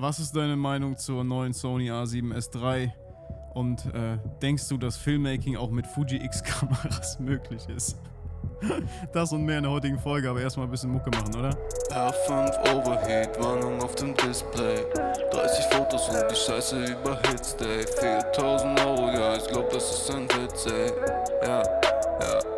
was 0.00 0.20
ist 0.20 0.34
deine 0.36 0.56
Meinung 0.56 0.96
zur 0.96 1.24
neuen 1.24 1.52
Sony 1.52 1.90
A7S 1.90 2.54
III? 2.54 2.92
Und 3.54 3.84
äh, 3.86 4.18
denkst 4.40 4.68
du, 4.68 4.78
dass 4.78 4.96
Filmmaking 4.96 5.56
auch 5.56 5.70
mit 5.70 5.86
Fuji 5.86 6.22
X-Kameras 6.24 7.18
möglich 7.20 7.68
ist? 7.68 7.98
Das 9.12 9.32
und 9.32 9.44
mehr 9.44 9.58
in 9.58 9.64
der 9.64 9.72
heutigen 9.72 9.98
Folge, 9.98 10.30
aber 10.30 10.40
erstmal 10.40 10.66
ein 10.66 10.70
bisschen 10.70 10.90
Mucke 10.90 11.10
machen, 11.10 11.34
oder? 11.36 11.50
R5 11.90 12.74
Overheat, 12.74 13.40
Warnung 13.40 13.80
auf 13.82 13.94
dem 13.96 14.14
Display 14.14 14.84
30 15.30 15.64
Fotos 15.66 16.08
und 16.08 16.16
die 16.30 16.34
Scheiße 16.34 16.84
überhitzt, 16.84 17.60
ey 17.60 17.84
4000 17.86 18.80
Euro, 18.84 19.10
ja, 19.10 19.36
ich 19.36 19.46
glaub, 19.46 19.70
das 19.70 19.90
ist 19.90 20.10
ein 20.10 20.28
Witz, 20.28 20.66
ey 20.66 20.90
Ja, 21.42 21.62
ja 21.62 22.57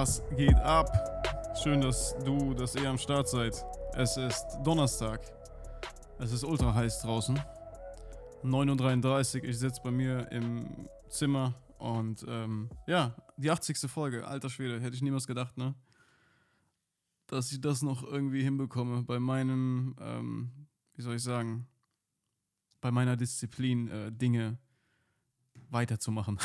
was 0.00 0.22
geht 0.36 0.54
ab? 0.60 0.86
Schön, 1.60 1.80
dass 1.80 2.14
du, 2.24 2.54
dass 2.54 2.76
ihr 2.76 2.88
am 2.88 2.98
Start 2.98 3.28
seid. 3.28 3.64
Es 3.94 4.16
ist 4.16 4.46
Donnerstag. 4.62 5.20
Es 6.20 6.30
ist 6.30 6.44
ultra 6.44 6.72
heiß 6.72 7.00
draußen. 7.00 7.36
9.33 8.44 9.42
Uhr, 9.42 9.48
ich 9.48 9.58
sitze 9.58 9.80
bei 9.82 9.90
mir 9.90 10.30
im 10.30 10.88
Zimmer 11.08 11.52
und 11.78 12.24
ähm, 12.28 12.70
ja, 12.86 13.12
die 13.38 13.50
80. 13.50 13.90
Folge. 13.90 14.24
Alter 14.24 14.48
Schwede, 14.48 14.78
hätte 14.80 14.94
ich 14.94 15.02
niemals 15.02 15.26
gedacht, 15.26 15.58
ne? 15.58 15.74
Dass 17.26 17.50
ich 17.50 17.60
das 17.60 17.82
noch 17.82 18.04
irgendwie 18.04 18.44
hinbekomme 18.44 19.02
bei 19.02 19.18
meinem, 19.18 19.96
ähm, 20.00 20.68
wie 20.94 21.02
soll 21.02 21.16
ich 21.16 21.24
sagen, 21.24 21.66
bei 22.80 22.92
meiner 22.92 23.16
Disziplin 23.16 23.88
äh, 23.88 24.12
Dinge 24.12 24.58
weiterzumachen. 25.70 26.38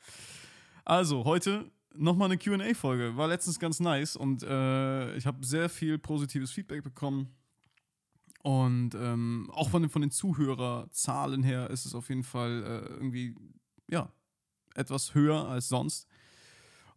also, 0.84 1.24
heute 1.24 1.70
nochmal 1.98 2.30
eine 2.30 2.38
QA-Folge. 2.38 3.16
War 3.16 3.28
letztens 3.28 3.58
ganz 3.58 3.80
nice 3.80 4.16
und 4.16 4.42
äh, 4.42 5.16
ich 5.16 5.26
habe 5.26 5.44
sehr 5.44 5.68
viel 5.68 5.98
positives 5.98 6.50
Feedback 6.50 6.82
bekommen. 6.82 7.28
Und 8.42 8.94
ähm, 8.94 9.50
auch 9.52 9.68
von 9.68 9.82
den, 9.82 9.90
von 9.90 10.02
den 10.02 10.10
Zuhörerzahlen 10.10 11.42
her 11.42 11.70
ist 11.70 11.84
es 11.84 11.94
auf 11.94 12.08
jeden 12.08 12.22
Fall 12.22 12.62
äh, 12.62 12.92
irgendwie, 12.92 13.34
ja, 13.90 14.10
etwas 14.74 15.14
höher 15.14 15.48
als 15.48 15.68
sonst. 15.68 16.06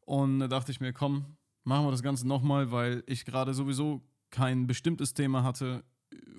Und 0.01 0.39
da 0.39 0.47
dachte 0.47 0.71
ich 0.71 0.79
mir, 0.79 0.93
komm, 0.93 1.25
machen 1.63 1.85
wir 1.85 1.91
das 1.91 2.03
Ganze 2.03 2.27
nochmal, 2.27 2.71
weil 2.71 3.03
ich 3.07 3.25
gerade 3.25 3.53
sowieso 3.53 4.01
kein 4.29 4.67
bestimmtes 4.67 5.13
Thema 5.13 5.43
hatte 5.43 5.83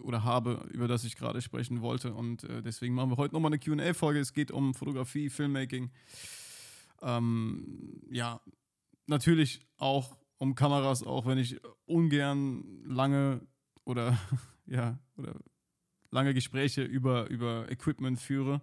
oder 0.03 0.25
habe, 0.25 0.67
über 0.73 0.89
das 0.89 1.05
ich 1.05 1.17
gerade 1.17 1.41
sprechen 1.43 1.81
wollte. 1.81 2.15
Und 2.15 2.45
äh, 2.45 2.63
deswegen 2.63 2.95
machen 2.95 3.11
wir 3.11 3.17
heute 3.17 3.35
nochmal 3.35 3.53
eine 3.53 3.59
QA-Folge. 3.59 4.21
Es 4.21 4.33
geht 4.33 4.51
um 4.51 4.75
Fotografie, 4.75 5.31
Filmmaking. 5.31 5.91
Ähm, 7.03 8.01
ja, 8.11 8.41
natürlich 9.07 9.61
auch 9.77 10.17
um 10.39 10.55
Kameras, 10.55 11.03
auch 11.03 11.27
wenn 11.27 11.39
ich 11.39 11.61
ungern 11.87 12.65
lange 12.85 13.47
oder 13.85 14.19
ja, 14.67 14.99
oder 15.17 15.35
lange 16.11 16.35
Gespräche 16.35 16.83
über, 16.83 17.29
über 17.29 17.71
Equipment 17.71 18.21
führe. 18.21 18.63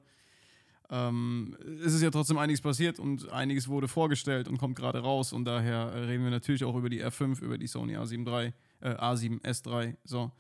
Ähm, 0.92 1.56
es 1.84 1.94
ist 1.94 2.02
ja 2.02 2.09
trotzdem 2.09 2.38
einiges 2.38 2.62
passiert 2.62 3.00
und 3.00 3.30
einiges 3.31 3.68
wurde 3.68 3.88
vorgestellt 3.88 4.48
und 4.48 4.58
kommt 4.58 4.76
gerade 4.76 5.00
raus 5.00 5.34
und 5.34 5.46
daher 5.46 6.08
reden 6.08 6.24
wir 6.24 6.31
natürlich 6.31 6.64
auch 6.64 6.76
über 6.76 6.90
die 6.90 7.03
R5, 7.03 7.42
über 7.42 7.58
die 7.58 7.68
Sony 7.68 7.96
A7 7.96 8.28
III, 8.28 8.53
äh, 8.81 8.96
A7S3, 8.96 9.98
so. 10.03 10.31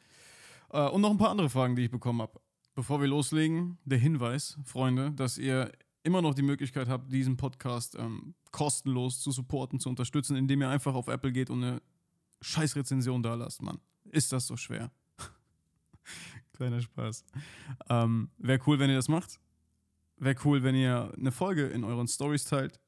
Äh, 0.71 0.87
und 0.89 1.01
noch 1.01 1.11
ein 1.11 1.17
paar 1.17 1.29
andere 1.29 1.49
Fragen, 1.49 1.75
die 1.75 1.83
ich 1.83 1.91
bekommen 1.91 2.21
habe. 2.21 2.39
Bevor 2.73 2.99
wir 2.99 3.07
loslegen, 3.07 3.77
der 3.85 3.97
Hinweis, 3.99 4.57
Freunde, 4.63 5.11
dass 5.11 5.37
ihr 5.37 5.71
immer 6.03 6.21
noch 6.21 6.33
die 6.33 6.41
Möglichkeit 6.41 6.87
habt, 6.87 7.11
diesen 7.11 7.37
Podcast 7.37 7.95
ähm, 7.95 8.35
kostenlos 8.51 9.19
zu 9.21 9.31
supporten, 9.31 9.79
zu 9.79 9.89
unterstützen, 9.89 10.35
indem 10.35 10.61
ihr 10.61 10.69
einfach 10.69 10.95
auf 10.95 11.07
Apple 11.07 11.31
geht 11.31 11.49
und 11.49 11.63
eine 11.63 11.81
scheiß 12.41 12.75
Rezension 12.75 13.21
da 13.23 13.35
lasst, 13.35 13.61
Mann. 13.61 13.79
Ist 14.05 14.31
das 14.31 14.47
so 14.47 14.57
schwer? 14.57 14.91
Kleiner 16.53 16.81
Spaß. 16.81 17.25
Ähm, 17.89 18.29
Wäre 18.37 18.59
cool, 18.65 18.79
wenn 18.79 18.89
ihr 18.89 18.95
das 18.95 19.07
macht. 19.07 19.39
Wäre 20.17 20.35
cool, 20.45 20.63
wenn 20.63 20.75
ihr 20.75 21.13
eine 21.17 21.31
Folge 21.31 21.67
in 21.67 21.83
euren 21.83 22.07
Stories 22.07 22.45
teilt. 22.45 22.79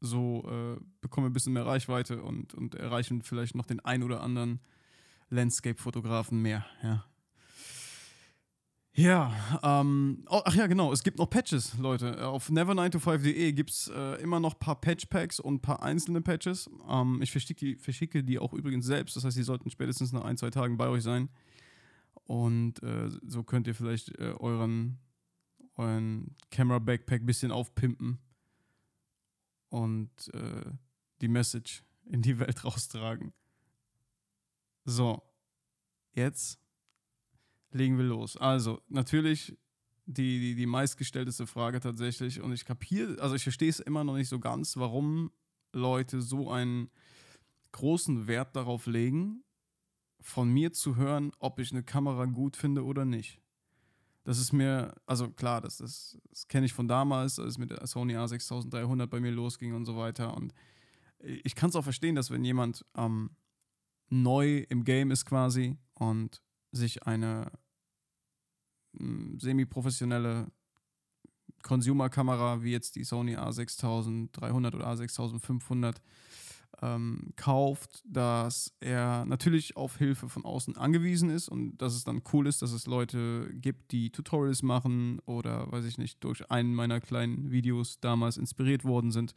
So 0.00 0.44
äh, 0.48 0.80
bekommen 1.00 1.26
wir 1.26 1.30
ein 1.30 1.34
bisschen 1.34 1.52
mehr 1.52 1.66
Reichweite 1.66 2.22
und, 2.22 2.54
und 2.54 2.74
erreichen 2.74 3.22
vielleicht 3.22 3.54
noch 3.54 3.66
den 3.66 3.80
ein 3.80 4.02
oder 4.02 4.22
anderen 4.22 4.60
Landscape-Fotografen 5.28 6.40
mehr. 6.40 6.64
Ja, 6.82 7.04
ja, 8.92 9.32
ähm, 9.62 10.24
oh, 10.28 10.42
ach 10.44 10.54
ja, 10.54 10.66
genau, 10.66 10.92
es 10.92 11.02
gibt 11.02 11.18
noch 11.18 11.30
Patches, 11.30 11.78
Leute. 11.78 12.26
Auf 12.26 12.50
never9to5.de 12.50 13.52
gibt 13.52 13.70
es 13.70 13.88
äh, 13.88 14.20
immer 14.20 14.40
noch 14.40 14.54
ein 14.54 14.58
paar 14.58 14.80
Patch-Packs 14.80 15.38
und 15.38 15.54
ein 15.54 15.60
paar 15.60 15.82
einzelne 15.82 16.20
Patches. 16.20 16.68
Ähm, 16.88 17.22
ich 17.22 17.30
verschicke 17.30 17.64
die, 17.64 17.76
verschicke 17.76 18.24
die 18.24 18.38
auch 18.38 18.52
übrigens 18.52 18.86
selbst, 18.86 19.16
das 19.16 19.24
heißt, 19.24 19.36
die 19.36 19.42
sollten 19.42 19.70
spätestens 19.70 20.12
nach 20.12 20.24
ein, 20.24 20.36
zwei 20.36 20.50
Tagen 20.50 20.76
bei 20.76 20.88
euch 20.88 21.02
sein. 21.04 21.28
Und 22.24 22.82
äh, 22.82 23.10
so 23.26 23.42
könnt 23.42 23.66
ihr 23.66 23.74
vielleicht 23.74 24.16
äh, 24.18 24.34
euren, 24.38 24.98
euren 25.76 26.36
Camera-Backpack 26.50 27.22
ein 27.22 27.26
bisschen 27.26 27.52
aufpimpen 27.52 28.18
und 29.68 30.10
äh, 30.34 30.64
die 31.20 31.28
Message 31.28 31.84
in 32.04 32.22
die 32.22 32.38
Welt 32.38 32.64
raustragen. 32.64 33.32
So, 34.84 35.22
jetzt 36.12 36.59
legen 37.72 37.98
wir 37.98 38.04
los. 38.04 38.36
Also, 38.36 38.80
natürlich 38.88 39.56
die, 40.06 40.40
die, 40.40 40.54
die 40.54 40.66
meistgestellteste 40.66 41.46
Frage 41.46 41.80
tatsächlich. 41.80 42.40
Und 42.40 42.52
ich 42.52 42.64
kapiere, 42.64 43.20
also 43.20 43.34
ich 43.34 43.42
verstehe 43.42 43.70
es 43.70 43.80
immer 43.80 44.04
noch 44.04 44.16
nicht 44.16 44.28
so 44.28 44.40
ganz, 44.40 44.76
warum 44.76 45.30
Leute 45.72 46.20
so 46.20 46.50
einen 46.50 46.90
großen 47.72 48.26
Wert 48.26 48.56
darauf 48.56 48.86
legen, 48.86 49.44
von 50.20 50.52
mir 50.52 50.72
zu 50.72 50.96
hören, 50.96 51.32
ob 51.38 51.58
ich 51.60 51.72
eine 51.72 51.82
Kamera 51.82 52.26
gut 52.26 52.56
finde 52.56 52.84
oder 52.84 53.04
nicht. 53.04 53.40
Das 54.24 54.38
ist 54.38 54.52
mir, 54.52 54.94
also 55.06 55.30
klar, 55.30 55.60
das, 55.60 55.78
das, 55.78 56.18
das 56.28 56.46
kenne 56.46 56.66
ich 56.66 56.74
von 56.74 56.88
damals, 56.88 57.38
als 57.38 57.56
mit 57.56 57.70
der 57.70 57.86
Sony 57.86 58.16
A6300 58.16 59.06
bei 59.06 59.20
mir 59.20 59.30
losging 59.30 59.74
und 59.74 59.86
so 59.86 59.96
weiter. 59.96 60.36
Und 60.36 60.52
ich 61.18 61.54
kann 61.54 61.70
es 61.70 61.76
auch 61.76 61.84
verstehen, 61.84 62.16
dass 62.16 62.30
wenn 62.30 62.44
jemand 62.44 62.84
ähm, 62.96 63.30
neu 64.10 64.66
im 64.68 64.84
Game 64.84 65.10
ist 65.10 65.24
quasi 65.24 65.78
und 65.94 66.42
sich 66.72 67.06
eine 67.06 67.50
hm, 68.96 69.38
semi-professionelle 69.40 70.50
Consumer-Kamera 71.62 72.62
wie 72.62 72.72
jetzt 72.72 72.96
die 72.96 73.04
Sony 73.04 73.36
A6300 73.36 74.74
oder 74.74 74.86
A6500 74.86 75.96
ähm, 76.82 77.32
kauft, 77.36 78.02
dass 78.06 78.72
er 78.80 79.24
natürlich 79.26 79.76
auf 79.76 79.98
Hilfe 79.98 80.28
von 80.28 80.44
außen 80.44 80.76
angewiesen 80.76 81.30
ist 81.30 81.48
und 81.48 81.76
dass 81.78 81.94
es 81.94 82.04
dann 82.04 82.22
cool 82.32 82.46
ist, 82.46 82.62
dass 82.62 82.72
es 82.72 82.86
Leute 82.86 83.50
gibt, 83.52 83.92
die 83.92 84.10
Tutorials 84.10 84.62
machen 84.62 85.20
oder, 85.26 85.70
weiß 85.70 85.84
ich 85.84 85.98
nicht, 85.98 86.24
durch 86.24 86.50
einen 86.50 86.74
meiner 86.74 87.00
kleinen 87.00 87.50
Videos 87.50 88.00
damals 88.00 88.36
inspiriert 88.36 88.84
worden 88.84 89.10
sind, 89.10 89.34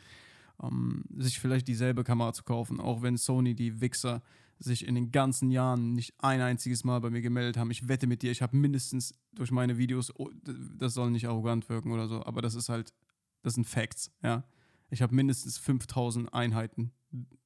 ähm, 0.61 1.03
sich 1.17 1.39
vielleicht 1.39 1.67
dieselbe 1.67 2.03
Kamera 2.03 2.33
zu 2.33 2.43
kaufen, 2.43 2.79
auch 2.79 3.01
wenn 3.01 3.17
Sony 3.17 3.55
die 3.55 3.81
Wichser 3.81 4.21
sich 4.63 4.87
in 4.87 4.95
den 4.95 5.11
ganzen 5.11 5.51
Jahren 5.51 5.93
nicht 5.93 6.13
ein 6.19 6.41
einziges 6.41 6.83
Mal 6.83 6.99
bei 6.99 7.09
mir 7.09 7.21
gemeldet 7.21 7.57
haben. 7.57 7.71
Ich 7.71 7.87
wette 7.87 8.07
mit 8.07 8.21
dir, 8.21 8.31
ich 8.31 8.41
habe 8.41 8.55
mindestens 8.55 9.15
durch 9.33 9.51
meine 9.51 9.77
Videos, 9.77 10.11
oh, 10.17 10.29
das 10.77 10.93
soll 10.93 11.11
nicht 11.11 11.27
arrogant 11.27 11.69
wirken 11.69 11.91
oder 11.91 12.07
so, 12.07 12.25
aber 12.25 12.41
das 12.41 12.55
ist 12.55 12.69
halt, 12.69 12.93
das 13.41 13.55
sind 13.55 13.65
Facts, 13.65 14.11
ja. 14.21 14.43
Ich 14.89 15.01
habe 15.01 15.15
mindestens 15.15 15.57
5000 15.57 16.33
Einheiten 16.33 16.91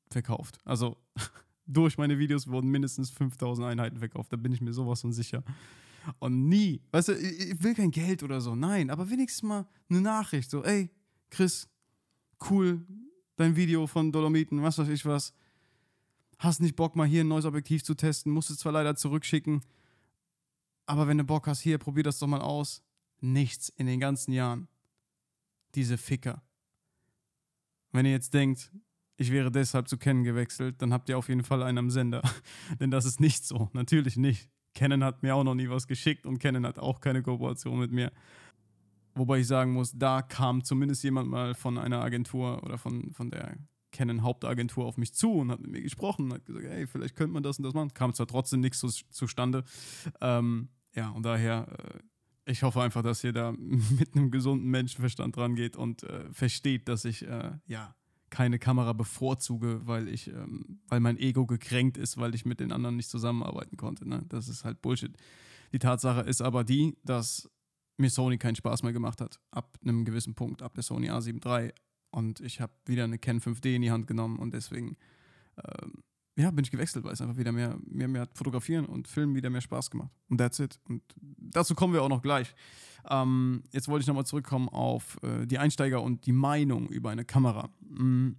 verkauft. 0.10 0.60
Also 0.66 0.98
durch 1.66 1.98
meine 1.98 2.20
Videos 2.20 2.48
wurden 2.48 2.70
mindestens 2.70 3.10
5000 3.10 3.68
Einheiten 3.68 3.98
verkauft, 4.00 4.34
da 4.34 4.38
bin 4.38 4.52
ich 4.52 4.62
mir 4.62 4.74
sowas 4.74 5.02
von 5.02 5.14
sicher. 5.14 5.44
Und 6.20 6.48
nie, 6.48 6.82
weißt 6.92 7.10
du, 7.10 7.14
ich 7.14 7.62
will 7.62 7.74
kein 7.74 7.92
Geld 7.92 8.24
oder 8.24 8.42
so, 8.42 8.56
nein, 8.56 8.90
aber 8.90 9.10
wenigstens 9.10 9.44
mal 9.44 9.68
eine 9.90 10.02
Nachricht, 10.02 10.50
so, 10.50 10.64
ey, 10.64 10.90
Chris, 11.30 11.68
cool, 12.50 12.86
dein 13.36 13.56
Video 13.56 13.88
von 13.88 14.12
Dolomiten, 14.12 14.62
was 14.62 14.78
weiß 14.78 14.88
ich 14.90 15.06
was 15.06 15.34
hast 16.40 16.62
nicht 16.62 16.76
Bock, 16.76 16.96
mal 16.96 17.08
hier 17.08 17.24
ein 17.24 17.28
neues 17.28 17.46
Objektiv 17.46 17.84
zu 17.84 17.96
testen, 17.96 18.32
musst 18.32 18.50
es 18.50 18.58
zwar 18.58 18.72
leider 18.72 18.96
zurückschicken, 18.96 19.64
aber 20.88 21.08
wenn 21.08 21.18
du 21.18 21.24
Bock 21.26 21.48
hast, 21.48 21.62
hier, 21.62 21.78
probier 21.78 22.04
das 22.04 22.18
doch 22.18 22.28
mal 22.28 22.42
aus. 22.42 22.82
Nichts 23.20 23.70
in 23.70 23.86
den 23.86 24.00
ganzen 24.00 24.32
Jahren. 24.32 24.68
Diese 25.76 25.98
Ficker. 25.98 26.42
Wenn 27.92 28.06
ihr 28.06 28.12
jetzt 28.12 28.34
denkt, 28.34 28.72
ich 29.18 29.32
wäre 29.32 29.52
deshalb 29.52 29.90
zu 29.90 29.98
Canon 29.98 30.24
gewechselt, 30.24 30.82
dann 30.82 30.94
habt 30.94 31.10
ihr 31.10 31.18
auf 31.18 31.28
jeden 31.28 31.44
Fall 31.44 31.62
einen 31.62 31.78
am 31.78 31.90
Sender. 31.90 32.22
Denn 32.80 32.90
das 32.90 33.06
ist 33.06 33.20
nicht 33.20 33.46
so. 33.46 33.70
Natürlich 33.74 34.16
nicht. 34.16 34.50
Canon 34.74 35.04
hat 35.04 35.24
mir 35.24 35.36
auch 35.36 35.44
noch 35.44 35.56
nie 35.56 35.70
was 35.70 35.88
geschickt 35.88 36.26
und 36.26 36.40
Canon 36.40 36.66
hat 36.66 36.80
auch 36.80 37.02
keine 37.02 37.22
Kooperation 37.22 37.80
mit 37.80 37.92
mir. 37.92 38.12
Wobei 39.16 39.40
ich 39.40 39.48
sagen 39.48 39.74
muss, 39.74 39.92
da 39.98 40.22
kam 40.22 40.64
zumindest 40.64 41.04
jemand 41.04 41.30
mal 41.30 41.56
von 41.56 41.78
einer 41.78 42.02
Agentur 42.02 42.64
oder 42.64 42.78
von, 42.78 43.12
von 43.14 43.32
der 43.32 43.58
Canon 43.92 44.24
Hauptagentur 44.24 44.86
auf 44.86 44.98
mich 44.98 45.14
zu 45.14 45.32
und 45.34 45.52
hat 45.52 45.60
mit 45.62 45.72
mir 45.72 45.82
gesprochen 45.82 46.26
und 46.26 46.34
hat 46.34 46.46
gesagt, 46.46 46.66
hey, 46.66 46.88
vielleicht 46.88 47.16
könnte 47.16 47.34
man 47.34 47.44
das 47.44 47.58
und 47.58 47.64
das 47.64 47.74
machen. 47.74 47.94
Kam 47.94 48.14
zwar 48.14 48.28
trotzdem 48.28 48.60
nichts 48.60 48.80
zu, 48.80 48.90
zustande. 49.10 49.64
Ähm, 50.22 50.70
ja, 50.94 51.10
und 51.10 51.24
daher, 51.24 51.68
äh, 51.70 52.52
ich 52.52 52.64
hoffe 52.64 52.82
einfach, 52.82 53.04
dass 53.04 53.24
ihr 53.24 53.34
da 53.34 53.52
mit 53.58 54.16
einem 54.16 54.32
gesunden 54.32 54.70
Menschenverstand 54.70 55.36
dran 55.36 55.56
geht 55.56 55.78
und 55.78 56.04
äh, 56.04 56.32
versteht, 56.32 56.88
dass 56.88 57.06
ich, 57.06 57.26
äh, 57.26 57.52
ja, 57.66 57.96
keine 58.30 58.60
Kamera 58.60 58.94
bevorzuge, 58.94 59.82
weil 59.86 60.10
ich, 60.10 60.28
ähm, 60.28 60.82
weil 60.88 61.00
mein 61.00 61.18
Ego 61.18 61.46
gekränkt 61.46 61.98
ist, 61.98 62.18
weil 62.18 62.36
ich 62.36 62.46
mit 62.46 62.60
den 62.60 62.72
anderen 62.72 62.98
nicht 62.98 63.10
zusammenarbeiten 63.10 63.78
konnte. 63.78 64.08
Ne? 64.08 64.26
Das 64.28 64.50
ist 64.50 64.66
halt 64.66 64.82
Bullshit. 64.82 65.16
Die 65.72 65.80
Tatsache 65.80 66.22
ist 66.22 66.42
aber 66.42 66.64
die, 66.64 66.98
dass 67.04 67.50
mir 67.98 68.10
Sony 68.10 68.38
keinen 68.38 68.56
Spaß 68.56 68.84
mehr 68.84 68.94
gemacht 68.94 69.22
hat. 69.22 69.40
Ab 69.52 69.78
einem 69.82 70.06
gewissen 70.06 70.36
Punkt, 70.36 70.62
ab 70.62 70.74
der 70.76 70.84
Sony 70.84 71.10
A7 71.10 71.46
III. 71.46 71.74
Und 72.18 72.40
ich 72.40 72.62
habe 72.62 72.74
wieder 72.88 73.04
eine 73.04 73.20
Ken 73.20 73.40
5D 73.40 73.76
in 73.76 73.84
die 73.84 73.92
Hand 73.92 74.08
genommen 74.08 74.40
und 74.40 74.52
deswegen 74.52 74.98
ähm, 75.64 76.04
ja, 76.36 76.50
bin 76.50 76.66
ich 76.66 76.72
gewechselt, 76.72 77.06
weil 77.06 77.14
es 77.14 77.22
einfach 77.22 77.38
wieder 77.38 77.52
mehr, 77.52 77.78
mehr, 77.86 78.08
mehr 78.08 78.28
Fotografieren 78.34 78.88
und 78.88 79.08
Filmen 79.08 79.36
wieder 79.36 79.52
mehr 79.52 79.62
Spaß 79.62 79.92
gemacht. 79.92 80.10
Und 80.28 80.40
that's 80.40 80.58
it. 80.58 80.80
Und 80.90 81.04
dazu 81.16 81.76
kommen 81.76 81.94
wir 81.94 82.02
auch 82.02 82.10
noch 82.10 82.24
gleich. 82.24 82.56
Ähm, 83.08 83.62
jetzt 83.72 83.88
wollte 83.88 84.02
ich 84.02 84.08
nochmal 84.08 84.26
zurückkommen 84.26 84.68
auf 84.68 85.20
äh, 85.22 85.46
die 85.46 85.60
Einsteiger 85.60 86.02
und 86.02 86.26
die 86.26 86.32
Meinung 86.32 86.90
über 86.90 87.12
eine 87.12 87.24
Kamera. 87.24 87.70
Mm, 87.82 88.32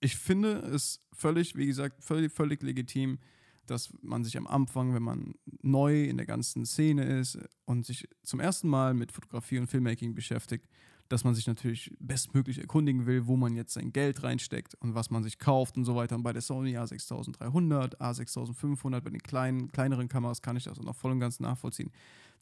ich 0.00 0.16
finde 0.16 0.54
es 0.74 0.98
völlig, 1.12 1.54
wie 1.54 1.66
gesagt, 1.66 2.02
völlig, 2.02 2.32
völlig 2.32 2.64
legitim, 2.64 3.20
dass 3.66 3.92
man 4.02 4.24
sich 4.24 4.36
am 4.36 4.48
Anfang, 4.48 4.92
wenn 4.92 5.04
man 5.04 5.34
neu 5.62 6.02
in 6.02 6.16
der 6.16 6.26
ganzen 6.26 6.66
Szene 6.66 7.04
ist 7.04 7.38
und 7.64 7.86
sich 7.86 8.08
zum 8.24 8.40
ersten 8.40 8.68
Mal 8.68 8.92
mit 8.92 9.12
Fotografie 9.12 9.60
und 9.60 9.68
Filmmaking 9.68 10.16
beschäftigt, 10.16 10.66
dass 11.14 11.22
man 11.22 11.36
sich 11.36 11.46
natürlich 11.46 11.92
bestmöglich 12.00 12.58
erkundigen 12.58 13.06
will, 13.06 13.28
wo 13.28 13.36
man 13.36 13.54
jetzt 13.54 13.74
sein 13.74 13.92
Geld 13.92 14.24
reinsteckt 14.24 14.74
und 14.74 14.96
was 14.96 15.10
man 15.10 15.22
sich 15.22 15.38
kauft 15.38 15.76
und 15.76 15.84
so 15.84 15.94
weiter. 15.94 16.16
Und 16.16 16.24
bei 16.24 16.32
der 16.32 16.42
Sony 16.42 16.76
A6300, 16.76 17.98
A6500, 17.98 19.00
bei 19.00 19.10
den 19.10 19.22
kleinen, 19.22 19.70
kleineren 19.70 20.08
Kameras 20.08 20.42
kann 20.42 20.56
ich 20.56 20.64
das 20.64 20.76
auch 20.80 20.82
noch 20.82 20.96
voll 20.96 21.12
und 21.12 21.20
ganz 21.20 21.38
nachvollziehen. 21.38 21.92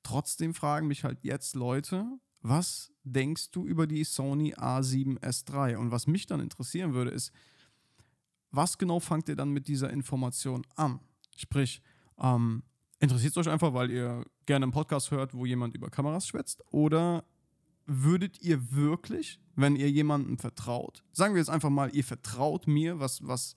Trotzdem 0.02 0.54
fragen 0.54 0.86
mich 0.86 1.04
halt 1.04 1.22
jetzt 1.22 1.54
Leute, 1.54 2.06
was 2.40 2.90
denkst 3.04 3.50
du 3.50 3.66
über 3.66 3.86
die 3.86 4.04
Sony 4.04 4.54
A7S 4.54 5.52
III? 5.52 5.76
Und 5.76 5.90
was 5.90 6.06
mich 6.06 6.24
dann 6.24 6.40
interessieren 6.40 6.94
würde, 6.94 7.10
ist, 7.10 7.30
was 8.52 8.78
genau 8.78 9.00
fangt 9.00 9.28
ihr 9.28 9.36
dann 9.36 9.50
mit 9.50 9.68
dieser 9.68 9.90
Information 9.90 10.66
an? 10.76 11.00
Sprich, 11.36 11.82
ähm, 12.18 12.62
interessiert 13.00 13.32
es 13.32 13.36
euch 13.36 13.52
einfach, 13.52 13.74
weil 13.74 13.90
ihr 13.90 14.24
gerne 14.46 14.64
einen 14.64 14.72
Podcast 14.72 15.10
hört, 15.10 15.34
wo 15.34 15.44
jemand 15.44 15.74
über 15.74 15.90
Kameras 15.90 16.26
schwätzt? 16.26 16.62
Oder 16.70 17.22
würdet 17.86 18.40
ihr 18.40 18.72
wirklich, 18.72 19.40
wenn 19.54 19.76
ihr 19.76 19.90
jemandem 19.90 20.38
vertraut, 20.38 21.02
sagen 21.12 21.34
wir 21.34 21.40
jetzt 21.40 21.50
einfach 21.50 21.70
mal, 21.70 21.94
ihr 21.94 22.04
vertraut 22.04 22.66
mir, 22.66 23.00
was, 23.00 23.26
was, 23.26 23.56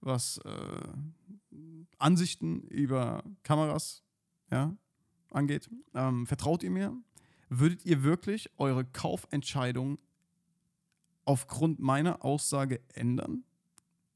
was 0.00 0.38
äh, 0.38 1.56
Ansichten 1.98 2.62
über 2.62 3.24
Kameras 3.42 4.02
ja, 4.50 4.76
angeht, 5.30 5.70
ähm, 5.94 6.26
vertraut 6.26 6.62
ihr 6.62 6.70
mir, 6.70 6.96
würdet 7.48 7.84
ihr 7.84 8.02
wirklich 8.02 8.50
eure 8.58 8.84
Kaufentscheidung 8.84 9.98
aufgrund 11.24 11.78
meiner 11.78 12.24
Aussage 12.24 12.80
ändern? 12.92 13.44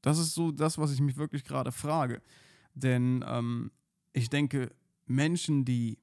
Das 0.01 0.17
ist 0.17 0.33
so 0.33 0.51
das, 0.51 0.77
was 0.77 0.91
ich 0.91 1.01
mich 1.01 1.17
wirklich 1.17 1.43
gerade 1.43 1.71
frage. 1.71 2.21
Denn 2.73 3.23
ähm, 3.27 3.71
ich 4.13 4.29
denke, 4.29 4.71
Menschen, 5.05 5.65
die 5.65 5.99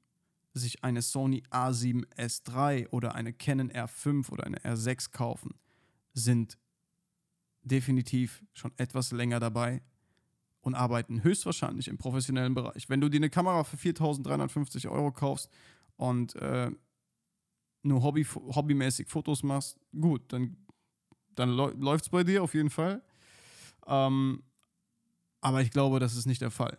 sich 0.54 0.84
eine 0.84 1.02
Sony 1.02 1.42
A7S 1.50 2.42
III 2.48 2.88
oder 2.88 3.14
eine 3.14 3.32
Canon 3.32 3.70
R5 3.70 4.30
oder 4.30 4.44
eine 4.44 4.58
R6 4.58 5.10
kaufen, 5.10 5.54
sind 6.14 6.58
definitiv 7.62 8.42
schon 8.52 8.72
etwas 8.76 9.12
länger 9.12 9.40
dabei 9.40 9.82
und 10.60 10.74
arbeiten 10.74 11.22
höchstwahrscheinlich 11.22 11.88
im 11.88 11.98
professionellen 11.98 12.54
Bereich. 12.54 12.88
Wenn 12.88 13.00
du 13.00 13.08
dir 13.08 13.18
eine 13.18 13.30
Kamera 13.30 13.64
für 13.64 13.76
4.350 13.76 14.90
Euro 14.90 15.12
kaufst 15.12 15.50
und 15.96 16.34
äh, 16.36 16.70
nur 17.82 18.02
Hobby, 18.02 18.24
hobbymäßig 18.24 19.08
Fotos 19.08 19.42
machst, 19.42 19.78
gut, 19.98 20.32
dann, 20.32 20.56
dann 21.34 21.50
läuft 21.50 22.04
es 22.04 22.10
bei 22.10 22.24
dir 22.24 22.42
auf 22.42 22.54
jeden 22.54 22.70
Fall. 22.70 23.02
Ähm, 23.86 24.42
aber 25.40 25.62
ich 25.62 25.70
glaube, 25.70 26.00
das 26.00 26.16
ist 26.16 26.26
nicht 26.26 26.42
der 26.42 26.50
Fall. 26.50 26.78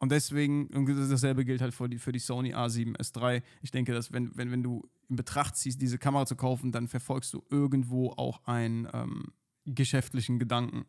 Und 0.00 0.10
deswegen, 0.12 0.68
und 0.68 0.88
dasselbe 0.88 1.44
gilt 1.44 1.60
halt 1.60 1.74
für 1.74 1.86
die, 1.86 1.98
für 1.98 2.10
die 2.10 2.18
Sony 2.18 2.54
A7S 2.54 3.20
III. 3.20 3.42
Ich 3.60 3.70
denke, 3.70 3.92
dass 3.92 4.12
wenn, 4.12 4.34
wenn, 4.34 4.50
wenn 4.50 4.62
du 4.62 4.88
in 5.10 5.16
Betracht 5.16 5.56
ziehst, 5.56 5.80
diese 5.80 5.98
Kamera 5.98 6.24
zu 6.24 6.36
kaufen, 6.36 6.72
dann 6.72 6.88
verfolgst 6.88 7.34
du 7.34 7.44
irgendwo 7.50 8.10
auch 8.12 8.42
einen 8.46 8.88
ähm, 8.94 9.26
geschäftlichen 9.66 10.38
Gedanken. 10.38 10.86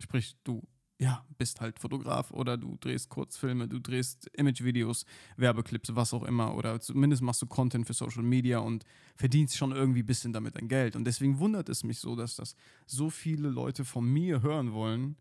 Sprich, 0.00 0.36
du 0.42 0.66
ja, 0.98 1.24
bist 1.38 1.60
halt 1.60 1.78
Fotograf 1.78 2.32
oder 2.32 2.56
du 2.56 2.76
drehst 2.80 3.08
Kurzfilme, 3.08 3.68
du 3.68 3.78
drehst 3.78 4.28
Imagevideos, 4.36 5.04
Werbeclips, 5.36 5.94
was 5.94 6.12
auch 6.12 6.24
immer. 6.24 6.56
Oder 6.56 6.80
zumindest 6.80 7.22
machst 7.22 7.42
du 7.42 7.46
Content 7.46 7.86
für 7.86 7.94
Social 7.94 8.24
Media 8.24 8.58
und 8.58 8.84
verdienst 9.14 9.56
schon 9.56 9.70
irgendwie 9.70 10.02
ein 10.02 10.06
bisschen 10.06 10.32
damit 10.32 10.56
dein 10.56 10.66
Geld. 10.66 10.96
Und 10.96 11.04
deswegen 11.04 11.38
wundert 11.38 11.68
es 11.68 11.84
mich 11.84 12.00
so, 12.00 12.16
dass 12.16 12.36
das 12.36 12.56
so 12.86 13.10
viele 13.10 13.48
Leute 13.48 13.84
von 13.84 14.04
mir 14.04 14.42
hören 14.42 14.72
wollen, 14.72 15.16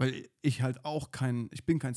weil 0.00 0.30
ich 0.40 0.62
halt 0.62 0.82
auch 0.86 1.10
kein, 1.10 1.50
ich 1.52 1.66
bin 1.66 1.78
kein 1.78 1.94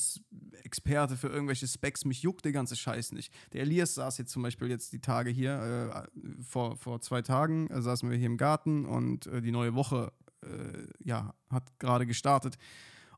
Experte 0.64 1.16
für 1.16 1.30
irgendwelche 1.30 1.66
Specs, 1.66 2.04
mich 2.04 2.22
juckt 2.22 2.44
der 2.44 2.52
ganze 2.52 2.76
Scheiß 2.76 3.14
nicht. 3.14 3.34
Der 3.54 3.62
Elias 3.62 3.96
saß 3.96 4.18
jetzt 4.18 4.34
zum 4.34 4.44
Beispiel 4.44 4.68
jetzt 4.70 4.92
die 4.92 5.00
Tage 5.00 5.30
hier, 5.30 6.06
äh, 6.14 6.44
vor, 6.44 6.76
vor 6.76 7.00
zwei 7.00 7.22
Tagen 7.22 7.68
äh, 7.68 7.82
saßen 7.82 8.10
wir 8.10 8.18
hier 8.18 8.26
im 8.26 8.36
Garten 8.36 8.86
und 8.86 9.28
äh, 9.28 9.42
die 9.42 9.54
neue 9.54 9.74
Woche, 9.74 10.12
äh, 10.42 10.86
ja, 11.00 11.34
hat 11.50 11.80
gerade 11.80 12.06
gestartet. 12.06 12.58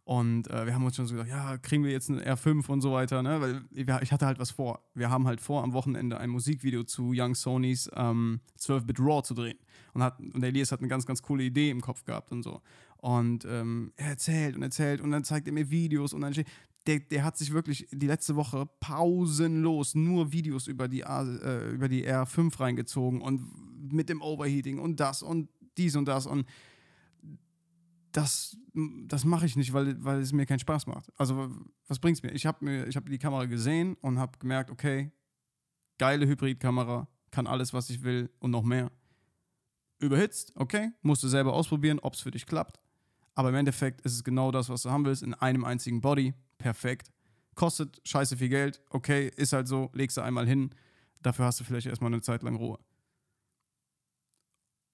Und 0.04 0.52
äh, 0.52 0.68
wir 0.68 0.76
haben 0.76 0.86
uns 0.86 0.98
schon 0.98 1.08
so 1.08 1.16
gedacht, 1.16 1.32
ja, 1.32 1.58
kriegen 1.58 1.84
wir 1.84 1.92
jetzt 1.92 2.12
einen 2.12 2.22
R5 2.22 2.68
und 2.68 2.82
so 2.82 2.94
weiter, 2.94 3.24
ne? 3.24 3.42
Weil 3.42 3.64
ich 4.04 4.12
hatte 4.12 4.28
halt 4.28 4.38
was 4.38 4.52
vor. 4.52 4.84
Wir 4.94 5.10
haben 5.10 5.26
halt 5.26 5.42
vor, 5.42 5.64
am 5.64 5.74
Wochenende 5.74 6.20
ein 6.20 6.30
Musikvideo 6.30 6.84
zu 6.84 7.12
Young 7.16 7.34
Sonys 7.34 7.90
ähm, 7.96 8.40
12-Bit 8.60 9.00
Raw 9.00 9.24
zu 9.24 9.34
drehen. 9.34 9.58
Und, 9.96 10.04
hat, 10.04 10.20
und 10.20 10.42
der 10.42 10.50
Elias 10.50 10.72
hat 10.72 10.82
eine 10.82 10.90
ganz, 10.90 11.08
ganz 11.08 11.24
coole 11.24 11.44
Idee 11.44 11.72
im 11.72 11.82
Kopf 11.82 12.06
gehabt 12.06 12.32
und 12.32 12.44
so. 12.44 12.62
Und 13.06 13.46
ähm, 13.46 13.94
er 13.98 14.08
erzählt 14.08 14.56
und 14.56 14.64
erzählt 14.64 15.00
und 15.00 15.12
dann 15.12 15.24
zeigt 15.24 15.46
er 15.46 15.54
mir 15.54 15.70
Videos 15.70 16.12
und 16.12 16.22
dann 16.22 16.34
der, 16.88 17.00
der 17.02 17.24
hat 17.24 17.38
sich 17.38 17.54
wirklich 17.54 17.88
die 17.92 18.08
letzte 18.08 18.36
Woche 18.36 18.68
pausenlos 18.80 19.94
nur 19.94 20.32
Videos 20.32 20.66
über 20.66 20.88
die, 20.88 21.02
äh, 21.02 21.70
über 21.70 21.88
die 21.88 22.04
R5 22.04 22.60
reingezogen 22.60 23.22
und 23.22 23.94
mit 23.94 24.10
dem 24.10 24.24
Overheating 24.24 24.80
und 24.80 25.00
das 25.00 25.22
und 25.22 25.50
dies 25.78 25.96
und 25.96 26.06
das 26.06 26.26
und 26.26 26.48
das, 28.12 28.58
das 28.74 29.24
mache 29.24 29.46
ich 29.46 29.56
nicht, 29.56 29.72
weil, 29.72 30.04
weil 30.04 30.22
es 30.22 30.34
mir 30.34 30.48
keinen 30.48 30.58
Spaß 30.58 30.88
macht. 30.88 31.12
Also 31.16 31.56
was 31.88 32.00
bringt 32.00 32.18
es 32.18 32.24
mir? 32.24 32.32
Ich 32.32 32.48
habe 32.48 32.88
hab 32.92 33.08
die 33.08 33.20
Kamera 33.20 33.46
gesehen 33.46 33.98
und 34.02 34.18
habe 34.18 34.40
gemerkt, 34.40 34.72
okay, 34.72 35.12
geile 36.00 36.26
Hybridkamera, 36.26 37.08
kann 37.30 37.46
alles, 37.46 37.72
was 37.72 37.92
ich 37.92 38.02
will 38.02 38.32
und 38.40 38.50
noch 38.50 38.64
mehr. 38.64 38.92
Überhitzt, 40.00 40.54
okay, 40.56 40.90
musst 41.04 41.22
du 41.22 41.28
selber 41.28 41.54
ausprobieren, 41.54 42.00
ob 42.00 42.16
es 42.16 42.22
für 42.22 42.32
dich 42.32 42.48
klappt. 42.48 42.80
Aber 43.36 43.50
im 43.50 43.56
Endeffekt 43.56 44.02
ist 44.02 44.14
es 44.14 44.24
genau 44.24 44.52
das, 44.52 44.70
was 44.70 44.82
du 44.82 44.90
haben 44.90 45.06
willst, 45.06 45.22
in 45.22 45.34
einem 45.34 45.66
einzigen 45.66 46.02
Body. 46.02 46.34
Perfekt. 46.58 47.12
Kostet 47.54 48.02
scheiße 48.06 48.38
viel 48.38 48.50
Geld. 48.50 48.82
Okay, 48.90 49.32
ist 49.36 49.54
halt 49.54 49.68
so, 49.68 49.90
legst 49.94 50.18
du 50.18 50.22
einmal 50.22 50.48
hin. 50.48 50.72
Dafür 51.22 51.46
hast 51.46 51.60
du 51.60 51.64
vielleicht 51.64 51.88
erstmal 51.88 52.12
eine 52.12 52.22
Zeit 52.22 52.44
lang 52.44 52.56
Ruhe. 52.56 52.80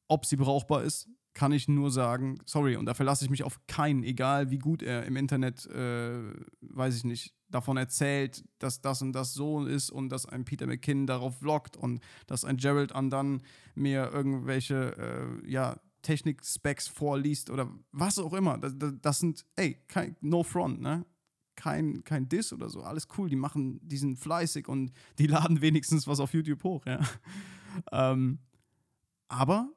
Ob 0.07 0.25
sie 0.25 0.35
brauchbar 0.35 0.83
ist, 0.83 1.07
kann 1.33 1.51
ich 1.51 1.67
nur 1.67 1.91
sagen, 1.91 2.39
sorry, 2.45 2.75
und 2.75 2.85
da 2.85 2.93
verlasse 2.93 3.23
ich 3.23 3.31
mich 3.31 3.43
auf 3.43 3.65
keinen, 3.67 4.03
egal 4.03 4.51
wie 4.51 4.59
gut 4.59 4.83
er 4.83 5.05
im 5.05 5.15
Internet, 5.15 5.65
äh, 5.67 6.33
weiß 6.61 6.97
ich 6.97 7.03
nicht, 7.03 7.33
davon 7.49 7.77
erzählt, 7.77 8.43
dass 8.59 8.81
das 8.81 9.01
und 9.01 9.13
das 9.13 9.33
so 9.33 9.65
ist 9.65 9.89
und 9.89 10.09
dass 10.09 10.25
ein 10.25 10.45
Peter 10.45 10.67
McKinnon 10.67 11.07
darauf 11.07 11.37
vloggt 11.39 11.77
und 11.77 12.01
dass 12.27 12.45
ein 12.45 12.57
Gerald 12.57 12.93
Andan 12.93 13.41
mir 13.75 14.11
irgendwelche, 14.11 15.41
äh, 15.43 15.49
ja, 15.49 15.79
Technik-Specs 16.01 16.87
vorliest 16.87 17.49
oder 17.49 17.71
was 17.91 18.17
auch 18.19 18.33
immer. 18.33 18.57
Das, 18.57 18.77
das, 18.77 18.93
das 19.01 19.19
sind, 19.19 19.45
ey, 19.55 19.81
kein, 19.87 20.15
no 20.21 20.43
front, 20.43 20.81
ne? 20.81 21.05
Kein, 21.55 22.03
kein 22.03 22.27
Diss 22.27 22.53
oder 22.53 22.69
so. 22.69 22.81
Alles 22.81 23.07
cool. 23.17 23.29
Die 23.29 23.35
machen, 23.35 23.79
die 23.87 23.97
sind 23.97 24.17
fleißig 24.17 24.67
und 24.67 24.91
die 25.19 25.27
laden 25.27 25.61
wenigstens 25.61 26.07
was 26.07 26.19
auf 26.19 26.33
YouTube 26.33 26.63
hoch, 26.63 26.85
ja. 26.85 26.99
ähm, 27.91 28.39
aber 29.27 29.69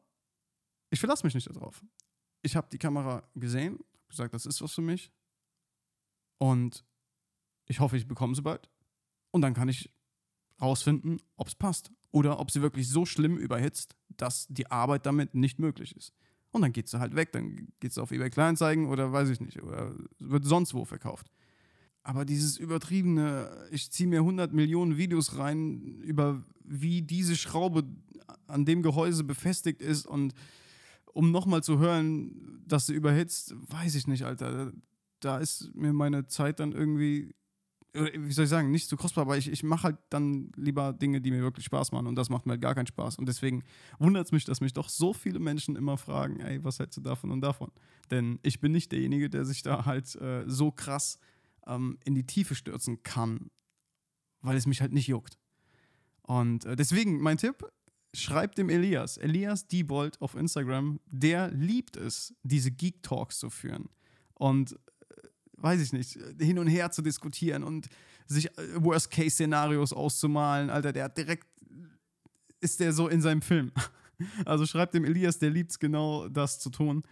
ich 0.90 1.00
verlasse 1.00 1.26
mich 1.26 1.34
nicht 1.34 1.48
darauf. 1.48 1.84
Ich 2.42 2.56
habe 2.56 2.68
die 2.70 2.78
Kamera 2.78 3.22
gesehen, 3.34 3.78
gesagt, 4.08 4.34
das 4.34 4.46
ist 4.46 4.62
was 4.62 4.72
für 4.72 4.82
mich. 4.82 5.10
Und 6.38 6.84
ich 7.66 7.80
hoffe, 7.80 7.96
ich 7.96 8.06
bekomme 8.06 8.34
sie 8.34 8.42
bald. 8.42 8.70
Und 9.30 9.42
dann 9.42 9.54
kann 9.54 9.68
ich 9.68 9.90
rausfinden, 10.60 11.20
ob 11.36 11.48
es 11.48 11.54
passt. 11.54 11.92
Oder 12.10 12.38
ob 12.38 12.50
sie 12.50 12.62
wirklich 12.62 12.88
so 12.88 13.04
schlimm 13.06 13.36
überhitzt, 13.36 13.96
dass 14.16 14.46
die 14.48 14.70
Arbeit 14.70 15.06
damit 15.06 15.34
nicht 15.34 15.58
möglich 15.58 15.96
ist. 15.96 16.12
Und 16.50 16.62
dann 16.62 16.72
geht 16.72 16.88
sie 16.88 17.00
halt 17.00 17.16
weg, 17.16 17.32
dann 17.32 17.68
geht 17.80 17.92
sie 17.92 18.02
auf 18.02 18.12
eBay 18.12 18.30
Kleinanzeigen 18.30 18.86
oder 18.86 19.12
weiß 19.12 19.28
ich 19.28 19.40
nicht, 19.40 19.62
oder 19.62 19.94
wird 20.18 20.44
sonst 20.44 20.72
wo 20.74 20.84
verkauft. 20.84 21.26
Aber 22.04 22.24
dieses 22.24 22.58
übertriebene, 22.58 23.66
ich 23.70 23.90
ziehe 23.90 24.08
mir 24.08 24.20
100 24.20 24.52
Millionen 24.52 24.96
Videos 24.96 25.38
rein 25.38 26.00
über 26.02 26.44
wie 26.62 27.02
diese 27.02 27.34
Schraube 27.34 27.84
an 28.46 28.64
dem 28.64 28.82
Gehäuse 28.82 29.24
befestigt 29.24 29.82
ist 29.82 30.06
und 30.06 30.34
um 31.14 31.30
nochmal 31.30 31.62
zu 31.62 31.78
hören, 31.78 32.62
dass 32.66 32.86
sie 32.86 32.94
überhitzt, 32.94 33.54
weiß 33.70 33.94
ich 33.94 34.06
nicht, 34.06 34.24
Alter. 34.24 34.72
Da 35.20 35.38
ist 35.38 35.74
mir 35.74 35.92
meine 35.92 36.26
Zeit 36.26 36.60
dann 36.60 36.72
irgendwie, 36.72 37.34
wie 37.94 38.32
soll 38.32 38.44
ich 38.44 38.50
sagen, 38.50 38.70
nicht 38.70 38.88
so 38.88 38.96
kostbar, 38.96 39.22
aber 39.22 39.36
ich, 39.36 39.48
ich 39.48 39.62
mache 39.62 39.84
halt 39.84 39.98
dann 40.10 40.50
lieber 40.56 40.92
Dinge, 40.92 41.20
die 41.20 41.30
mir 41.30 41.42
wirklich 41.42 41.64
Spaß 41.66 41.92
machen 41.92 42.08
und 42.08 42.16
das 42.16 42.28
macht 42.28 42.44
mir 42.44 42.52
halt 42.52 42.60
gar 42.60 42.74
keinen 42.74 42.88
Spaß. 42.88 43.18
Und 43.18 43.26
deswegen 43.26 43.62
wundert 43.98 44.26
es 44.26 44.32
mich, 44.32 44.44
dass 44.44 44.60
mich 44.60 44.72
doch 44.72 44.88
so 44.88 45.12
viele 45.12 45.38
Menschen 45.38 45.76
immer 45.76 45.96
fragen, 45.96 46.40
ey, 46.40 46.62
was 46.64 46.80
hältst 46.80 46.96
du 46.96 47.00
davon 47.00 47.30
und 47.30 47.40
davon? 47.40 47.70
Denn 48.10 48.40
ich 48.42 48.60
bin 48.60 48.72
nicht 48.72 48.90
derjenige, 48.90 49.30
der 49.30 49.44
sich 49.44 49.62
da 49.62 49.84
halt 49.84 50.14
äh, 50.16 50.42
so 50.46 50.72
krass 50.72 51.18
ähm, 51.66 51.98
in 52.04 52.14
die 52.14 52.26
Tiefe 52.26 52.56
stürzen 52.56 53.02
kann, 53.04 53.50
weil 54.40 54.56
es 54.56 54.66
mich 54.66 54.80
halt 54.80 54.92
nicht 54.92 55.06
juckt. 55.06 55.38
Und 56.22 56.64
äh, 56.64 56.74
deswegen 56.74 57.20
mein 57.20 57.38
Tipp, 57.38 57.64
schreibt 58.12 58.58
dem 58.58 58.70
Elias, 58.70 59.18
Elias 59.18 59.66
Diebold 59.68 60.20
auf 60.20 60.34
Instagram, 60.34 61.00
der 61.06 61.50
liebt 61.50 61.96
es, 61.96 62.34
diese 62.42 62.70
Geek 62.70 63.02
Talks 63.02 63.38
zu 63.38 63.50
führen. 63.50 63.88
Und 64.34 64.76
weiß 65.64 65.80
ich 65.80 65.92
nicht, 65.92 66.18
hin 66.38 66.58
und 66.58 66.68
her 66.68 66.90
zu 66.90 67.02
diskutieren 67.02 67.64
und 67.64 67.88
sich 68.26 68.46
äh, 68.58 68.84
Worst-Case-Szenarios 68.84 69.92
auszumalen. 69.92 70.70
Alter, 70.70 70.92
der 70.92 71.04
hat 71.04 71.16
direkt, 71.16 71.48
ist 72.60 72.80
der 72.80 72.92
so 72.92 73.08
in 73.08 73.20
seinem 73.20 73.42
Film. 73.42 73.72
Also 74.44 74.64
schreibt 74.64 74.94
dem 74.94 75.04
Elias, 75.04 75.40
der 75.40 75.50
liebt 75.50 75.72
es 75.72 75.80
genau, 75.80 76.28
das 76.28 76.60
zu 76.60 76.70
tun. 76.70 77.02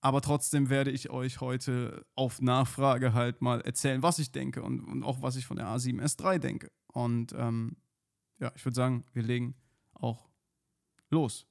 Aber 0.00 0.20
trotzdem 0.20 0.70
werde 0.70 0.92
ich 0.92 1.10
euch 1.10 1.40
heute 1.40 2.06
auf 2.14 2.40
Nachfrage 2.40 3.14
halt 3.14 3.42
mal 3.42 3.60
erzählen, 3.62 4.00
was 4.00 4.20
ich 4.20 4.30
denke 4.30 4.62
und, 4.62 4.78
und 4.78 5.02
auch 5.02 5.22
was 5.22 5.34
ich 5.34 5.44
von 5.44 5.56
der 5.56 5.66
A7S3 5.66 6.38
denke. 6.38 6.70
Und 6.92 7.34
ähm, 7.36 7.76
ja, 8.38 8.52
ich 8.54 8.64
würde 8.64 8.76
sagen, 8.76 9.04
wir 9.12 9.24
legen 9.24 9.56
auch 9.92 10.28
los, 11.10 11.48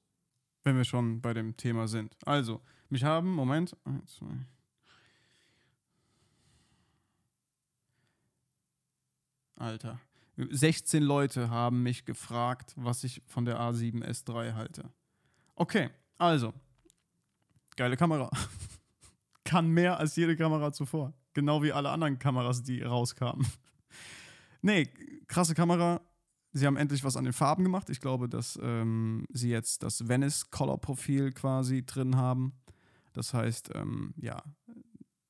wenn 0.64 0.78
wir 0.78 0.86
schon 0.86 1.20
bei 1.20 1.34
dem 1.34 1.58
Thema 1.58 1.90
sind. 1.90 2.16
Also, 2.26 2.62
mich 2.88 3.04
haben, 3.04 3.32
Moment, 3.34 3.76
eins, 3.84 4.16
zwei. 4.16 4.46
Alter. 9.64 10.00
16 10.38 11.02
Leute 11.02 11.50
haben 11.50 11.84
mich 11.84 12.06
gefragt, 12.06 12.74
was 12.76 13.04
ich 13.04 13.22
von 13.28 13.46
der 13.46 13.60
A7S3 13.60 14.54
halte. 14.54 14.92
Okay, 15.56 15.90
also, 16.18 16.54
geile 17.76 17.96
Kamera. 17.96 18.30
Kann 19.46 19.70
mehr 19.70 19.98
als 20.00 20.16
jede 20.16 20.36
Kamera 20.36 20.72
zuvor. 20.74 21.14
Genau 21.34 21.62
wie 21.64 21.72
alle 21.72 21.90
anderen 21.90 22.20
Kameras, 22.20 22.64
die 22.64 22.82
rauskamen. 22.82 23.46
nee, 24.62 24.86
krasse 25.28 25.54
Kamera. 25.54 26.02
Sie 26.52 26.66
haben 26.68 26.78
endlich 26.78 27.04
was 27.04 27.18
an 27.18 27.24
den 27.24 27.34
Farben 27.34 27.64
gemacht. 27.64 27.90
Ich 27.90 28.00
glaube, 28.00 28.30
dass 28.30 28.60
ähm, 28.62 29.26
sie 29.32 29.50
jetzt 29.50 29.82
das 29.84 30.08
Venice 30.08 30.52
Color 30.52 30.80
Profil 30.80 31.32
quasi 31.32 31.86
drin 31.86 32.16
haben. 32.16 32.54
Das 33.14 33.34
heißt, 33.34 33.72
ähm, 33.76 34.14
ja, 34.18 34.44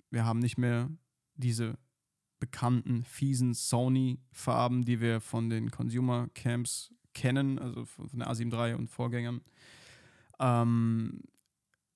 wir 0.10 0.26
haben 0.26 0.40
nicht 0.40 0.58
mehr 0.58 0.90
diese 1.36 1.78
bekannten, 2.44 3.06
fiesen 3.06 3.54
Sony-Farben, 3.54 4.84
die 4.84 5.00
wir 5.00 5.22
von 5.22 5.50
den 5.50 5.72
Consumer 5.72 6.28
Camps 6.36 6.94
kennen, 7.14 7.58
also 7.58 7.86
von 7.86 8.10
der 8.20 8.30
A7 8.30 8.52
III 8.52 8.74
und 8.74 8.90
Vorgängern. 8.90 9.40
Ähm, 10.42 11.22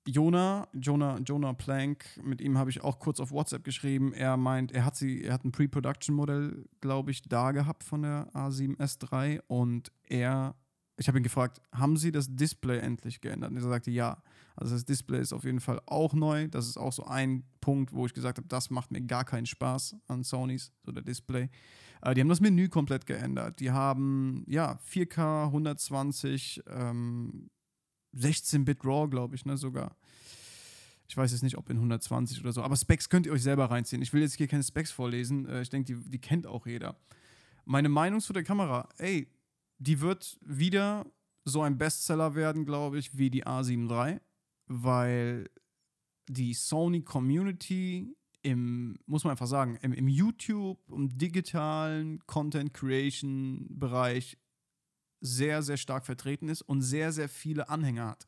Jonah, 0.06 0.70
Jonah, 0.72 1.20
Jonah 1.20 1.52
Plank, 1.52 2.06
mit 2.24 2.40
ihm 2.40 2.58
habe 2.58 2.70
ich 2.70 2.82
auch 2.82 3.00
kurz 3.00 3.20
auf 3.20 3.32
WhatsApp 3.32 3.66
geschrieben. 3.66 4.14
Er 4.14 4.38
meint, 4.38 4.72
er 4.72 4.86
hat 4.86 4.96
sie, 4.96 5.22
er 5.22 5.34
hat 5.34 5.44
ein 5.44 5.52
Pre-Production-Modell, 5.52 6.64
glaube 6.80 7.12
ich, 7.12 7.24
da 7.24 7.52
gehabt 7.52 7.84
von 7.84 8.04
der 8.04 8.30
A7S3 8.34 9.42
und 9.48 9.92
er, 10.04 10.56
ich 10.98 11.08
habe 11.08 11.20
ihn 11.20 11.24
gefragt, 11.24 11.62
haben 11.72 11.96
Sie 11.96 12.12
das 12.12 12.28
Display 12.36 12.80
endlich 12.80 13.22
geändert? 13.22 13.52
Und 13.52 13.58
er 13.58 13.64
sagte 13.64 13.92
ja. 13.92 14.22
Also 14.56 14.74
das 14.74 14.86
Display 14.86 15.22
ist 15.22 15.34
auf 15.34 15.44
jeden 15.44 15.60
Fall 15.60 15.80
auch 15.86 16.14
neu. 16.14 16.48
Das 16.48 16.68
ist 16.68 16.78
auch 16.78 16.92
so 16.92 17.06
ein 17.06 17.44
Punkt, 17.62 17.94
wo 17.94 18.08
ich 18.08 18.14
gesagt 18.16 18.40
habe, 18.40 18.48
das 18.48 18.72
macht 18.72 18.92
mir 18.92 19.02
gar 19.02 19.24
keinen 19.24 19.46
Spaß 19.46 19.96
an 20.08 20.24
Sonys, 20.24 20.72
so 20.84 20.92
der 20.92 21.04
Display. 21.04 21.50
Äh, 22.02 22.16
die 22.16 22.22
haben 22.22 22.30
das 22.30 22.42
Menü 22.42 22.68
komplett 22.68 23.06
geändert. 23.06 23.60
Die 23.60 23.70
haben 23.70 24.44
ja 24.48 24.80
4K 24.92 25.46
120 25.46 26.64
ähm, 26.68 27.52
16-Bit 28.16 28.84
RAW, 28.84 29.08
glaube 29.10 29.36
ich, 29.36 29.46
ne, 29.46 29.58
sogar. 29.58 29.96
Ich 31.08 31.16
weiß 31.16 31.32
jetzt 31.32 31.44
nicht, 31.44 31.58
ob 31.58 31.70
in 31.70 31.78
120 31.78 32.42
oder 32.42 32.52
so. 32.52 32.64
Aber 32.64 32.76
Specs 32.76 33.10
könnt 33.10 33.28
ihr 33.28 33.32
euch 33.32 33.44
selber 33.44 33.66
reinziehen. 33.70 34.02
Ich 34.02 34.12
will 34.12 34.22
jetzt 34.22 34.36
hier 34.36 34.48
keine 34.48 34.64
Specs 34.64 34.92
vorlesen. 34.92 35.48
Äh, 35.48 35.62
ich 35.62 35.70
denke, 35.70 35.94
die, 35.94 36.10
die 36.10 36.20
kennt 36.20 36.48
auch 36.48 36.66
jeder. 36.66 36.98
Meine 37.66 37.90
Meinung 37.90 38.22
zu 38.22 38.34
der 38.34 38.44
Kamera, 38.44 38.90
ey, 38.98 39.28
die 39.80 40.02
wird 40.02 40.38
wieder 40.42 41.06
so 41.46 41.62
ein 41.62 41.78
Bestseller 41.78 42.36
werden, 42.36 42.66
glaube 42.66 43.00
ich, 43.00 43.18
wie 43.18 43.30
die 43.30 43.46
A7 43.46 43.90
III, 43.90 44.20
weil 44.68 45.50
die 46.28 46.54
Sony 46.54 47.02
Community 47.04 48.16
im, 48.42 48.98
muss 49.06 49.24
man 49.24 49.32
einfach 49.32 49.48
sagen, 49.48 49.78
im, 49.82 49.94
im 49.94 50.08
YouTube, 50.08 50.80
im 50.90 51.18
digitalen 51.18 52.26
Content 52.28 52.74
Creation 52.74 53.66
Bereich 53.70 54.38
sehr, 55.20 55.64
sehr 55.64 55.78
stark 55.78 56.06
vertreten 56.06 56.50
ist 56.50 56.62
und 56.62 56.82
sehr, 56.82 57.12
sehr 57.12 57.30
viele 57.30 57.70
Anhänger 57.70 58.08
hat. 58.08 58.28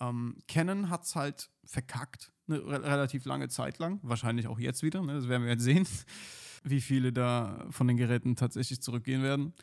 Ähm, 0.00 0.36
Canon 0.48 0.90
hat 0.90 1.04
es 1.04 1.16
halt 1.16 1.50
verkackt, 1.64 2.32
eine 2.48 2.64
re 2.64 2.82
relativ 2.82 3.24
lange 3.24 3.48
Zeit 3.48 3.78
lang, 3.78 3.98
wahrscheinlich 4.02 4.46
auch 4.46 4.58
jetzt 4.58 4.82
wieder, 4.82 5.02
ne? 5.02 5.14
das 5.14 5.28
werden 5.28 5.44
wir 5.44 5.52
jetzt 5.52 5.64
sehen, 5.64 5.86
wie 6.64 6.80
viele 6.80 7.12
da 7.12 7.66
von 7.70 7.88
den 7.88 7.96
Geräten 7.96 8.36
tatsächlich 8.36 8.80
zurückgehen 8.80 9.22
werden. 9.22 9.54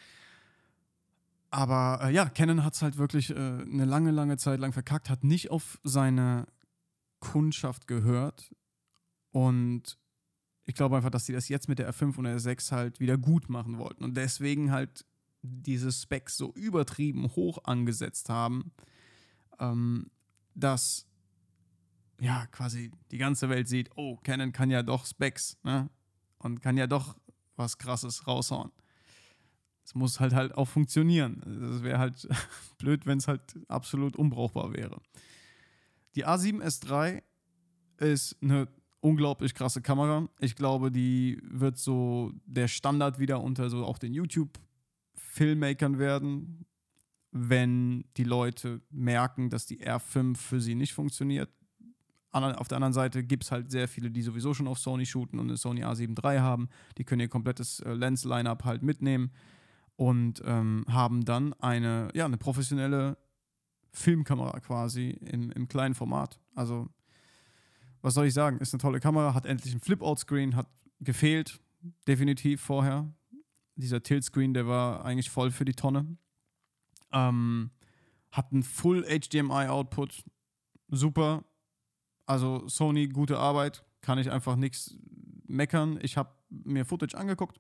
Aber 1.52 2.00
äh, 2.04 2.14
ja, 2.14 2.30
Canon 2.30 2.64
hat 2.64 2.76
es 2.76 2.82
halt 2.82 2.98
wirklich 2.98 3.32
äh, 3.32 3.34
eine 3.34 3.86
lange, 3.86 4.12
lange 4.12 4.38
Zeit 4.38 4.60
lang 4.60 4.72
verkackt, 4.72 5.10
hat 5.10 5.24
nicht 5.24 5.50
auf 5.50 5.80
seine 5.84 6.46
Kundschaft 7.20 7.88
gehört 7.88 8.54
und 9.32 9.98
ich 10.66 10.76
glaube 10.76 10.96
einfach, 10.96 11.10
dass 11.10 11.26
sie 11.26 11.34
das 11.34 11.50
jetzt 11.50 11.68
mit 11.68 11.80
der 11.80 11.92
R5 11.92 12.18
und 12.18 12.24
der 12.26 12.38
R6 12.38 12.72
halt 12.72 13.00
wieder 13.00 13.18
gut 13.18 13.50
machen 13.50 13.78
wollten 13.78 14.04
und 14.04 14.16
deswegen 14.16 14.72
halt 14.72 15.06
diese 15.42 15.92
Specs 15.92 16.38
so 16.38 16.54
übertrieben 16.54 17.28
hoch 17.36 17.64
angesetzt 17.64 18.30
haben, 18.30 18.72
ähm, 19.60 20.12
dass 20.54 21.08
ja 22.20 22.46
quasi 22.48 22.92
die 23.12 23.18
ganze 23.18 23.50
Welt 23.50 23.68
sieht, 23.68 23.90
oh, 23.96 24.18
Canon 24.18 24.52
kann 24.52 24.70
ja 24.70 24.84
doch 24.84 25.06
Specs 25.06 25.58
ne? 25.64 25.90
und 26.38 26.62
kann 26.62 26.78
ja 26.78 26.88
doch 26.88 27.18
was 27.56 27.78
Krasses 27.78 28.28
raushauen. 28.28 28.72
Es 29.90 29.96
muss 29.96 30.20
halt 30.20 30.36
halt 30.36 30.54
auch 30.54 30.68
funktionieren. 30.68 31.42
Es 31.74 31.82
wäre 31.82 31.98
halt 31.98 32.28
blöd, 32.78 33.08
wenn 33.08 33.18
es 33.18 33.28
halt 33.28 33.42
absolut 33.70 34.16
unbrauchbar 34.16 34.72
wäre. 34.72 35.02
Die 36.14 36.28
A7S3 36.28 37.24
ist 37.98 38.38
eine 38.40 38.68
unglaublich 39.00 39.56
krasse 39.56 39.82
Kamera. 39.82 40.30
Ich 40.40 40.56
glaube, 40.56 40.92
die 40.92 41.42
wird 41.42 41.80
so 41.80 42.32
der 42.46 42.68
Standard 42.68 43.18
wieder 43.18 43.42
unter 43.42 43.72
so 43.72 43.84
auch 43.84 43.98
den 43.98 44.14
YouTube 44.14 44.60
Filmmakern 45.16 45.98
werden, 45.98 46.68
wenn 47.32 48.06
die 48.16 48.26
Leute 48.26 48.82
merken, 48.92 49.50
dass 49.50 49.66
die 49.66 49.84
R5 49.84 50.38
für 50.38 50.62
sie 50.62 50.76
nicht 50.76 50.94
funktioniert. 50.94 51.50
Auf 52.30 52.68
der 52.68 52.76
anderen 52.76 52.94
Seite 52.94 53.24
gibt 53.24 53.46
es 53.46 53.52
halt 53.52 53.72
sehr 53.72 53.88
viele, 53.88 54.12
die 54.12 54.22
sowieso 54.22 54.54
schon 54.54 54.68
auf 54.68 54.78
Sony 54.78 55.08
shooten 55.08 55.40
und 55.40 55.48
eine 55.48 55.58
Sony 55.58 55.84
A7 55.84 56.24
III 56.24 56.42
haben. 56.42 56.70
Die 57.00 57.06
können 57.06 57.22
ihr 57.22 57.28
komplettes 57.28 57.80
äh, 57.80 57.92
Lens-Line-Up 57.92 58.66
halt 58.66 58.84
mitnehmen 58.84 59.32
und 60.00 60.42
ähm, 60.46 60.86
haben 60.88 61.26
dann 61.26 61.54
eine, 61.56 62.08
ja, 62.14 62.24
eine 62.24 62.38
professionelle 62.38 63.18
Filmkamera 63.92 64.60
quasi 64.62 65.10
im, 65.10 65.52
im 65.52 65.68
kleinen 65.68 65.94
Format. 65.94 66.40
Also, 66.56 66.88
was 68.02 68.14
soll 68.14 68.28
ich 68.28 68.34
sagen? 68.34 68.60
Ist 68.60 68.74
eine 68.74 68.80
tolle 68.80 69.02
Kamera, 69.02 69.34
hat 69.34 69.46
endlich 69.46 69.74
ein 69.74 69.82
Flip-Out-Screen, 69.82 70.56
hat 70.56 70.70
gefehlt, 71.02 71.60
definitiv 72.08 72.62
vorher 72.62 73.14
dieser 73.80 74.04
Tilt-Screen, 74.04 74.54
der 74.54 74.68
war 74.68 75.06
eigentlich 75.06 75.30
voll 75.30 75.52
für 75.52 75.66
die 75.66 75.74
Tonne. 75.74 76.18
Ähm, 77.12 77.72
hat 78.32 78.52
einen 78.52 78.64
Full 78.64 79.04
HDMI-Output. 79.04 80.24
Super. 80.90 81.44
Also 82.26 82.68
Sony, 82.68 83.08
gute 83.08 83.38
Arbeit. 83.38 83.86
Kann 84.02 84.20
ich 84.20 84.30
einfach 84.32 84.56
nichts 84.56 84.96
meckern. 85.48 86.00
Ich 86.02 86.18
habe 86.18 86.30
mir 86.50 86.86
Footage 86.86 87.18
angeguckt. 87.18 87.60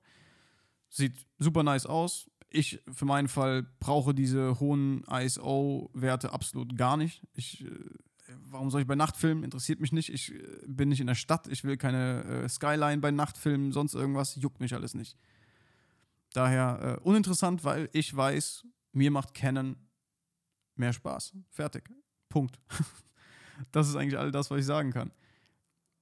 Sieht 0.89 1.25
super 1.37 1.63
nice 1.63 1.85
aus. 1.85 2.28
Ich 2.49 2.81
für 2.91 3.05
meinen 3.05 3.27
Fall 3.27 3.63
brauche 3.79 4.13
diese 4.13 4.59
hohen 4.59 5.03
ISO-Werte 5.03 6.33
absolut 6.33 6.75
gar 6.75 6.97
nicht. 6.97 7.21
Ich, 7.33 7.63
äh, 7.63 7.69
warum 8.49 8.71
soll 8.71 8.81
ich 8.81 8.87
bei 8.87 8.95
Nacht 8.95 9.15
filmen? 9.15 9.43
Interessiert 9.43 9.79
mich 9.79 9.91
nicht. 9.91 10.09
Ich 10.09 10.33
äh, 10.33 10.41
bin 10.67 10.89
nicht 10.89 11.01
in 11.01 11.07
der 11.07 11.15
Stadt. 11.15 11.47
Ich 11.47 11.63
will 11.63 11.77
keine 11.77 12.23
äh, 12.23 12.49
Skyline 12.49 13.01
bei 13.01 13.11
Nacht 13.11 13.37
filmen, 13.37 13.71
sonst 13.71 13.93
irgendwas. 13.93 14.35
Juckt 14.35 14.59
mich 14.59 14.73
alles 14.73 14.93
nicht. 14.93 15.17
Daher 16.33 16.99
äh, 16.99 17.07
uninteressant, 17.07 17.63
weil 17.63 17.89
ich 17.93 18.15
weiß, 18.15 18.65
mir 18.93 19.11
macht 19.11 19.33
Canon 19.33 19.75
mehr 20.75 20.93
Spaß. 20.93 21.33
Fertig. 21.49 21.89
Punkt. 22.29 22.59
das 23.71 23.89
ist 23.89 23.95
eigentlich 23.95 24.17
all 24.17 24.31
das, 24.31 24.49
was 24.49 24.59
ich 24.59 24.65
sagen 24.65 24.91
kann. 24.91 25.11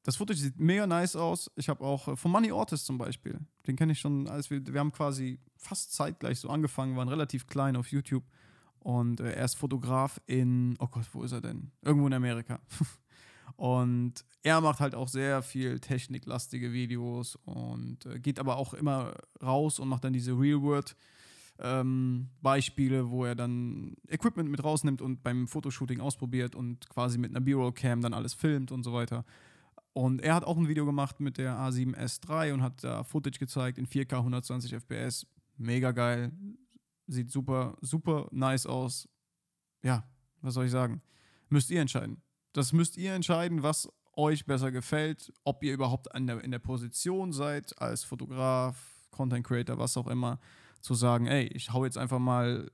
Das 0.08 0.16
Footage 0.16 0.40
sieht 0.40 0.58
mega 0.58 0.88
nice 0.88 1.18
aus. 1.18 1.52
Ich 1.58 1.68
habe 1.68 1.84
auch 1.84 2.08
äh, 2.08 2.16
von 2.16 2.32
Money 2.32 2.54
Ortis 2.54 2.86
zum 2.86 2.98
Beispiel, 2.98 3.42
den 3.68 3.76
kenne 3.76 3.92
ich 3.92 4.00
schon, 4.00 4.30
als 4.30 4.50
wir, 4.50 4.66
wir 4.66 4.80
haben 4.80 4.94
quasi 4.94 5.38
fast 5.58 5.92
zeitgleich 5.92 6.40
so 6.40 6.48
angefangen, 6.48 6.96
waren 6.96 7.10
relativ 7.10 7.46
klein 7.46 7.76
auf 7.76 7.92
YouTube. 7.92 8.24
Und 8.80 9.20
äh, 9.20 9.34
er 9.34 9.44
ist 9.44 9.56
Fotograf 9.56 10.22
in, 10.26 10.78
oh 10.80 10.88
Gott, 10.88 11.04
wo 11.12 11.24
ist 11.24 11.34
er 11.34 11.42
denn? 11.42 11.72
Irgendwo 11.82 12.08
in 12.08 12.14
Amerika. 12.14 12.62
und 13.58 14.14
er 14.44 14.62
macht 14.62 14.80
halt 14.80 14.96
auch 14.96 15.10
sehr 15.10 15.42
viel 15.42 15.82
techniklastige 15.82 16.72
Videos 16.72 17.38
und 17.44 18.06
äh, 18.06 18.18
geht 18.18 18.40
aber 18.40 18.56
auch 18.56 18.74
immer 18.74 19.14
raus 19.44 19.78
und 19.78 19.90
macht 19.90 20.06
dann 20.06 20.14
diese 20.14 20.32
Real-World- 20.32 20.96
ähm, 21.60 22.30
Beispiele, 22.42 23.10
wo 23.10 23.26
er 23.26 23.34
dann 23.34 23.96
Equipment 24.08 24.50
mit 24.50 24.64
rausnimmt 24.64 25.02
und 25.02 25.24
beim 25.24 25.48
Fotoshooting 25.48 26.00
ausprobiert 26.00 26.56
und 26.56 26.88
quasi 26.88 27.18
mit 27.18 27.32
einer 27.32 27.42
B-Roll-Cam 27.42 28.00
dann 28.00 28.14
alles 28.14 28.36
filmt 28.36 28.72
und 28.72 28.84
so 28.84 28.94
weiter. 28.94 29.26
Und 29.98 30.22
er 30.22 30.36
hat 30.36 30.44
auch 30.44 30.58
ein 30.58 30.68
Video 30.68 30.86
gemacht 30.86 31.20
mit 31.20 31.40
der 31.40 31.58
A7S3 31.58 32.54
und 32.54 32.62
hat 32.62 32.84
da 32.84 33.04
Footage 33.04 33.40
gezeigt 33.40 33.80
in 33.80 33.88
4K 33.88 34.18
120 34.18 34.76
FPS. 34.76 35.26
Mega 35.58 35.92
geil. 35.92 36.32
Sieht 37.08 37.32
super, 37.32 37.76
super 37.82 38.28
nice 38.30 38.68
aus. 38.68 39.10
Ja, 39.82 40.08
was 40.42 40.54
soll 40.54 40.66
ich 40.66 40.72
sagen? 40.72 41.02
Müsst 41.50 41.72
ihr 41.72 41.82
entscheiden. 41.82 42.22
Das 42.54 42.74
müsst 42.74 42.96
ihr 42.96 43.16
entscheiden, 43.16 43.64
was 43.64 43.90
euch 44.16 44.46
besser 44.46 44.72
gefällt, 44.72 45.34
ob 45.44 45.64
ihr 45.64 45.74
überhaupt 45.74 46.14
in 46.16 46.28
der, 46.28 46.44
in 46.44 46.52
der 46.52 46.60
Position 46.60 47.34
seid, 47.34 47.82
als 47.82 48.04
Fotograf, 48.04 49.08
Content 49.10 49.48
Creator, 49.48 49.80
was 49.80 49.98
auch 49.98 50.06
immer 50.06 50.40
zu 50.80 50.94
sagen, 50.94 51.26
ey, 51.26 51.48
ich 51.48 51.74
hau 51.74 51.86
jetzt 51.86 51.98
einfach 51.98 52.20
mal, 52.20 52.70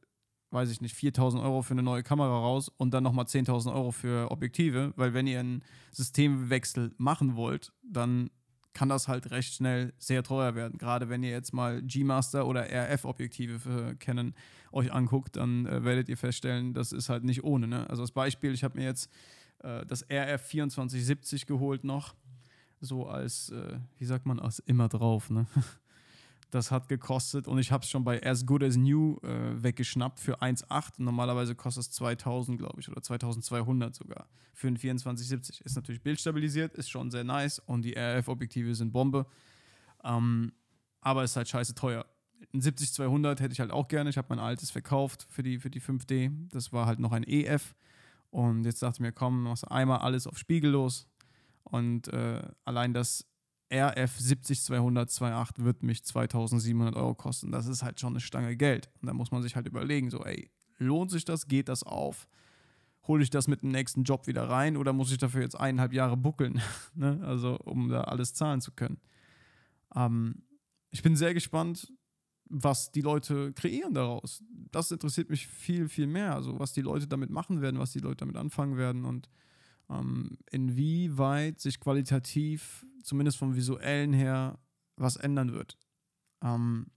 weiß 0.53 0.69
ich 0.69 0.81
nicht, 0.81 0.95
4000 0.95 1.43
Euro 1.43 1.61
für 1.61 1.73
eine 1.73 1.83
neue 1.83 2.03
Kamera 2.03 2.39
raus 2.39 2.69
und 2.77 2.93
dann 2.93 3.03
nochmal 3.03 3.25
10.000 3.25 3.73
Euro 3.73 3.91
für 3.91 4.31
Objektive, 4.31 4.93
weil 4.95 5.13
wenn 5.13 5.27
ihr 5.27 5.39
einen 5.39 5.63
Systemwechsel 5.91 6.93
machen 6.97 7.35
wollt, 7.35 7.73
dann 7.83 8.29
kann 8.73 8.89
das 8.89 9.07
halt 9.07 9.31
recht 9.31 9.53
schnell 9.53 9.93
sehr 9.97 10.23
teuer 10.23 10.55
werden. 10.55 10.77
Gerade 10.77 11.09
wenn 11.09 11.23
ihr 11.23 11.29
jetzt 11.29 11.53
mal 11.53 11.81
G-Master 11.81 12.47
oder 12.47 12.65
RF-Objektive 12.71 13.59
für 13.59 13.95
Canon 13.95 14.33
euch 14.71 14.91
anguckt, 14.91 15.35
dann 15.35 15.65
äh, 15.65 15.83
werdet 15.83 16.09
ihr 16.09 16.17
feststellen, 16.17 16.73
das 16.73 16.91
ist 16.91 17.09
halt 17.09 17.23
nicht 17.23 17.43
ohne. 17.43 17.67
Ne? 17.67 17.89
Also 17.89 18.01
als 18.01 18.11
Beispiel, 18.11 18.53
ich 18.53 18.63
habe 18.63 18.77
mir 18.77 18.85
jetzt 18.85 19.11
äh, 19.59 19.85
das 19.85 20.01
RF 20.03 20.47
2470 20.49 21.45
geholt 21.45 21.83
noch, 21.83 22.15
so 22.79 23.07
als, 23.07 23.49
äh, 23.49 23.77
wie 23.97 24.05
sagt 24.05 24.25
man, 24.25 24.39
als 24.39 24.59
immer 24.59 24.89
drauf. 24.89 25.29
Ne? 25.29 25.45
Das 26.53 26.69
hat 26.69 26.87
gekostet 26.87 27.47
und 27.47 27.57
ich 27.57 27.71
habe 27.71 27.83
es 27.83 27.89
schon 27.89 28.03
bei 28.03 28.23
As 28.23 28.45
Good 28.45 28.61
As 28.61 28.75
New 28.77 29.17
äh, 29.23 29.63
weggeschnappt 29.63 30.19
für 30.19 30.39
1,8. 30.39 31.01
Normalerweise 31.01 31.55
kostet 31.55 31.85
es 31.85 31.91
2000, 31.93 32.59
glaube 32.59 32.79
ich, 32.79 32.87
oder 32.89 33.01
2200 33.01 33.95
sogar. 33.95 34.27
Für 34.53 34.67
ein 34.67 34.75
2470. 34.75 35.61
Ist 35.61 35.75
natürlich 35.75 36.03
bildstabilisiert, 36.03 36.75
ist 36.75 36.91
schon 36.91 37.09
sehr 37.09 37.23
nice 37.23 37.57
und 37.57 37.81
die 37.81 37.97
RF-Objektive 37.97 38.75
sind 38.75 38.91
Bombe. 38.91 39.25
Ähm, 40.03 40.53
aber 41.01 41.23
ist 41.23 41.35
halt 41.35 41.49
scheiße 41.49 41.73
teuer. 41.73 42.05
Ein 42.53 42.61
70-200 42.61 43.39
hätte 43.39 43.53
ich 43.53 43.59
halt 43.59 43.71
auch 43.71 43.87
gerne. 43.87 44.11
Ich 44.11 44.19
habe 44.19 44.27
mein 44.29 44.37
altes 44.37 44.69
verkauft 44.69 45.25
für 45.31 45.41
die, 45.41 45.57
für 45.57 45.71
die 45.71 45.81
5D. 45.81 46.49
Das 46.51 46.71
war 46.71 46.85
halt 46.85 46.99
noch 46.99 47.13
ein 47.13 47.23
EF. 47.23 47.73
Und 48.29 48.65
jetzt 48.65 48.83
dachte 48.83 48.97
ich 48.97 48.99
mir, 48.99 49.11
komm, 49.11 49.41
machst 49.41 49.71
einmal 49.71 50.01
alles 50.01 50.27
auf 50.27 50.37
Spiegel 50.37 50.69
los. 50.69 51.07
Und 51.63 52.09
äh, 52.09 52.43
allein 52.63 52.93
das 52.93 53.25
RF 53.73 54.19
70200 54.19 55.63
wird 55.63 55.81
mich 55.81 56.03
2700 56.03 56.95
Euro 56.95 57.15
kosten. 57.15 57.51
Das 57.51 57.65
ist 57.65 57.81
halt 57.81 57.99
schon 57.99 58.13
eine 58.13 58.19
Stange 58.19 58.55
Geld. 58.55 58.89
Und 59.01 59.07
da 59.07 59.13
muss 59.13 59.31
man 59.31 59.41
sich 59.41 59.55
halt 59.55 59.67
überlegen, 59.67 60.11
so, 60.11 60.23
ey, 60.23 60.51
lohnt 60.77 61.09
sich 61.09 61.25
das? 61.25 61.47
Geht 61.47 61.69
das 61.69 61.83
auf? 61.83 62.27
Hole 63.07 63.23
ich 63.23 63.31
das 63.31 63.47
mit 63.47 63.63
dem 63.63 63.69
nächsten 63.69 64.03
Job 64.03 64.27
wieder 64.27 64.47
rein 64.47 64.77
oder 64.77 64.93
muss 64.93 65.11
ich 65.11 65.17
dafür 65.17 65.41
jetzt 65.41 65.59
eineinhalb 65.59 65.91
Jahre 65.91 66.15
buckeln? 66.15 66.61
ne? 66.93 67.19
Also, 67.23 67.57
um 67.57 67.89
da 67.89 68.01
alles 68.01 68.33
zahlen 68.33 68.61
zu 68.61 68.71
können. 68.71 68.99
Ähm, 69.95 70.43
ich 70.91 71.01
bin 71.01 71.15
sehr 71.15 71.33
gespannt, 71.33 71.91
was 72.45 72.91
die 72.91 73.01
Leute 73.01 73.53
kreieren 73.53 73.95
daraus. 73.95 74.43
Das 74.71 74.91
interessiert 74.91 75.29
mich 75.31 75.47
viel, 75.47 75.89
viel 75.89 76.07
mehr. 76.07 76.35
Also, 76.35 76.59
was 76.59 76.73
die 76.73 76.81
Leute 76.81 77.07
damit 77.07 77.31
machen 77.31 77.61
werden, 77.61 77.79
was 77.79 77.91
die 77.91 77.99
Leute 77.99 78.17
damit 78.17 78.37
anfangen 78.37 78.77
werden 78.77 79.03
und 79.03 79.29
ähm, 79.89 80.37
inwieweit 80.51 81.59
sich 81.59 81.79
qualitativ, 81.79 82.85
zumindest 83.03 83.37
vom 83.37 83.55
visuellen 83.55 84.13
her, 84.13 84.59
was 84.95 85.15
ändern 85.15 85.53
wird. 85.53 85.77
Ähm, 86.41 86.87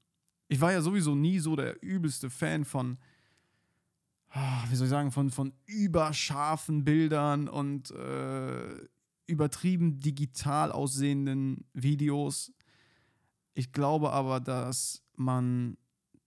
ich 0.48 0.60
war 0.60 0.72
ja 0.72 0.80
sowieso 0.80 1.14
nie 1.14 1.38
so 1.38 1.56
der 1.56 1.82
übelste 1.82 2.30
Fan 2.30 2.64
von, 2.64 2.98
ah, 4.30 4.64
wie 4.68 4.76
soll 4.76 4.86
ich 4.86 4.90
sagen, 4.90 5.10
von, 5.10 5.30
von 5.30 5.52
überscharfen 5.66 6.84
Bildern 6.84 7.48
und 7.48 7.90
äh, 7.90 8.88
übertrieben 9.26 9.98
digital 9.98 10.70
aussehenden 10.70 11.64
Videos. 11.72 12.52
Ich 13.54 13.72
glaube 13.72 14.12
aber, 14.12 14.40
dass 14.40 15.02
man 15.16 15.76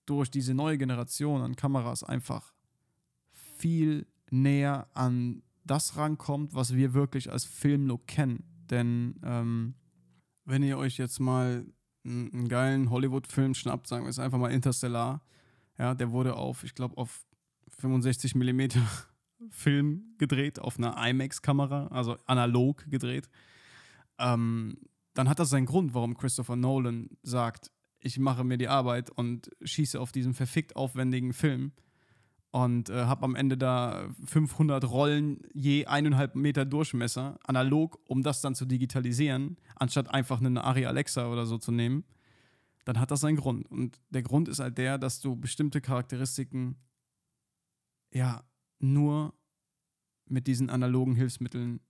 durch 0.05 0.29
diese 0.31 0.53
neue 0.53 0.77
Generation 0.77 1.41
an 1.41 1.55
Kameras 1.55 2.03
einfach 2.03 2.53
viel 3.31 4.07
näher 4.31 4.87
an 4.93 5.43
das 5.69 5.97
rankommt, 5.97 6.53
was 6.53 6.75
wir 6.75 6.93
wirklich 6.93 7.31
als 7.31 7.45
Filmlook 7.45 8.07
kennen. 8.07 8.43
Denn 8.69 9.19
ähm, 9.23 9.75
wenn 10.45 10.63
ihr 10.63 10.77
euch 10.77 10.97
jetzt 10.97 11.19
mal 11.19 11.65
einen, 12.05 12.47
geilen 12.47 12.89
Hollywood-Film 12.89 13.53
schnappt, 13.53 13.87
sagen 13.87 14.05
wir 14.05 14.09
es 14.09 14.19
einfach 14.19 14.37
mal 14.37 14.51
Interstellar, 14.51 15.21
ja, 15.77 15.93
der 15.93 16.11
wurde 16.11 16.35
auf, 16.35 16.63
ich 16.63 16.73
glaube, 16.73 16.97
auf 16.97 17.25
65 17.77 18.35
mm 18.35 18.61
Film 19.51 20.15
gedreht, 20.17 20.59
auf 20.59 20.77
einer 20.77 20.95
IMAX-Kamera, 20.97 21.87
also 21.87 22.17
analog 22.25 22.89
gedreht. 22.89 23.29
Ähm, 24.17 24.77
dann 25.13 25.29
hat 25.29 25.39
das 25.39 25.49
seinen 25.49 25.65
Grund, 25.65 25.93
warum 25.93 26.17
Christopher 26.17 26.55
Nolan 26.55 27.09
sagt, 27.21 27.71
ich 27.99 28.17
mache 28.17 28.43
mir 28.43 28.57
die 28.57 28.67
Arbeit 28.67 29.09
und 29.09 29.49
schieße 29.61 29.99
auf 29.99 30.11
diesen 30.11 30.33
verfickt 30.33 30.75
aufwendigen 30.75 31.33
Film 31.33 31.73
und 32.51 32.89
äh, 32.89 33.05
habe 33.05 33.23
am 33.23 33.35
Ende 33.35 33.57
da 33.57 34.09
500 34.25 34.89
Rollen 34.89 35.41
je 35.53 35.85
eineinhalb 35.85 36.35
Meter 36.35 36.65
Durchmesser, 36.65 37.39
analog, 37.43 37.99
um 38.07 38.23
das 38.23 38.41
dann 38.41 38.55
zu 38.55 38.65
digitalisieren, 38.65 39.57
anstatt 39.75 40.09
einfach 40.09 40.41
eine 40.41 40.63
Ari 40.63 40.85
Alexa 40.85 41.31
oder 41.31 41.45
so 41.45 41.57
zu 41.57 41.71
nehmen, 41.71 42.03
dann 42.85 42.99
hat 42.99 43.11
das 43.11 43.21
seinen 43.21 43.35
Grund. 43.35 43.69
Und 43.69 43.99
der 44.09 44.23
Grund 44.23 44.47
ist 44.47 44.59
halt 44.59 44.77
der, 44.77 44.97
dass 44.97 45.19
du 45.19 45.35
bestimmte 45.35 45.79
Charakteristiken 45.79 46.77
ja 48.11 48.43
nur 48.79 49.33
mit 50.25 50.47
diesen 50.47 50.69
analogen 50.69 51.15
Hilfsmitteln 51.15 51.81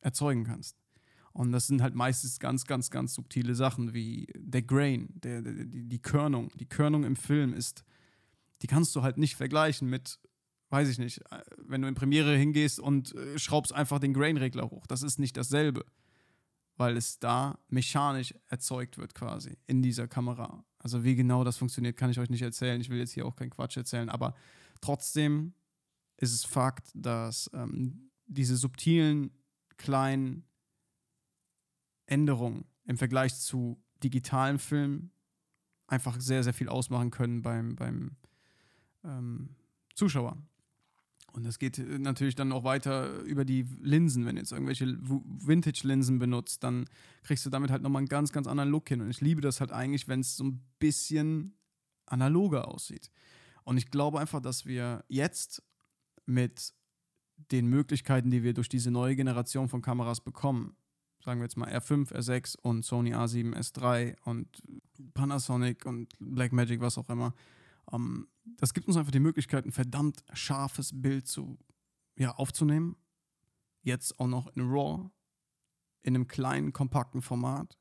erzeugen 0.00 0.44
kannst. 0.44 0.78
Und 1.32 1.52
das 1.52 1.66
sind 1.66 1.82
halt 1.82 1.94
meistens 1.94 2.38
ganz, 2.38 2.64
ganz, 2.64 2.90
ganz 2.90 3.14
subtile 3.14 3.54
Sachen 3.54 3.92
wie 3.92 4.26
der 4.36 4.62
Grain, 4.62 5.08
der, 5.22 5.42
der 5.42 5.52
die, 5.66 5.88
die 5.88 6.02
Körnung. 6.02 6.50
Die 6.58 6.68
Körnung 6.68 7.04
im 7.04 7.16
Film 7.16 7.52
ist 7.52 7.84
die 8.62 8.66
kannst 8.66 8.94
du 8.96 9.02
halt 9.02 9.18
nicht 9.18 9.36
vergleichen 9.36 9.88
mit, 9.88 10.18
weiß 10.70 10.88
ich 10.88 10.98
nicht, 10.98 11.20
äh, 11.30 11.42
wenn 11.58 11.82
du 11.82 11.88
in 11.88 11.94
Premiere 11.94 12.36
hingehst 12.36 12.80
und 12.80 13.14
äh, 13.14 13.38
schraubst 13.38 13.72
einfach 13.72 13.98
den 13.98 14.14
Grain-Regler 14.14 14.70
hoch. 14.70 14.86
Das 14.86 15.02
ist 15.02 15.18
nicht 15.18 15.36
dasselbe, 15.36 15.84
weil 16.76 16.96
es 16.96 17.18
da 17.18 17.58
mechanisch 17.68 18.34
erzeugt 18.48 18.98
wird 18.98 19.14
quasi 19.14 19.58
in 19.66 19.82
dieser 19.82 20.08
Kamera. 20.08 20.64
Also 20.78 21.04
wie 21.04 21.16
genau 21.16 21.44
das 21.44 21.56
funktioniert, 21.56 21.96
kann 21.96 22.10
ich 22.10 22.18
euch 22.18 22.30
nicht 22.30 22.42
erzählen. 22.42 22.80
Ich 22.80 22.88
will 22.88 22.98
jetzt 22.98 23.12
hier 23.12 23.26
auch 23.26 23.36
keinen 23.36 23.50
Quatsch 23.50 23.76
erzählen, 23.76 24.08
aber 24.08 24.34
trotzdem 24.80 25.54
ist 26.16 26.32
es 26.32 26.44
Fakt, 26.44 26.90
dass 26.94 27.50
ähm, 27.54 28.10
diese 28.26 28.56
subtilen 28.56 29.30
kleinen 29.76 30.44
Änderungen 32.06 32.64
im 32.84 32.98
Vergleich 32.98 33.38
zu 33.38 33.82
digitalen 34.02 34.58
Filmen 34.58 35.12
einfach 35.86 36.20
sehr, 36.20 36.44
sehr 36.44 36.54
viel 36.54 36.68
ausmachen 36.68 37.10
können 37.10 37.42
beim, 37.42 37.76
beim 37.76 38.16
ähm, 39.08 39.50
Zuschauer. 39.94 40.36
Und 41.32 41.44
das 41.44 41.58
geht 41.58 41.78
äh, 41.78 41.98
natürlich 41.98 42.34
dann 42.34 42.52
auch 42.52 42.64
weiter 42.64 43.20
über 43.22 43.44
die 43.44 43.66
Linsen. 43.80 44.26
Wenn 44.26 44.36
du 44.36 44.42
jetzt 44.42 44.52
irgendwelche 44.52 44.86
Vintage-Linsen 44.86 46.18
benutzt, 46.18 46.64
dann 46.64 46.86
kriegst 47.22 47.44
du 47.46 47.50
damit 47.50 47.70
halt 47.70 47.82
nochmal 47.82 48.00
einen 48.00 48.08
ganz, 48.08 48.32
ganz 48.32 48.46
anderen 48.46 48.70
Look 48.70 48.88
hin. 48.88 49.00
Und 49.00 49.10
ich 49.10 49.20
liebe 49.20 49.40
das 49.40 49.60
halt 49.60 49.72
eigentlich, 49.72 50.08
wenn 50.08 50.20
es 50.20 50.36
so 50.36 50.44
ein 50.44 50.62
bisschen 50.78 51.54
analoger 52.06 52.68
aussieht. 52.68 53.10
Und 53.64 53.76
ich 53.76 53.90
glaube 53.90 54.20
einfach, 54.20 54.40
dass 54.40 54.64
wir 54.64 55.04
jetzt 55.08 55.62
mit 56.26 56.72
den 57.52 57.66
Möglichkeiten, 57.66 58.30
die 58.30 58.42
wir 58.42 58.54
durch 58.54 58.68
diese 58.68 58.90
neue 58.90 59.14
Generation 59.14 59.68
von 59.68 59.82
Kameras 59.82 60.20
bekommen, 60.20 60.76
sagen 61.24 61.40
wir 61.40 61.44
jetzt 61.44 61.56
mal 61.56 61.68
R5, 61.68 62.12
R6 62.12 62.58
und 62.60 62.84
Sony 62.84 63.14
A7, 63.14 63.54
S3 63.54 64.16
und 64.24 64.48
Panasonic 65.14 65.84
und 65.84 66.08
Blackmagic, 66.18 66.80
was 66.80 66.98
auch 66.98 67.08
immer, 67.10 67.34
ähm, 67.92 68.28
das 68.44 68.74
gibt 68.74 68.88
uns 68.88 68.96
einfach 68.96 69.12
die 69.12 69.20
Möglichkeit, 69.20 69.64
ein 69.66 69.72
verdammt 69.72 70.24
scharfes 70.32 70.90
Bild 70.94 71.26
zu, 71.26 71.58
ja, 72.16 72.32
aufzunehmen. 72.32 72.96
Jetzt 73.82 74.18
auch 74.18 74.26
noch 74.26 74.48
in 74.48 74.62
RAW, 74.62 75.10
in 76.02 76.14
einem 76.14 76.28
kleinen, 76.28 76.72
kompakten 76.72 77.22
Format. 77.22 77.78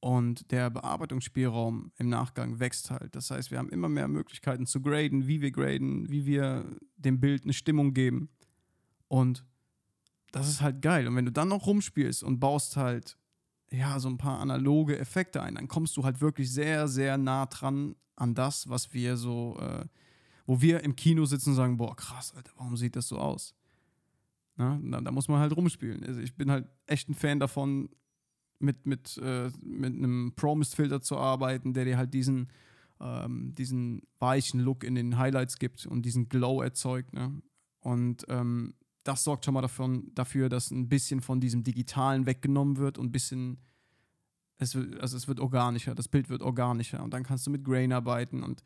Und 0.00 0.50
der 0.52 0.70
Bearbeitungsspielraum 0.70 1.90
im 1.96 2.08
Nachgang 2.08 2.60
wächst 2.60 2.90
halt. 2.90 3.16
Das 3.16 3.30
heißt, 3.30 3.50
wir 3.50 3.58
haben 3.58 3.70
immer 3.70 3.88
mehr 3.88 4.08
Möglichkeiten 4.08 4.66
zu 4.66 4.80
graden, 4.80 5.26
wie 5.26 5.40
wir 5.40 5.50
graden, 5.50 6.08
wie 6.10 6.26
wir 6.26 6.76
dem 6.96 7.18
Bild 7.18 7.44
eine 7.44 7.54
Stimmung 7.54 7.92
geben. 7.94 8.28
Und 9.08 9.44
das 10.32 10.48
ist 10.48 10.60
halt 10.60 10.82
geil. 10.82 11.08
Und 11.08 11.16
wenn 11.16 11.24
du 11.24 11.32
dann 11.32 11.48
noch 11.48 11.66
rumspielst 11.66 12.22
und 12.22 12.38
baust 12.38 12.76
halt 12.76 13.18
ja 13.70 13.98
so 13.98 14.08
ein 14.08 14.18
paar 14.18 14.40
analoge 14.40 14.98
Effekte 14.98 15.42
ein, 15.42 15.56
dann 15.56 15.68
kommst 15.68 15.96
du 15.96 16.04
halt 16.04 16.20
wirklich 16.20 16.52
sehr, 16.52 16.88
sehr 16.88 17.18
nah 17.18 17.46
dran 17.46 17.96
an 18.14 18.34
das, 18.34 18.68
was 18.68 18.92
wir 18.92 19.16
so, 19.16 19.58
äh, 19.60 19.84
wo 20.46 20.60
wir 20.60 20.82
im 20.82 20.96
Kino 20.96 21.24
sitzen 21.24 21.50
und 21.50 21.56
sagen, 21.56 21.76
boah, 21.76 21.96
krass, 21.96 22.34
Alter, 22.34 22.52
warum 22.56 22.76
sieht 22.76 22.96
das 22.96 23.08
so 23.08 23.18
aus? 23.18 23.54
Na, 24.56 24.80
da, 24.82 25.00
da 25.00 25.10
muss 25.10 25.28
man 25.28 25.40
halt 25.40 25.54
rumspielen. 25.54 26.04
Also 26.04 26.20
ich 26.20 26.34
bin 26.34 26.50
halt 26.50 26.66
echt 26.86 27.08
ein 27.08 27.14
Fan 27.14 27.40
davon, 27.40 27.90
mit, 28.58 28.86
mit, 28.86 29.18
äh, 29.18 29.50
mit 29.62 29.94
einem 29.94 30.32
Promised-Filter 30.34 31.00
zu 31.00 31.16
arbeiten, 31.16 31.74
der 31.74 31.84
dir 31.84 31.98
halt 31.98 32.14
diesen, 32.14 32.48
ähm, 33.00 33.54
diesen 33.54 34.02
weichen 34.18 34.60
Look 34.60 34.84
in 34.84 34.94
den 34.94 35.18
Highlights 35.18 35.58
gibt 35.58 35.86
und 35.86 36.02
diesen 36.02 36.28
Glow 36.28 36.62
erzeugt. 36.62 37.12
Ne? 37.12 37.42
Und 37.80 38.24
ähm, 38.28 38.74
das 39.06 39.24
sorgt 39.24 39.44
schon 39.44 39.54
mal 39.54 39.62
davon, 39.62 40.10
dafür, 40.14 40.48
dass 40.48 40.70
ein 40.70 40.88
bisschen 40.88 41.20
von 41.20 41.40
diesem 41.40 41.62
Digitalen 41.62 42.26
weggenommen 42.26 42.76
wird 42.76 42.98
und 42.98 43.06
ein 43.06 43.12
bisschen, 43.12 43.58
es, 44.58 44.74
also 44.74 45.16
es 45.16 45.28
wird 45.28 45.38
organischer, 45.38 45.94
das 45.94 46.08
Bild 46.08 46.28
wird 46.28 46.42
organischer 46.42 47.02
und 47.02 47.14
dann 47.14 47.22
kannst 47.22 47.46
du 47.46 47.50
mit 47.50 47.64
Grain 47.64 47.92
arbeiten 47.92 48.42
und 48.42 48.62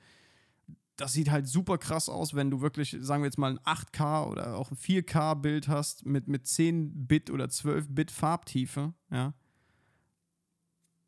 das 0.96 1.12
sieht 1.12 1.30
halt 1.30 1.46
super 1.46 1.78
krass 1.78 2.08
aus, 2.08 2.34
wenn 2.34 2.50
du 2.50 2.60
wirklich, 2.60 2.96
sagen 3.00 3.22
wir 3.22 3.26
jetzt 3.26 3.38
mal, 3.38 3.52
ein 3.52 3.58
8K 3.60 4.26
oder 4.26 4.56
auch 4.56 4.70
ein 4.70 4.76
4K-Bild 4.76 5.68
hast 5.68 6.04
mit, 6.04 6.28
mit 6.28 6.44
10-Bit 6.44 7.30
oder 7.30 7.46
12-Bit 7.46 8.10
Farbtiefe, 8.10 8.94
ja. 9.10 9.34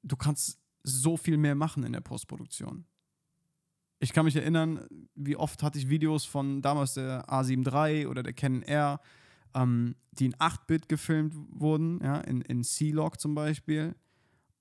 Du 0.03 0.16
kannst 0.16 0.59
so 0.83 1.16
viel 1.16 1.37
mehr 1.37 1.55
machen 1.55 1.85
in 1.85 1.92
der 1.92 2.01
Postproduktion. 2.01 2.87
Ich 4.01 4.12
kann 4.12 4.25
mich 4.25 4.35
erinnern, 4.35 4.85
wie 5.14 5.37
oft 5.37 5.62
hatte 5.62 5.79
ich 5.79 5.88
Videos 5.88 6.25
von 6.25 6.61
damals 6.61 6.95
der 6.95 7.29
A7 7.29 7.71
III 7.71 8.07
oder 8.07 8.25
der 8.25 8.33
Canon 8.33 8.62
R, 8.62 9.01
ähm, 9.55 9.95
die 10.12 10.27
in 10.27 10.35
8-Bit 10.35 10.88
gefilmt 10.88 11.35
wurden, 11.51 12.01
ja, 12.03 12.19
in, 12.19 12.41
in 12.43 12.62
C-Log 12.62 13.21
zum 13.21 13.35
Beispiel. 13.35 13.95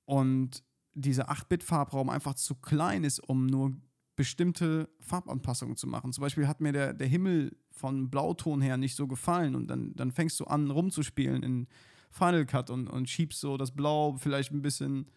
Und 0.06 0.64
dieser 0.94 1.30
8-Bit-Farbraum 1.32 2.10
einfach 2.10 2.36
zu 2.36 2.56
klein 2.56 3.04
ist, 3.04 3.20
um 3.20 3.46
nur 3.46 3.74
bestimmte 4.16 4.90
Farbanpassungen 5.00 5.78
zu 5.78 5.88
machen. 5.88 6.14
Zum 6.14 6.22
Beispiel 6.22 6.48
hat 6.48 6.62
mir 6.62 6.74
der, 6.74 6.94
der 6.94 7.08
Himmel 7.08 7.56
von 7.72 8.10
Blauton 8.10 8.62
her 8.62 8.78
nicht 8.78 8.96
so 8.96 9.08
gefallen 9.08 9.56
und 9.56 9.68
dann, 9.68 9.96
dann 9.96 10.12
fängst 10.12 10.40
du 10.40 10.46
an 10.46 10.70
rumzuspielen 10.70 11.44
in 11.44 11.68
Final 12.12 12.46
Cut 12.46 12.70
und, 12.70 12.88
und 12.88 13.10
schiebst 13.10 13.40
so 13.40 13.58
das 13.58 13.72
Blau 13.72 14.18
vielleicht 14.18 14.52
ein 14.52 14.62
bisschen, 14.62 15.10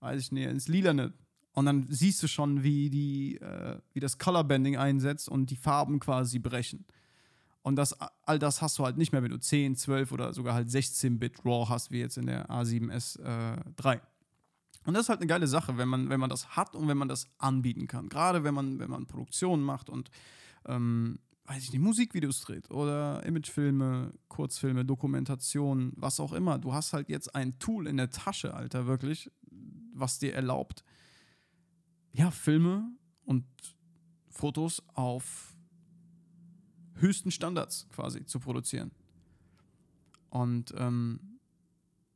weiß 0.00 0.20
ich 0.20 0.32
nicht, 0.32 0.46
ins 0.46 0.68
Lilane. 0.68 1.14
Und 1.52 1.64
dann 1.64 1.86
siehst 1.88 2.22
du 2.22 2.28
schon, 2.28 2.62
wie, 2.62 2.90
die, 2.90 3.38
äh, 3.40 3.80
wie 3.94 4.00
das 4.00 4.18
Colorbanding 4.18 4.76
einsetzt 4.76 5.28
und 5.28 5.50
die 5.50 5.56
Farben 5.56 5.98
quasi 6.00 6.38
brechen. 6.38 6.84
Und 7.66 7.74
das, 7.74 7.96
all 8.22 8.38
das 8.38 8.62
hast 8.62 8.78
du 8.78 8.84
halt 8.84 8.96
nicht 8.96 9.10
mehr, 9.10 9.24
wenn 9.24 9.32
du 9.32 9.40
10, 9.40 9.74
12 9.74 10.12
oder 10.12 10.32
sogar 10.32 10.54
halt 10.54 10.68
16-Bit 10.68 11.44
RAW 11.44 11.68
hast, 11.68 11.90
wie 11.90 11.98
jetzt 11.98 12.16
in 12.16 12.26
der 12.26 12.48
A7S 12.48 13.18
äh. 13.20 14.00
Und 14.84 14.94
das 14.94 15.06
ist 15.06 15.08
halt 15.08 15.18
eine 15.18 15.26
geile 15.26 15.48
Sache, 15.48 15.76
wenn 15.76 15.88
man, 15.88 16.08
wenn 16.08 16.20
man 16.20 16.30
das 16.30 16.54
hat 16.54 16.76
und 16.76 16.86
wenn 16.86 16.96
man 16.96 17.08
das 17.08 17.26
anbieten 17.38 17.88
kann. 17.88 18.08
Gerade 18.08 18.44
wenn 18.44 18.54
man, 18.54 18.78
wenn 18.78 18.88
man 18.88 19.06
Produktionen 19.06 19.64
macht 19.64 19.90
und 19.90 20.10
ähm, 20.66 21.18
weiß 21.46 21.64
ich 21.64 21.72
nicht, 21.72 21.82
Musikvideos 21.82 22.40
dreht 22.42 22.70
oder 22.70 23.26
Imagefilme, 23.26 24.12
Kurzfilme, 24.28 24.84
Dokumentationen, 24.84 25.92
was 25.96 26.20
auch 26.20 26.34
immer. 26.34 26.60
Du 26.60 26.72
hast 26.72 26.92
halt 26.92 27.08
jetzt 27.08 27.34
ein 27.34 27.58
Tool 27.58 27.88
in 27.88 27.96
der 27.96 28.10
Tasche, 28.10 28.54
Alter, 28.54 28.86
wirklich, 28.86 29.28
was 29.92 30.20
dir 30.20 30.34
erlaubt, 30.34 30.84
ja, 32.12 32.30
Filme 32.30 32.92
und 33.24 33.44
Fotos 34.28 34.84
auf 34.94 35.55
höchsten 36.96 37.30
Standards 37.30 37.86
quasi 37.90 38.24
zu 38.24 38.40
produzieren. 38.40 38.90
Und 40.30 40.74
ähm, 40.76 41.38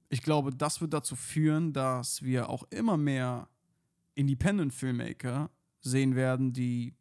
ich 0.09 0.23
glaube, 0.23 0.53
das 0.55 0.81
wird 0.81 0.93
dazu 0.93 1.17
führen, 1.17 1.73
dass 1.73 2.23
wir 2.23 2.49
auch 2.49 2.65
immer 2.71 2.97
mehr 2.97 3.49
Independent-Filmmaker 4.15 5.51
sehen 5.81 6.15
werden, 6.15 6.53
die 6.53 6.95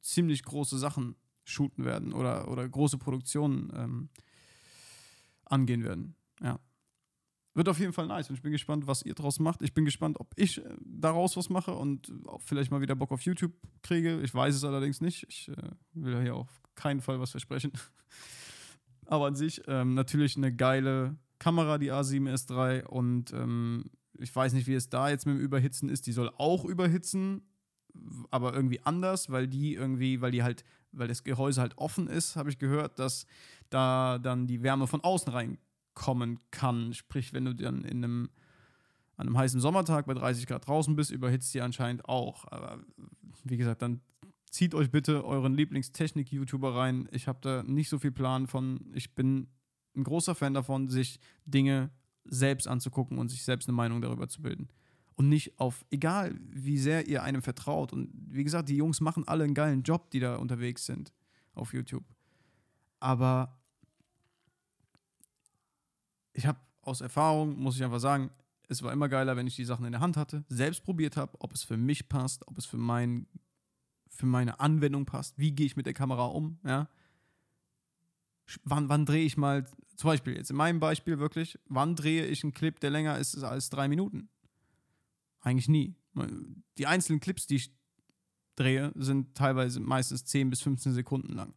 ziemlich 0.00 0.42
große 0.42 0.78
Sachen 0.78 1.16
shooten 1.44 1.84
werden 1.84 2.12
oder, 2.12 2.48
oder 2.48 2.68
große 2.68 2.98
Produktionen 2.98 3.72
ähm, 3.74 4.08
angehen 5.44 5.84
werden. 5.84 6.16
Ja. 6.42 6.58
Wird 7.54 7.68
auf 7.68 7.78
jeden 7.78 7.92
Fall 7.92 8.08
nice 8.08 8.28
und 8.28 8.34
ich 8.34 8.42
bin 8.42 8.50
gespannt, 8.50 8.88
was 8.88 9.02
ihr 9.02 9.14
daraus 9.14 9.38
macht. 9.38 9.62
Ich 9.62 9.72
bin 9.72 9.84
gespannt, 9.84 10.18
ob 10.18 10.32
ich 10.36 10.58
äh, 10.58 10.74
daraus 10.80 11.36
was 11.36 11.48
mache 11.48 11.72
und 11.72 12.12
vielleicht 12.44 12.72
mal 12.72 12.80
wieder 12.80 12.96
Bock 12.96 13.12
auf 13.12 13.20
YouTube 13.22 13.52
kriege. 13.82 14.20
Ich 14.22 14.34
weiß 14.34 14.56
es 14.56 14.64
allerdings 14.64 15.00
nicht. 15.00 15.24
Ich 15.28 15.48
äh, 15.48 15.70
will 15.92 16.20
hier 16.20 16.34
auf 16.34 16.48
keinen 16.74 17.00
Fall 17.00 17.20
was 17.20 17.30
versprechen. 17.30 17.70
Aber 19.06 19.26
an 19.26 19.36
sich 19.36 19.62
ähm, 19.68 19.94
natürlich 19.94 20.36
eine 20.36 20.54
geile 20.54 21.16
Kamera, 21.38 21.78
die 21.78 21.92
A7S 21.92 22.50
III. 22.50 22.86
Und 22.86 23.32
ähm, 23.32 23.84
ich 24.18 24.34
weiß 24.34 24.52
nicht, 24.52 24.66
wie 24.66 24.74
es 24.74 24.88
da 24.88 25.08
jetzt 25.08 25.26
mit 25.26 25.36
dem 25.36 25.40
Überhitzen 25.40 25.88
ist. 25.88 26.08
Die 26.08 26.12
soll 26.12 26.30
auch 26.36 26.64
überhitzen, 26.64 27.42
aber 28.30 28.54
irgendwie 28.54 28.80
anders, 28.80 29.30
weil 29.30 29.46
die 29.46 29.74
irgendwie, 29.74 30.20
weil 30.20 30.32
die 30.32 30.42
halt, 30.42 30.64
weil 30.90 31.06
das 31.06 31.22
Gehäuse 31.22 31.60
halt 31.60 31.78
offen 31.78 32.08
ist, 32.08 32.34
habe 32.34 32.50
ich 32.50 32.58
gehört, 32.58 32.98
dass 32.98 33.26
da 33.70 34.18
dann 34.18 34.46
die 34.46 34.62
Wärme 34.62 34.86
von 34.86 35.02
außen 35.02 35.32
reinkommen 35.94 36.38
kann. 36.50 36.92
Sprich, 36.92 37.32
wenn 37.32 37.44
du 37.44 37.54
dann 37.54 37.84
in 37.84 38.04
einem 38.04 38.30
an 39.16 39.28
einem 39.28 39.38
heißen 39.38 39.60
Sommertag 39.60 40.06
bei 40.06 40.14
30 40.14 40.48
Grad 40.48 40.66
draußen 40.66 40.96
bist, 40.96 41.12
überhitzt 41.12 41.54
die 41.54 41.60
anscheinend 41.60 42.08
auch. 42.08 42.50
Aber 42.50 42.80
wie 43.44 43.56
gesagt, 43.56 43.80
dann 43.80 44.00
zieht 44.50 44.74
euch 44.74 44.90
bitte 44.90 45.24
euren 45.24 45.54
Lieblingstechnik-YouTuber 45.54 46.74
rein. 46.74 47.08
Ich 47.12 47.28
habe 47.28 47.38
da 47.40 47.62
nicht 47.62 47.88
so 47.88 48.00
viel 48.00 48.10
Plan 48.10 48.48
von. 48.48 48.90
Ich 48.92 49.14
bin 49.14 49.46
ein 49.94 50.02
großer 50.02 50.34
Fan 50.34 50.52
davon, 50.52 50.88
sich 50.88 51.20
Dinge 51.44 51.90
selbst 52.24 52.66
anzugucken 52.66 53.18
und 53.18 53.28
sich 53.28 53.44
selbst 53.44 53.68
eine 53.68 53.76
Meinung 53.76 54.00
darüber 54.02 54.26
zu 54.26 54.42
bilden. 54.42 54.66
Und 55.14 55.28
nicht 55.28 55.60
auf, 55.60 55.84
egal 55.90 56.34
wie 56.50 56.78
sehr 56.78 57.06
ihr 57.06 57.22
einem 57.22 57.40
vertraut. 57.40 57.92
Und 57.92 58.10
wie 58.12 58.42
gesagt, 58.42 58.68
die 58.68 58.76
Jungs 58.76 59.00
machen 59.00 59.28
alle 59.28 59.44
einen 59.44 59.54
geilen 59.54 59.84
Job, 59.84 60.10
die 60.10 60.18
da 60.18 60.34
unterwegs 60.34 60.86
sind 60.86 61.12
auf 61.54 61.72
YouTube. 61.72 62.04
Aber 62.98 63.63
ich 66.34 66.46
habe 66.46 66.58
aus 66.82 67.00
Erfahrung, 67.00 67.58
muss 67.58 67.76
ich 67.76 67.84
einfach 67.84 68.00
sagen, 68.00 68.30
es 68.68 68.82
war 68.82 68.92
immer 68.92 69.08
geiler, 69.08 69.36
wenn 69.36 69.46
ich 69.46 69.56
die 69.56 69.64
Sachen 69.64 69.86
in 69.86 69.92
der 69.92 70.00
Hand 70.00 70.16
hatte, 70.16 70.44
selbst 70.48 70.84
probiert 70.84 71.16
habe, 71.16 71.32
ob 71.40 71.52
es 71.52 71.62
für 71.62 71.76
mich 71.76 72.08
passt, 72.08 72.46
ob 72.46 72.58
es 72.58 72.66
für, 72.66 72.76
mein, 72.76 73.26
für 74.08 74.26
meine 74.26 74.60
Anwendung 74.60 75.06
passt, 75.06 75.38
wie 75.38 75.52
gehe 75.52 75.66
ich 75.66 75.76
mit 75.76 75.86
der 75.86 75.94
Kamera 75.94 76.26
um, 76.26 76.58
ja 76.64 76.88
wann, 78.64 78.88
wann 78.88 79.06
drehe 79.06 79.24
ich 79.24 79.36
mal, 79.36 79.66
zum 79.96 80.08
Beispiel 80.08 80.36
jetzt 80.36 80.50
in 80.50 80.56
meinem 80.56 80.80
Beispiel 80.80 81.18
wirklich, 81.18 81.58
wann 81.66 81.96
drehe 81.96 82.26
ich 82.26 82.42
einen 82.42 82.52
Clip, 82.52 82.78
der 82.80 82.90
länger 82.90 83.18
ist 83.18 83.42
als 83.42 83.70
drei 83.70 83.88
Minuten? 83.88 84.28
Eigentlich 85.40 85.68
nie. 85.68 85.94
Die 86.78 86.86
einzelnen 86.86 87.20
Clips, 87.20 87.46
die 87.46 87.56
ich 87.56 87.74
drehe, 88.56 88.92
sind 88.94 89.34
teilweise 89.34 89.80
meistens 89.80 90.24
10 90.24 90.50
bis 90.50 90.62
15 90.62 90.92
Sekunden 90.92 91.32
lang. 91.32 91.54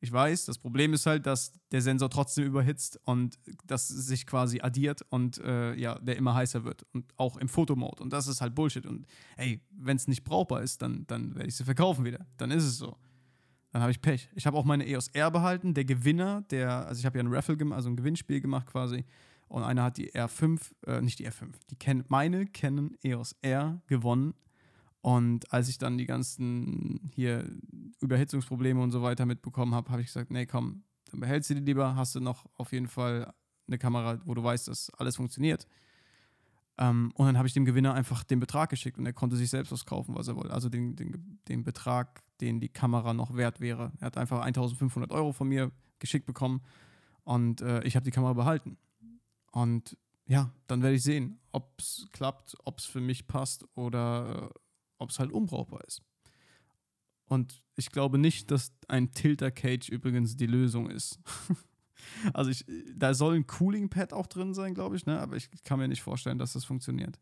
Ich 0.00 0.12
weiß, 0.12 0.44
das 0.44 0.58
Problem 0.58 0.92
ist 0.92 1.06
halt, 1.06 1.26
dass 1.26 1.52
der 1.72 1.82
Sensor 1.82 2.08
trotzdem 2.08 2.44
überhitzt 2.44 3.00
und 3.04 3.38
das 3.66 3.88
sich 3.88 4.26
quasi 4.26 4.60
addiert 4.60 5.02
und 5.10 5.38
äh, 5.38 5.74
ja, 5.74 5.98
der 5.98 6.16
immer 6.16 6.34
heißer 6.34 6.64
wird 6.64 6.86
und 6.92 7.12
auch 7.16 7.36
im 7.36 7.48
Fotomode. 7.48 8.02
Und 8.02 8.12
das 8.12 8.28
ist 8.28 8.40
halt 8.40 8.54
Bullshit. 8.54 8.86
Und 8.86 9.06
ey, 9.36 9.60
wenn 9.70 9.96
es 9.96 10.06
nicht 10.06 10.22
brauchbar 10.22 10.62
ist, 10.62 10.82
dann, 10.82 11.04
dann 11.08 11.34
werde 11.34 11.48
ich 11.48 11.56
sie 11.56 11.64
verkaufen 11.64 12.04
wieder. 12.04 12.26
Dann 12.36 12.52
ist 12.52 12.64
es 12.64 12.78
so. 12.78 12.96
Dann 13.72 13.82
habe 13.82 13.90
ich 13.90 14.00
Pech. 14.00 14.30
Ich 14.34 14.46
habe 14.46 14.56
auch 14.56 14.64
meine 14.64 14.86
EOS 14.86 15.08
R 15.08 15.30
behalten. 15.30 15.74
Der 15.74 15.84
Gewinner, 15.84 16.42
der, 16.50 16.86
also 16.86 17.00
ich 17.00 17.06
habe 17.06 17.18
ja 17.18 17.24
ein 17.24 17.32
Raffle 17.32 17.56
gemacht, 17.56 17.76
also 17.76 17.90
ein 17.90 17.96
Gewinnspiel 17.96 18.40
gemacht 18.40 18.66
quasi. 18.66 19.04
Und 19.48 19.62
einer 19.62 19.82
hat 19.82 19.96
die 19.96 20.12
R5, 20.12 20.60
äh, 20.86 21.00
nicht 21.00 21.18
die 21.18 21.28
R5, 21.28 21.52
die 21.70 21.76
Ken 21.76 22.04
meine 22.08 22.46
Canon 22.46 22.96
EOS 23.02 23.34
R 23.42 23.80
gewonnen. 23.86 24.34
Und 25.00 25.52
als 25.52 25.68
ich 25.68 25.78
dann 25.78 25.96
die 25.96 26.06
ganzen 26.06 27.10
hier 27.14 27.48
Überhitzungsprobleme 28.00 28.80
und 28.80 28.90
so 28.90 29.02
weiter 29.02 29.26
mitbekommen 29.26 29.74
habe, 29.74 29.90
habe 29.90 30.00
ich 30.00 30.08
gesagt, 30.08 30.30
nee, 30.30 30.46
komm, 30.46 30.82
dann 31.10 31.20
behältst 31.20 31.50
du 31.50 31.54
die 31.54 31.60
lieber, 31.60 31.94
hast 31.94 32.14
du 32.14 32.20
noch 32.20 32.46
auf 32.54 32.72
jeden 32.72 32.88
Fall 32.88 33.32
eine 33.66 33.78
Kamera, 33.78 34.20
wo 34.24 34.34
du 34.34 34.42
weißt, 34.42 34.68
dass 34.68 34.90
alles 34.90 35.16
funktioniert. 35.16 35.66
Ähm, 36.78 37.12
und 37.14 37.26
dann 37.26 37.36
habe 37.36 37.48
ich 37.48 37.54
dem 37.54 37.64
Gewinner 37.64 37.94
einfach 37.94 38.24
den 38.24 38.40
Betrag 38.40 38.70
geschickt 38.70 38.98
und 38.98 39.06
er 39.06 39.12
konnte 39.12 39.36
sich 39.36 39.50
selbst 39.50 39.72
was 39.72 39.84
kaufen, 39.84 40.14
was 40.14 40.28
er 40.28 40.36
wollte. 40.36 40.54
Also 40.54 40.68
den, 40.68 40.96
den, 40.96 41.40
den 41.48 41.64
Betrag, 41.64 42.22
den 42.40 42.60
die 42.60 42.68
Kamera 42.68 43.14
noch 43.14 43.36
wert 43.36 43.60
wäre. 43.60 43.92
Er 44.00 44.06
hat 44.06 44.16
einfach 44.16 44.40
1500 44.40 45.10
Euro 45.12 45.32
von 45.32 45.48
mir 45.48 45.72
geschickt 45.98 46.26
bekommen 46.26 46.62
und 47.24 47.60
äh, 47.60 47.82
ich 47.82 47.96
habe 47.96 48.04
die 48.04 48.10
Kamera 48.10 48.32
behalten. 48.32 48.78
Und 49.50 49.96
ja, 50.26 50.52
dann 50.66 50.82
werde 50.82 50.96
ich 50.96 51.02
sehen, 51.02 51.40
ob 51.52 51.74
es 51.78 52.06
klappt, 52.12 52.56
ob 52.64 52.78
es 52.78 52.84
für 52.84 53.00
mich 53.00 53.26
passt 53.26 53.64
oder 53.74 54.50
äh, 54.54 54.58
ob 54.98 55.10
es 55.10 55.18
halt 55.18 55.32
unbrauchbar 55.32 55.84
ist. 55.86 56.02
Und 57.28 57.62
ich 57.76 57.90
glaube 57.90 58.18
nicht, 58.18 58.50
dass 58.50 58.72
ein 58.88 59.12
Tilter 59.12 59.50
Cage 59.50 59.88
übrigens 59.88 60.36
die 60.36 60.46
Lösung 60.46 60.90
ist. 60.90 61.18
Also 62.32 62.50
ich, 62.50 62.64
da 62.94 63.12
soll 63.12 63.34
ein 63.34 63.46
Cooling 63.46 63.90
Pad 63.90 64.12
auch 64.12 64.28
drin 64.28 64.54
sein, 64.54 64.72
glaube 64.72 64.96
ich, 64.96 65.04
ne? 65.04 65.20
aber 65.20 65.36
ich 65.36 65.50
kann 65.64 65.78
mir 65.78 65.88
nicht 65.88 66.02
vorstellen, 66.02 66.38
dass 66.38 66.52
das 66.52 66.64
funktioniert. 66.64 67.18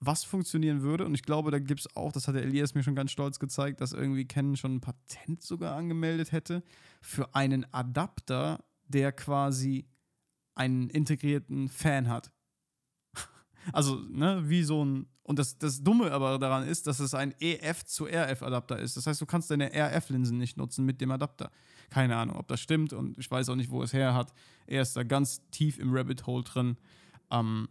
Was 0.00 0.24
funktionieren 0.24 0.82
würde, 0.82 1.04
und 1.04 1.14
ich 1.14 1.22
glaube, 1.22 1.50
da 1.50 1.58
gibt 1.58 1.80
es 1.80 1.96
auch, 1.96 2.10
das 2.10 2.26
hat 2.26 2.36
der 2.36 2.42
Elias 2.42 2.74
mir 2.74 2.82
schon 2.82 2.94
ganz 2.94 3.10
stolz 3.10 3.38
gezeigt, 3.38 3.80
dass 3.80 3.92
irgendwie 3.92 4.26
Canon 4.26 4.56
schon 4.56 4.76
ein 4.76 4.80
Patent 4.80 5.42
sogar 5.42 5.76
angemeldet 5.76 6.32
hätte, 6.32 6.62
für 7.00 7.34
einen 7.34 7.72
Adapter, 7.72 8.64
der 8.86 9.12
quasi 9.12 9.86
einen 10.54 10.88
integrierten 10.88 11.68
Fan 11.68 12.08
hat. 12.08 12.32
Also, 13.72 13.96
ne, 13.96 14.48
wie 14.48 14.62
so 14.62 14.82
ein 14.82 15.06
Und 15.28 15.38
das, 15.38 15.58
das 15.58 15.82
Dumme 15.82 16.10
aber 16.10 16.38
daran 16.38 16.66
ist, 16.66 16.86
dass 16.86 17.00
es 17.00 17.12
ein 17.12 17.34
EF 17.38 17.84
zu 17.84 18.06
RF-Adapter 18.06 18.78
ist. 18.78 18.96
Das 18.96 19.06
heißt, 19.06 19.20
du 19.20 19.26
kannst 19.26 19.50
deine 19.50 19.70
RF-Linsen 19.74 20.38
nicht 20.38 20.56
nutzen 20.56 20.86
mit 20.86 21.02
dem 21.02 21.10
Adapter. 21.10 21.50
Keine 21.90 22.16
Ahnung, 22.16 22.36
ob 22.36 22.48
das 22.48 22.60
stimmt 22.60 22.94
und 22.94 23.18
ich 23.18 23.30
weiß 23.30 23.50
auch 23.50 23.54
nicht, 23.54 23.68
wo 23.68 23.82
es 23.82 23.92
her 23.92 24.14
hat. 24.14 24.32
Er 24.66 24.80
ist 24.80 24.96
da 24.96 25.02
ganz 25.02 25.42
tief 25.50 25.78
im 25.78 25.94
Rabbit 25.94 26.26
Hole 26.26 26.44
drin. 26.44 26.78
Ähm, 27.30 27.68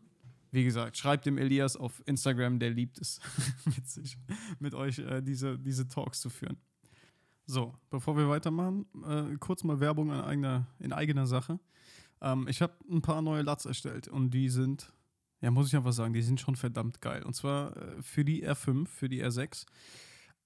wie 0.51 0.65
gesagt, 0.65 0.97
schreibt 0.97 1.25
dem 1.25 1.39
Elias 1.39 1.75
auf 1.75 2.03
Instagram, 2.05 2.59
der 2.59 2.69
liebt 2.69 2.99
es, 2.99 3.19
witzig, 3.65 4.19
mit 4.59 4.75
euch 4.75 4.99
äh, 4.99 5.23
diese, 5.23 5.57
diese 5.57 5.87
Talks 5.87 6.21
zu 6.21 6.29
führen. 6.29 6.57
So, 7.47 7.73
bevor 7.89 8.15
wir 8.17 8.29
weitermachen, 8.29 8.85
äh, 9.03 9.35
kurz 9.39 9.63
mal 9.63 9.79
Werbung 9.79 10.11
in 10.11 10.21
eigener, 10.21 10.67
in 10.77 10.93
eigener 10.93 11.25
Sache. 11.25 11.59
Ähm, 12.21 12.47
ich 12.47 12.61
habe 12.61 12.75
ein 12.87 13.01
paar 13.01 13.23
neue 13.23 13.41
LUTs 13.41 13.65
erstellt 13.65 14.07
und 14.07 14.29
die 14.29 14.49
sind 14.49 14.93
ja, 15.41 15.51
muss 15.51 15.67
ich 15.67 15.75
einfach 15.75 15.93
sagen, 15.93 16.13
die 16.13 16.21
sind 16.21 16.39
schon 16.39 16.55
verdammt 16.55 17.01
geil. 17.01 17.23
Und 17.23 17.35
zwar 17.35 17.75
äh, 17.77 18.01
für 18.01 18.25
die 18.25 18.47
R5, 18.47 18.87
für 18.87 19.09
die 19.09 19.23
R6. 19.23 19.65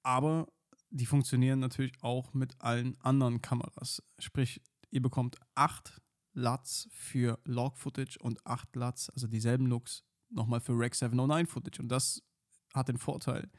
Aber 0.04 0.48
die 0.90 1.06
funktionieren 1.06 1.60
natürlich 1.60 1.94
auch 2.02 2.34
mit 2.34 2.60
allen 2.60 3.00
anderen 3.00 3.42
Kameras. 3.42 4.04
Sprich, 4.20 4.62
ihr 4.90 5.02
bekommt 5.02 5.38
8 5.56 6.02
LUTs 6.34 6.90
für 6.92 7.40
Log-Footage 7.46 8.18
und 8.20 8.46
8 8.46 8.76
LUTs, 8.76 9.10
also 9.10 9.28
dieselben 9.28 9.68
Looks, 9.68 10.04
nochmal 10.30 10.60
für 10.60 10.78
Rec 10.78 10.94
709-Footage. 10.94 11.82
Und 11.82 11.90
das 11.90 12.22
hat 12.74 12.90
den 12.90 12.98
Vorteil, 12.98 13.50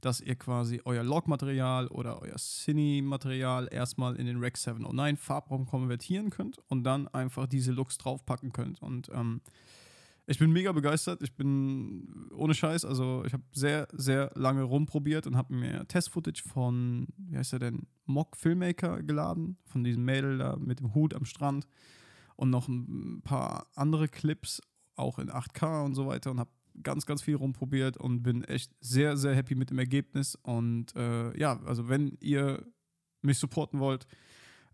dass 0.00 0.20
ihr 0.20 0.36
quasi 0.36 0.80
euer 0.84 1.02
Log-Material 1.02 1.88
oder 1.88 2.22
euer 2.22 2.36
Cine-Material 2.36 3.68
erstmal 3.70 4.16
in 4.16 4.26
den 4.26 4.38
Rec 4.38 4.56
709 4.56 5.16
Farbraum 5.16 5.66
konvertieren 5.66 6.30
könnt 6.30 6.58
und 6.68 6.84
dann 6.84 7.08
einfach 7.08 7.46
diese 7.46 7.72
Looks 7.72 7.98
draufpacken 7.98 8.52
könnt. 8.52 8.80
Und 8.82 9.08
ähm, 9.12 9.40
ich 10.26 10.38
bin 10.38 10.52
mega 10.52 10.72
begeistert. 10.72 11.22
Ich 11.22 11.34
bin 11.34 12.28
ohne 12.34 12.54
Scheiß, 12.54 12.84
also 12.84 13.24
ich 13.24 13.32
habe 13.32 13.44
sehr, 13.52 13.86
sehr 13.92 14.32
lange 14.34 14.62
rumprobiert 14.62 15.26
und 15.26 15.36
habe 15.36 15.54
mir 15.54 15.86
Test-Footage 15.86 16.42
von, 16.42 17.06
wie 17.16 17.36
heißt 17.36 17.52
der 17.52 17.60
denn, 17.60 17.86
Mock 18.04 18.36
Filmmaker 18.36 19.02
geladen, 19.02 19.56
von 19.64 19.84
diesem 19.84 20.04
Mädel 20.04 20.38
da 20.38 20.56
mit 20.56 20.80
dem 20.80 20.94
Hut 20.94 21.14
am 21.14 21.24
Strand 21.24 21.66
und 22.34 22.50
noch 22.50 22.68
ein 22.68 23.22
paar 23.22 23.68
andere 23.74 24.08
Clips, 24.08 24.60
auch 24.96 25.18
in 25.18 25.30
8K 25.30 25.84
und 25.84 25.94
so 25.94 26.06
weiter 26.06 26.30
und 26.30 26.40
habe 26.40 26.50
ganz, 26.82 27.06
ganz 27.06 27.22
viel 27.22 27.36
rumprobiert 27.36 27.96
und 27.96 28.22
bin 28.22 28.44
echt 28.44 28.72
sehr, 28.80 29.16
sehr 29.16 29.34
happy 29.34 29.54
mit 29.54 29.70
dem 29.70 29.78
Ergebnis. 29.78 30.34
Und 30.34 30.94
äh, 30.96 31.38
ja, 31.38 31.60
also 31.64 31.88
wenn 31.88 32.16
ihr 32.20 32.66
mich 33.22 33.38
supporten 33.38 33.80
wollt, 33.80 34.06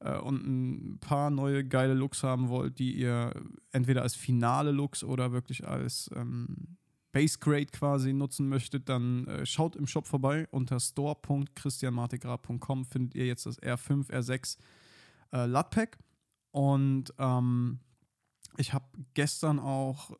äh, 0.02 0.18
und 0.18 0.46
ein 0.46 0.98
paar 0.98 1.30
neue 1.30 1.64
geile 1.64 1.94
Looks 1.94 2.22
haben 2.22 2.48
wollt, 2.48 2.78
die 2.78 2.94
ihr 2.94 3.32
entweder 3.70 4.02
als 4.02 4.14
finale 4.14 4.70
Looks 4.70 5.04
oder 5.04 5.32
wirklich 5.32 5.66
als 5.66 6.10
ähm, 6.14 6.76
Base 7.12 7.38
Grade 7.38 7.66
quasi 7.66 8.12
nutzen 8.12 8.48
möchtet, 8.48 8.88
dann 8.88 9.26
äh, 9.26 9.46
schaut 9.46 9.76
im 9.76 9.86
Shop 9.86 10.06
vorbei. 10.06 10.48
Unter 10.50 10.80
store.christianmartigrad.com 10.80 12.86
findet 12.86 13.14
ihr 13.14 13.26
jetzt 13.26 13.46
das 13.46 13.60
R5, 13.60 14.10
R6 14.10 14.56
äh, 15.32 15.46
LUT-Pack. 15.46 15.98
Und 16.50 17.14
ähm, 17.18 17.80
ich 18.56 18.72
habe 18.72 18.86
gestern 19.14 19.58
auch 19.58 20.12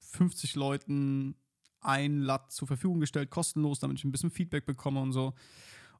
50 0.00 0.54
Leuten 0.54 1.36
ein 1.80 2.22
LUT 2.22 2.50
zur 2.50 2.66
Verfügung 2.66 3.00
gestellt, 3.00 3.30
kostenlos, 3.30 3.78
damit 3.78 3.98
ich 3.98 4.04
ein 4.04 4.12
bisschen 4.12 4.30
Feedback 4.30 4.66
bekomme 4.66 5.00
und 5.00 5.12
so 5.12 5.34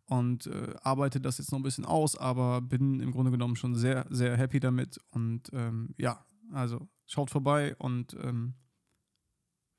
und 0.09 0.47
äh, 0.47 0.75
arbeite 0.83 1.21
das 1.21 1.39
jetzt 1.39 1.53
noch 1.53 1.59
ein 1.59 1.63
bisschen 1.63 1.85
aus, 1.85 2.17
aber 2.17 2.61
bin 2.61 3.01
im 3.01 3.13
Grunde 3.13 3.31
genommen 3.31 3.57
schon 3.57 3.75
sehr, 3.75 4.07
sehr 4.09 4.37
happy 4.37 4.59
damit. 4.59 4.99
Und 5.11 5.51
ähm, 5.53 5.95
ja, 5.99 6.25
also 6.53 6.89
schaut 7.07 7.31
vorbei 7.31 7.77
und 7.77 8.17
ähm, 8.23 8.55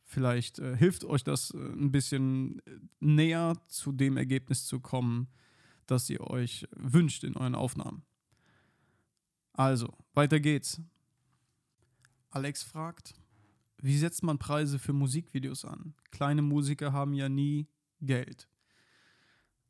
vielleicht 0.04 0.60
äh, 0.60 0.78
hilft 0.78 1.04
euch 1.04 1.24
das 1.24 1.52
äh, 1.52 1.58
ein 1.58 1.92
bisschen 1.92 2.62
näher 3.00 3.56
zu 3.68 3.92
dem 3.92 4.18
Ergebnis 4.18 4.66
zu 4.66 4.80
kommen, 4.80 5.30
das 5.88 6.10
ihr 6.10 6.22
euch 6.22 6.68
wünscht 6.76 7.24
in 7.24 7.36
euren 7.36 7.56
Aufnahmen. 7.56 8.04
Also, 9.54 9.94
weiter 10.14 10.40
geht's. 10.40 10.82
Alex 12.30 12.62
fragt, 12.62 13.16
wie 13.78 13.98
setzt 13.98 14.24
man 14.24 14.38
Preise 14.38 14.78
für 14.78 14.94
Musikvideos 14.94 15.66
an? 15.66 15.96
Kleine 16.12 16.42
Musiker 16.42 16.94
haben 16.94 17.14
ja 17.14 17.30
nie 17.30 17.68
Geld. 18.02 18.49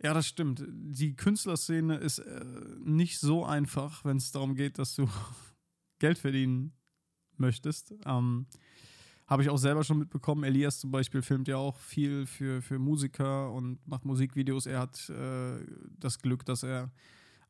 Ja, 0.02 0.14
das 0.14 0.28
stimmt. 0.28 0.64
Die 0.68 1.16
Künstlerszene 1.16 1.98
ist 1.98 2.20
äh, 2.20 2.46
nicht 2.80 3.20
so 3.20 3.46
einfach, 3.46 4.06
wenn 4.06 4.18
es 4.18 4.32
darum 4.32 4.56
geht, 4.56 4.80
dass 4.80 4.96
du 4.96 5.10
Geld 6.00 6.18
verdienen 6.18 6.74
möchtest. 7.38 7.94
Ähm, 8.06 8.48
Habe 9.28 9.44
ich 9.44 9.50
auch 9.50 9.58
selber 9.58 9.84
schon 9.84 10.00
mitbekommen. 10.00 10.46
Elias 10.46 10.80
zum 10.80 10.92
Beispiel 10.92 11.22
filmt 11.22 11.50
ja 11.50 11.58
auch 11.58 11.78
viel 11.80 12.26
für, 12.26 12.62
für 12.62 12.80
Musiker 12.80 13.52
und 13.52 13.86
macht 13.88 14.06
Musikvideos. 14.06 14.68
Er 14.68 14.80
hat 14.80 15.10
äh, 15.10 15.66
das 15.98 16.20
Glück, 16.20 16.46
dass 16.46 16.64
er 16.64 16.92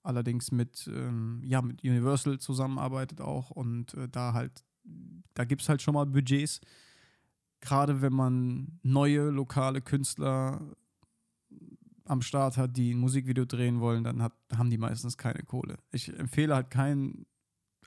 allerdings 0.01 0.51
mit, 0.51 0.89
ähm, 0.91 1.41
ja, 1.43 1.61
mit 1.61 1.83
Universal 1.83 2.39
zusammenarbeitet 2.39 3.21
auch 3.21 3.51
und 3.51 3.93
äh, 3.93 4.07
da 4.09 4.33
halt, 4.33 4.63
da 5.35 5.43
gibt 5.45 5.61
es 5.61 5.69
halt 5.69 5.81
schon 5.83 5.93
mal 5.93 6.05
Budgets. 6.05 6.61
Gerade 7.61 8.01
wenn 8.01 8.13
man 8.13 8.79
neue 8.81 9.29
lokale 9.29 9.81
Künstler 9.81 10.61
am 12.09 12.21
Start 12.21 12.57
hat, 12.57 12.75
die 12.75 12.93
ein 12.93 12.99
Musikvideo 12.99 13.45
drehen 13.45 13.79
wollen, 13.79 14.03
dann 14.03 14.21
hat, 14.21 14.33
haben 14.55 14.69
die 14.69 14.77
meistens 14.77 15.17
keine 15.17 15.43
Kohle. 15.43 15.77
Ich 15.91 16.09
empfehle 16.17 16.55
halt 16.55 16.71
keinen. 16.71 17.25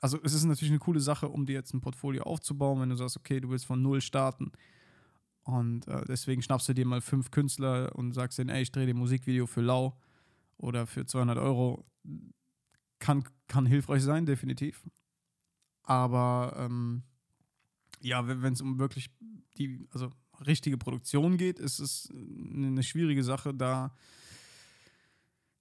Also, 0.01 0.17
es 0.23 0.33
ist 0.33 0.45
natürlich 0.45 0.71
eine 0.71 0.79
coole 0.79 0.99
Sache, 0.99 1.29
um 1.29 1.45
dir 1.45 1.53
jetzt 1.53 1.73
ein 1.73 1.81
Portfolio 1.81 2.23
aufzubauen, 2.23 2.79
wenn 2.81 2.89
du 2.89 2.95
sagst, 2.95 3.17
okay, 3.17 3.39
du 3.39 3.49
willst 3.49 3.65
von 3.65 3.81
null 3.81 4.01
starten. 4.01 4.51
Und 5.43 5.87
äh, 5.87 6.05
deswegen 6.07 6.41
schnappst 6.41 6.69
du 6.69 6.73
dir 6.73 6.85
mal 6.85 7.01
fünf 7.01 7.31
Künstler 7.31 7.93
und 7.95 8.13
sagst 8.13 8.37
denen, 8.37 8.49
ey, 8.49 8.61
ich 8.61 8.71
drehe 8.71 8.85
dir 8.85 8.93
ein 8.93 8.97
Musikvideo 8.97 9.45
für 9.45 9.61
lau 9.61 9.97
oder 10.57 10.87
für 10.87 11.05
200 11.05 11.37
Euro. 11.37 11.85
Kann, 12.99 13.25
kann 13.47 13.65
hilfreich 13.65 14.03
sein, 14.03 14.25
definitiv. 14.25 14.83
Aber 15.83 16.55
ähm, 16.57 17.03
ja, 17.99 18.25
wenn 18.25 18.53
es 18.53 18.61
um 18.61 18.79
wirklich 18.79 19.09
die, 19.57 19.85
also 19.91 20.09
richtige 20.45 20.77
Produktion 20.77 21.37
geht, 21.37 21.59
ist 21.59 21.79
es 21.79 22.09
eine 22.11 22.83
schwierige 22.83 23.23
Sache, 23.23 23.53
da 23.53 23.95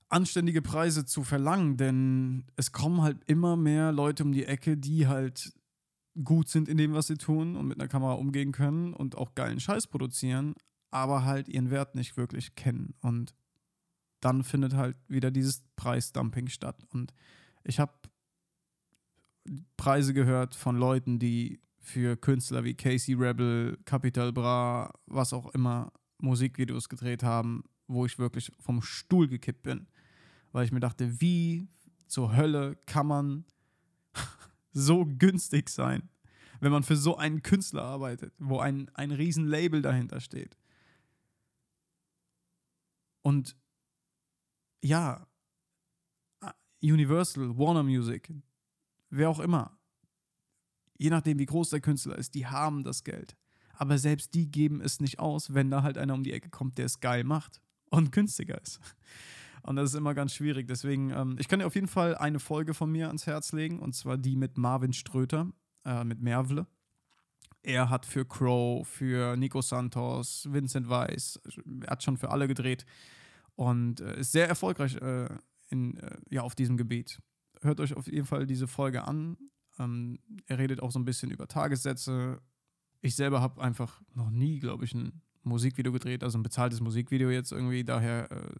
anständige 0.09 0.61
Preise 0.61 1.07
zu 1.07 1.25
verlangen, 1.25 1.77
denn 1.77 2.45
es 2.57 2.73
kommen 2.73 3.01
halt 3.01 3.19
immer 3.27 3.57
mehr 3.57 3.93
Leute 3.93 4.25
um 4.25 4.33
die 4.33 4.45
Ecke, 4.45 4.77
die 4.77 5.07
halt 5.07 5.53
gut 6.23 6.49
sind 6.49 6.69
in 6.69 6.77
dem, 6.77 6.93
was 6.93 7.07
sie 7.07 7.17
tun 7.17 7.57
und 7.57 7.67
mit 7.67 7.81
einer 7.81 7.89
Kamera 7.89 8.13
umgehen 8.15 8.53
können 8.53 8.93
und 8.93 9.17
auch 9.17 9.35
geilen 9.35 9.61
Scheiß 9.61 9.87
produzieren, 9.87 10.55
aber 10.91 11.25
halt 11.25 11.49
ihren 11.49 11.71
Wert 11.71 11.95
nicht 11.95 12.19
wirklich 12.19 12.55
kennen. 12.55 12.95
Und 13.01 13.35
dann 14.21 14.45
findet 14.45 14.75
halt 14.75 14.97
wieder 15.09 15.31
dieses 15.31 15.63
Preisdumping 15.77 16.49
statt. 16.49 16.85
Und 16.93 17.15
ich 17.65 17.81
habe 17.81 17.93
Preise 19.79 20.13
gehört 20.13 20.55
von 20.55 20.77
Leuten, 20.77 21.19
die 21.19 21.61
für 21.83 22.17
Künstler 22.17 22.65
wie 22.65 22.75
Casey 22.75 23.15
Rebel, 23.15 23.77
Capital 23.85 24.33
Bra, 24.33 24.93
was 25.07 25.33
auch 25.33 25.53
immer, 25.53 25.93
Musikvideos 26.19 26.89
gedreht 26.89 27.25
haben, 27.25 27.65
wo 27.89 28.07
ich 28.07 28.19
wirklich 28.19 28.53
vom 28.61 28.81
Stuhl 28.81 29.27
gekippt 29.27 29.65
bin. 29.65 29.89
Weil 30.53 30.65
ich 30.65 30.73
mir 30.73 30.81
dachte, 30.81 31.21
wie 31.21 31.69
zur 32.07 32.37
Hölle 32.37 32.77
kann 32.87 33.09
man 33.09 33.45
so 34.73 35.05
günstig 35.05 35.69
sein, 35.69 36.09
wenn 36.61 36.71
man 36.71 36.85
für 36.85 36.97
so 36.97 37.17
einen 37.17 37.43
Künstler 37.43 37.83
arbeitet, 37.83 38.33
wo 38.39 38.61
ein, 38.61 38.89
ein 38.95 39.11
riesen 39.11 39.51
dahinter 39.83 40.21
steht. 40.21 40.57
Und 43.23 43.57
ja, 44.83 45.27
Universal, 46.81 47.57
Warner 47.59 47.83
Music, 47.83 48.33
wer 49.11 49.31
auch 49.31 49.41
immer, 49.41 49.77
je 51.03 51.11
nachdem, 51.11 51.39
wie 51.39 51.47
groß 51.47 51.71
der 51.71 51.81
Künstler 51.81 52.17
ist, 52.17 52.35
die 52.35 52.47
haben 52.47 52.85
das 52.85 53.03
Geld. 53.03 53.37
Aber 53.75 53.99
selbst 53.99 54.35
die 54.35 54.51
geben 54.51 54.81
es 54.81 55.01
nicht 55.01 55.19
aus, 55.19 55.53
wenn 55.53 55.71
da 55.71 55.83
halt 55.83 55.99
einer 55.99 56.15
um 56.15 56.23
die 56.23 56.33
Ecke 56.33 56.49
kommt, 56.49 56.79
der 56.79 56.87
es 56.87 57.01
geil 57.01 57.25
macht 57.25 57.61
und 57.91 58.13
günstiger 58.13 58.61
ist. 58.63 58.79
Und 59.65 59.77
das 59.77 59.91
ist 59.91 59.97
immer 59.97 60.15
ganz 60.15 60.35
schwierig. 60.35 60.69
Deswegen, 60.69 61.11
ähm, 61.11 61.37
ich 61.39 61.49
kann 61.49 61.59
dir 61.59 61.67
auf 61.67 61.75
jeden 61.75 61.89
Fall 61.89 62.17
eine 62.17 62.39
Folge 62.39 62.75
von 62.75 62.91
mir 62.91 63.09
ans 63.09 63.27
Herz 63.27 63.53
legen, 63.53 63.81
und 63.81 63.95
zwar 63.95 64.17
die 64.17 64.37
mit 64.37 64.59
Marvin 64.59 64.93
Ströter, 64.93 65.49
äh, 65.85 66.05
mit 66.05 66.21
Mervle. 66.21 66.67
Er 67.63 67.91
hat 67.91 68.07
für 68.07 68.25
Crow, 68.25 68.87
für 68.87 69.37
Nico 69.37 69.61
Santos, 69.61 70.49
Vincent 70.51 70.89
Weiss, 70.89 71.41
er 71.83 71.91
hat 71.91 72.03
schon 72.03 72.17
für 72.17 72.31
alle 72.31 72.49
gedreht 72.49 72.85
und 73.55 74.01
äh, 74.01 74.21
ist 74.21 74.33
sehr 74.33 74.49
erfolgreich 74.49 74.97
äh, 74.97 75.29
in, 75.69 75.97
äh, 75.97 76.19
ja, 76.31 76.43
auf 76.43 76.55
diesem 76.57 76.77
Gebiet. 76.77 77.21
Hört 77.61 77.79
euch 77.79 77.95
auf 77.95 78.07
jeden 78.09 78.27
Fall 78.27 78.47
diese 78.47 78.67
Folge 78.67 79.05
an. 79.05 79.37
Ähm, 79.79 80.19
er 80.47 80.59
redet 80.59 80.81
auch 80.83 80.91
so 80.91 80.99
ein 80.99 81.05
bisschen 81.05 81.31
über 81.31 81.49
Tagessätze. 81.49 82.41
Ich 83.01 83.17
selber 83.17 83.41
habe 83.41 83.61
einfach 83.63 84.01
noch 84.15 84.31
nie, 84.31 84.61
glaube 84.61 84.85
ich, 84.85 84.95
ein 84.95 85.23
Musikvideo 85.43 85.93
gedreht, 85.93 86.23
also 86.23 86.39
ein 86.39 86.43
bezahltes 86.43 86.81
Musikvideo 86.81 87.31
jetzt 87.31 87.53
irgendwie. 87.53 87.85
Daher 87.85 88.31
äh, 88.31 88.55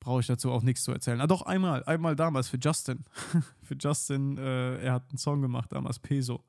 brauche 0.00 0.20
ich 0.20 0.26
dazu 0.26 0.50
auch 0.50 0.62
nichts 0.62 0.82
zu 0.84 0.92
erzählen. 0.92 1.20
Ah, 1.20 1.26
doch, 1.26 1.42
einmal, 1.42 1.84
einmal 1.84 2.16
damals 2.16 2.48
für 2.48 2.58
Justin. 2.58 3.04
für 3.62 3.76
Justin, 3.78 4.38
äh, 4.38 4.78
er 4.78 4.94
hat 4.94 5.10
einen 5.10 5.18
Song 5.18 5.42
gemacht 5.42 5.72
damals, 5.72 5.98
Peso. 5.98 6.44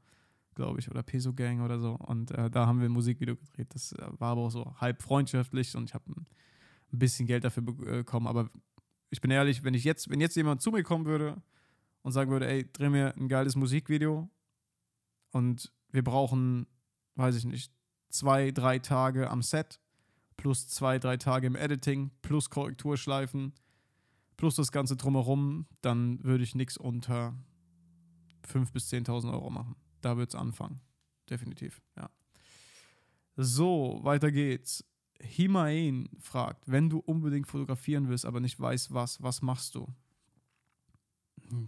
glaube 0.56 0.80
ich, 0.80 0.90
oder 0.90 1.04
Peso 1.04 1.34
Gang 1.34 1.62
oder 1.62 1.80
so. 1.80 1.94
Und 1.94 2.32
äh, 2.32 2.50
da 2.50 2.68
haben 2.68 2.80
wir 2.80 2.88
ein 2.88 2.92
Musikvideo 2.92 3.36
gedreht. 3.36 3.74
Das 3.74 3.92
äh, 3.94 4.08
war 4.18 4.32
aber 4.32 4.42
auch 4.42 4.52
so 4.52 4.74
halb 4.78 5.02
freundschaftlich 5.02 5.76
und 5.76 5.90
ich 5.90 5.94
habe 5.94 6.10
ein, 6.12 6.26
ein 6.94 7.00
bisschen 7.00 7.28
Geld 7.28 7.44
dafür 7.44 7.64
bekommen. 7.64 8.28
Aber 8.28 8.50
ich 9.10 9.20
bin 9.22 9.30
ehrlich, 9.30 9.64
wenn 9.64 9.74
ich 9.74 9.84
jetzt, 9.84 10.10
wenn 10.10 10.22
jetzt 10.22 10.36
jemand 10.36 10.62
zu 10.62 10.72
mir 10.72 10.84
kommen 10.84 11.06
würde 11.06 11.42
und 12.04 12.12
sagen 12.12 12.30
würde, 12.32 12.48
ey, 12.48 12.72
dreh 12.72 12.90
mir 12.90 13.16
ein 13.18 13.28
geiles 13.28 13.56
Musikvideo 13.56 14.30
und 15.32 15.72
wir 15.92 16.04
brauchen, 16.04 16.68
weiß 17.16 17.36
ich 17.36 17.46
nicht, 17.46 17.72
zwei, 18.10 18.52
drei 18.52 18.80
Tage 18.80 19.30
am 19.30 19.42
Set, 19.42 19.80
plus 20.38 20.68
zwei, 20.68 21.00
drei 21.00 21.18
Tage 21.18 21.48
im 21.48 21.56
Editing, 21.56 22.12
plus 22.22 22.50
Korrekturschleifen, 22.50 23.54
plus 24.38 24.56
das 24.56 24.72
Ganze 24.72 24.96
drumherum, 24.96 25.68
dann 25.82 26.24
würde 26.24 26.44
ich 26.44 26.56
nichts 26.56 26.78
unter 26.78 27.36
5.000 28.48 28.74
bis 28.74 28.92
10.000 28.92 29.32
Euro 29.32 29.50
machen. 29.50 29.76
Da 30.02 30.18
wird 30.18 30.30
es 30.30 30.36
anfangen. 30.36 30.82
Definitiv, 31.30 31.82
ja. 31.96 32.10
So, 33.36 34.00
weiter 34.04 34.32
geht's. 34.32 34.86
Himaen 35.20 36.10
fragt, 36.20 36.70
wenn 36.70 36.90
du 36.90 37.00
unbedingt 37.00 37.48
fotografieren 37.48 38.10
willst, 38.10 38.26
aber 38.26 38.42
nicht 38.42 38.60
weißt 38.60 38.94
was, 38.94 39.24
was 39.24 39.42
machst 39.42 39.76
du? 39.76 39.88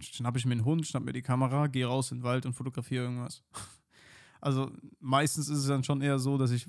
Schnapp 0.02 0.36
ich 0.36 0.46
mir 0.46 0.52
einen 0.52 0.64
Hund, 0.64 0.86
schnapp 0.86 1.04
mir 1.04 1.12
die 1.12 1.22
Kamera, 1.22 1.66
gehe 1.66 1.86
raus 1.86 2.10
in 2.12 2.18
den 2.18 2.24
Wald 2.24 2.46
und 2.46 2.54
fotografiere 2.54 3.04
irgendwas. 3.04 3.42
Also 4.38 4.70
meistens 5.00 5.48
ist 5.48 5.58
es 5.58 5.66
dann 5.66 5.82
schon 5.82 6.02
eher 6.02 6.18
so, 6.18 6.36
dass 6.36 6.50
ich 6.50 6.66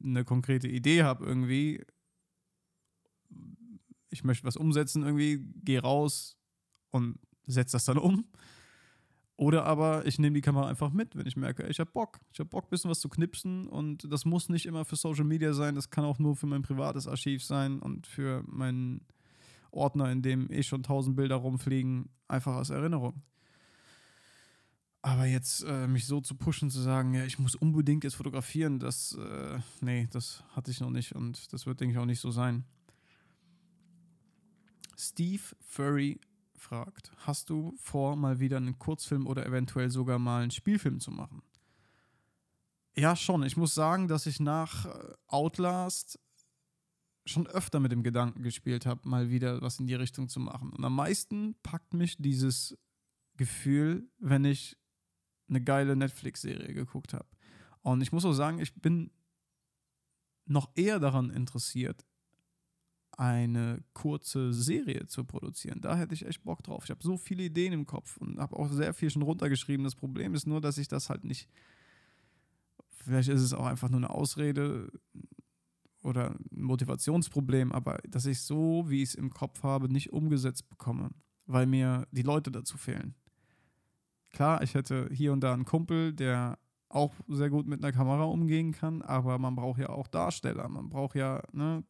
eine 0.00 0.24
konkrete 0.24 0.68
Idee 0.68 1.02
habe 1.02 1.24
irgendwie. 1.24 1.82
Ich 4.10 4.22
möchte 4.22 4.46
was 4.46 4.56
umsetzen 4.56 5.02
irgendwie, 5.02 5.42
gehe 5.64 5.80
raus 5.80 6.36
und 6.90 7.18
setze 7.46 7.72
das 7.72 7.86
dann 7.86 7.98
um. 7.98 8.26
Oder 9.38 9.64
aber 9.64 10.06
ich 10.06 10.18
nehme 10.18 10.34
die 10.34 10.40
Kamera 10.40 10.66
einfach 10.66 10.90
mit, 10.90 11.14
wenn 11.14 11.26
ich 11.26 11.36
merke, 11.36 11.66
ich 11.66 11.78
habe 11.78 11.90
Bock. 11.90 12.18
Ich 12.32 12.38
habe 12.38 12.48
Bock, 12.48 12.64
ein 12.66 12.70
bisschen 12.70 12.90
was 12.90 13.00
zu 13.00 13.08
knipsen. 13.08 13.66
Und 13.66 14.10
das 14.10 14.24
muss 14.24 14.48
nicht 14.48 14.64
immer 14.64 14.84
für 14.84 14.96
Social 14.96 15.24
Media 15.24 15.52
sein. 15.52 15.74
Das 15.74 15.90
kann 15.90 16.04
auch 16.04 16.18
nur 16.18 16.36
für 16.36 16.46
mein 16.46 16.62
privates 16.62 17.06
Archiv 17.06 17.44
sein 17.44 17.80
und 17.80 18.06
für 18.06 18.42
meinen 18.46 19.06
Ordner, 19.76 20.10
in 20.10 20.22
dem 20.22 20.50
eh 20.50 20.62
schon 20.62 20.82
tausend 20.82 21.16
Bilder 21.16 21.36
rumfliegen, 21.36 22.08
einfach 22.28 22.56
als 22.56 22.70
Erinnerung. 22.70 23.22
Aber 25.02 25.24
jetzt 25.24 25.62
äh, 25.62 25.86
mich 25.86 26.06
so 26.06 26.20
zu 26.20 26.34
pushen, 26.34 26.68
zu 26.68 26.80
sagen, 26.80 27.14
ja, 27.14 27.24
ich 27.24 27.38
muss 27.38 27.54
unbedingt 27.54 28.02
jetzt 28.02 28.16
fotografieren, 28.16 28.80
das, 28.80 29.12
äh, 29.12 29.60
nee, 29.80 30.08
das 30.10 30.42
hatte 30.50 30.72
ich 30.72 30.80
noch 30.80 30.90
nicht 30.90 31.14
und 31.14 31.52
das 31.52 31.64
wird, 31.64 31.80
denke 31.80 31.92
ich, 31.92 31.98
auch 31.98 32.06
nicht 32.06 32.20
so 32.20 32.32
sein. 32.32 32.64
Steve 34.96 35.42
Furry 35.60 36.18
fragt, 36.56 37.12
hast 37.18 37.50
du 37.50 37.74
vor, 37.78 38.16
mal 38.16 38.40
wieder 38.40 38.56
einen 38.56 38.78
Kurzfilm 38.78 39.26
oder 39.28 39.46
eventuell 39.46 39.90
sogar 39.90 40.18
mal 40.18 40.42
einen 40.42 40.50
Spielfilm 40.50 40.98
zu 40.98 41.12
machen? 41.12 41.42
Ja, 42.96 43.14
schon. 43.14 43.42
Ich 43.42 43.56
muss 43.56 43.74
sagen, 43.74 44.08
dass 44.08 44.26
ich 44.26 44.40
nach 44.40 44.86
äh, 44.86 45.14
Outlast 45.28 46.18
schon 47.26 47.46
öfter 47.46 47.80
mit 47.80 47.92
dem 47.92 48.02
Gedanken 48.02 48.42
gespielt 48.42 48.86
habe, 48.86 49.08
mal 49.08 49.30
wieder 49.30 49.60
was 49.60 49.80
in 49.80 49.86
die 49.86 49.94
Richtung 49.94 50.28
zu 50.28 50.40
machen. 50.40 50.72
Und 50.72 50.84
am 50.84 50.94
meisten 50.94 51.56
packt 51.62 51.92
mich 51.92 52.16
dieses 52.18 52.78
Gefühl, 53.36 54.08
wenn 54.18 54.44
ich 54.44 54.76
eine 55.48 55.62
geile 55.62 55.96
Netflix-Serie 55.96 56.72
geguckt 56.72 57.12
habe. 57.12 57.28
Und 57.82 58.00
ich 58.00 58.12
muss 58.12 58.24
auch 58.24 58.32
sagen, 58.32 58.58
ich 58.58 58.74
bin 58.74 59.10
noch 60.46 60.70
eher 60.74 60.98
daran 60.98 61.30
interessiert, 61.30 62.04
eine 63.12 63.82
kurze 63.94 64.52
Serie 64.52 65.06
zu 65.06 65.24
produzieren. 65.24 65.80
Da 65.80 65.96
hätte 65.96 66.14
ich 66.14 66.26
echt 66.26 66.44
Bock 66.44 66.62
drauf. 66.62 66.84
Ich 66.84 66.90
habe 66.90 67.02
so 67.02 67.16
viele 67.16 67.44
Ideen 67.44 67.72
im 67.72 67.86
Kopf 67.86 68.18
und 68.18 68.38
habe 68.38 68.56
auch 68.56 68.70
sehr 68.70 68.92
viel 68.92 69.10
schon 69.10 69.22
runtergeschrieben. 69.22 69.84
Das 69.84 69.94
Problem 69.94 70.34
ist 70.34 70.46
nur, 70.46 70.60
dass 70.60 70.78
ich 70.78 70.88
das 70.88 71.08
halt 71.08 71.24
nicht. 71.24 71.48
Vielleicht 72.88 73.28
ist 73.28 73.40
es 73.40 73.52
auch 73.54 73.66
einfach 73.66 73.88
nur 73.88 74.00
eine 74.00 74.10
Ausrede 74.10 74.92
oder 76.06 76.30
ein 76.30 76.62
Motivationsproblem, 76.62 77.72
aber 77.72 77.98
dass 78.08 78.26
ich 78.26 78.40
so, 78.40 78.84
wie 78.88 79.02
ich 79.02 79.10
es 79.10 79.14
im 79.14 79.30
Kopf 79.30 79.62
habe, 79.62 79.92
nicht 79.92 80.12
umgesetzt 80.12 80.68
bekomme, 80.68 81.10
weil 81.46 81.66
mir 81.66 82.06
die 82.10 82.22
Leute 82.22 82.50
dazu 82.50 82.78
fehlen. 82.78 83.14
Klar, 84.30 84.62
ich 84.62 84.74
hätte 84.74 85.08
hier 85.12 85.32
und 85.32 85.40
da 85.40 85.52
einen 85.52 85.64
Kumpel, 85.64 86.12
der 86.12 86.58
auch 86.88 87.14
sehr 87.28 87.50
gut 87.50 87.66
mit 87.66 87.82
einer 87.82 87.92
Kamera 87.92 88.24
umgehen 88.24 88.72
kann, 88.72 89.02
aber 89.02 89.38
man 89.38 89.56
braucht 89.56 89.80
ja 89.80 89.88
auch 89.88 90.06
Darsteller. 90.06 90.68
Man 90.68 90.88
braucht 90.88 91.16
ja, 91.16 91.42
ne, 91.52 91.84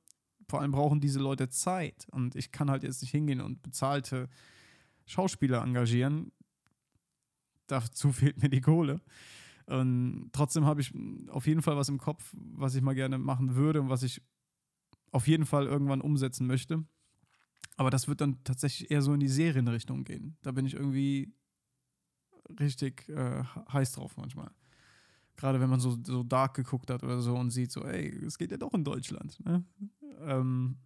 vor 0.48 0.60
allem 0.60 0.72
brauchen 0.72 1.00
diese 1.00 1.20
Leute 1.20 1.48
Zeit. 1.48 2.06
Und 2.10 2.34
ich 2.34 2.52
kann 2.52 2.70
halt 2.70 2.82
jetzt 2.82 3.02
nicht 3.02 3.10
hingehen 3.10 3.40
und 3.40 3.62
bezahlte 3.62 4.28
Schauspieler 5.04 5.62
engagieren. 5.62 6.32
Dazu 7.66 8.12
fehlt 8.12 8.42
mir 8.42 8.48
die 8.48 8.60
Kohle. 8.60 9.00
Und 9.66 10.30
trotzdem 10.32 10.64
habe 10.64 10.80
ich 10.80 10.92
auf 11.28 11.46
jeden 11.46 11.62
Fall 11.62 11.76
was 11.76 11.88
im 11.88 11.98
Kopf, 11.98 12.34
was 12.52 12.74
ich 12.74 12.82
mal 12.82 12.94
gerne 12.94 13.18
machen 13.18 13.56
würde 13.56 13.80
und 13.80 13.88
was 13.88 14.02
ich 14.02 14.22
auf 15.10 15.26
jeden 15.26 15.46
Fall 15.46 15.66
irgendwann 15.66 16.00
umsetzen 16.00 16.46
möchte. 16.46 16.84
Aber 17.76 17.90
das 17.90 18.08
wird 18.08 18.20
dann 18.20 18.42
tatsächlich 18.44 18.90
eher 18.90 19.02
so 19.02 19.12
in 19.12 19.20
die 19.20 19.28
Serienrichtung 19.28 20.04
gehen. 20.04 20.36
Da 20.42 20.52
bin 20.52 20.66
ich 20.66 20.74
irgendwie 20.74 21.34
richtig 22.60 23.08
äh, 23.08 23.42
heiß 23.72 23.92
drauf 23.92 24.16
manchmal. 24.16 24.50
Gerade 25.36 25.60
wenn 25.60 25.68
man 25.68 25.80
so, 25.80 25.98
so 26.02 26.22
Dark 26.22 26.54
geguckt 26.54 26.90
hat 26.90 27.02
oder 27.02 27.20
so 27.20 27.36
und 27.36 27.50
sieht 27.50 27.70
so, 27.70 27.84
ey, 27.84 28.08
es 28.24 28.38
geht 28.38 28.50
ja 28.50 28.56
doch 28.56 28.72
in 28.72 28.84
Deutschland. 28.84 29.38
Ne? 29.44 29.64
Ähm, 30.20 30.78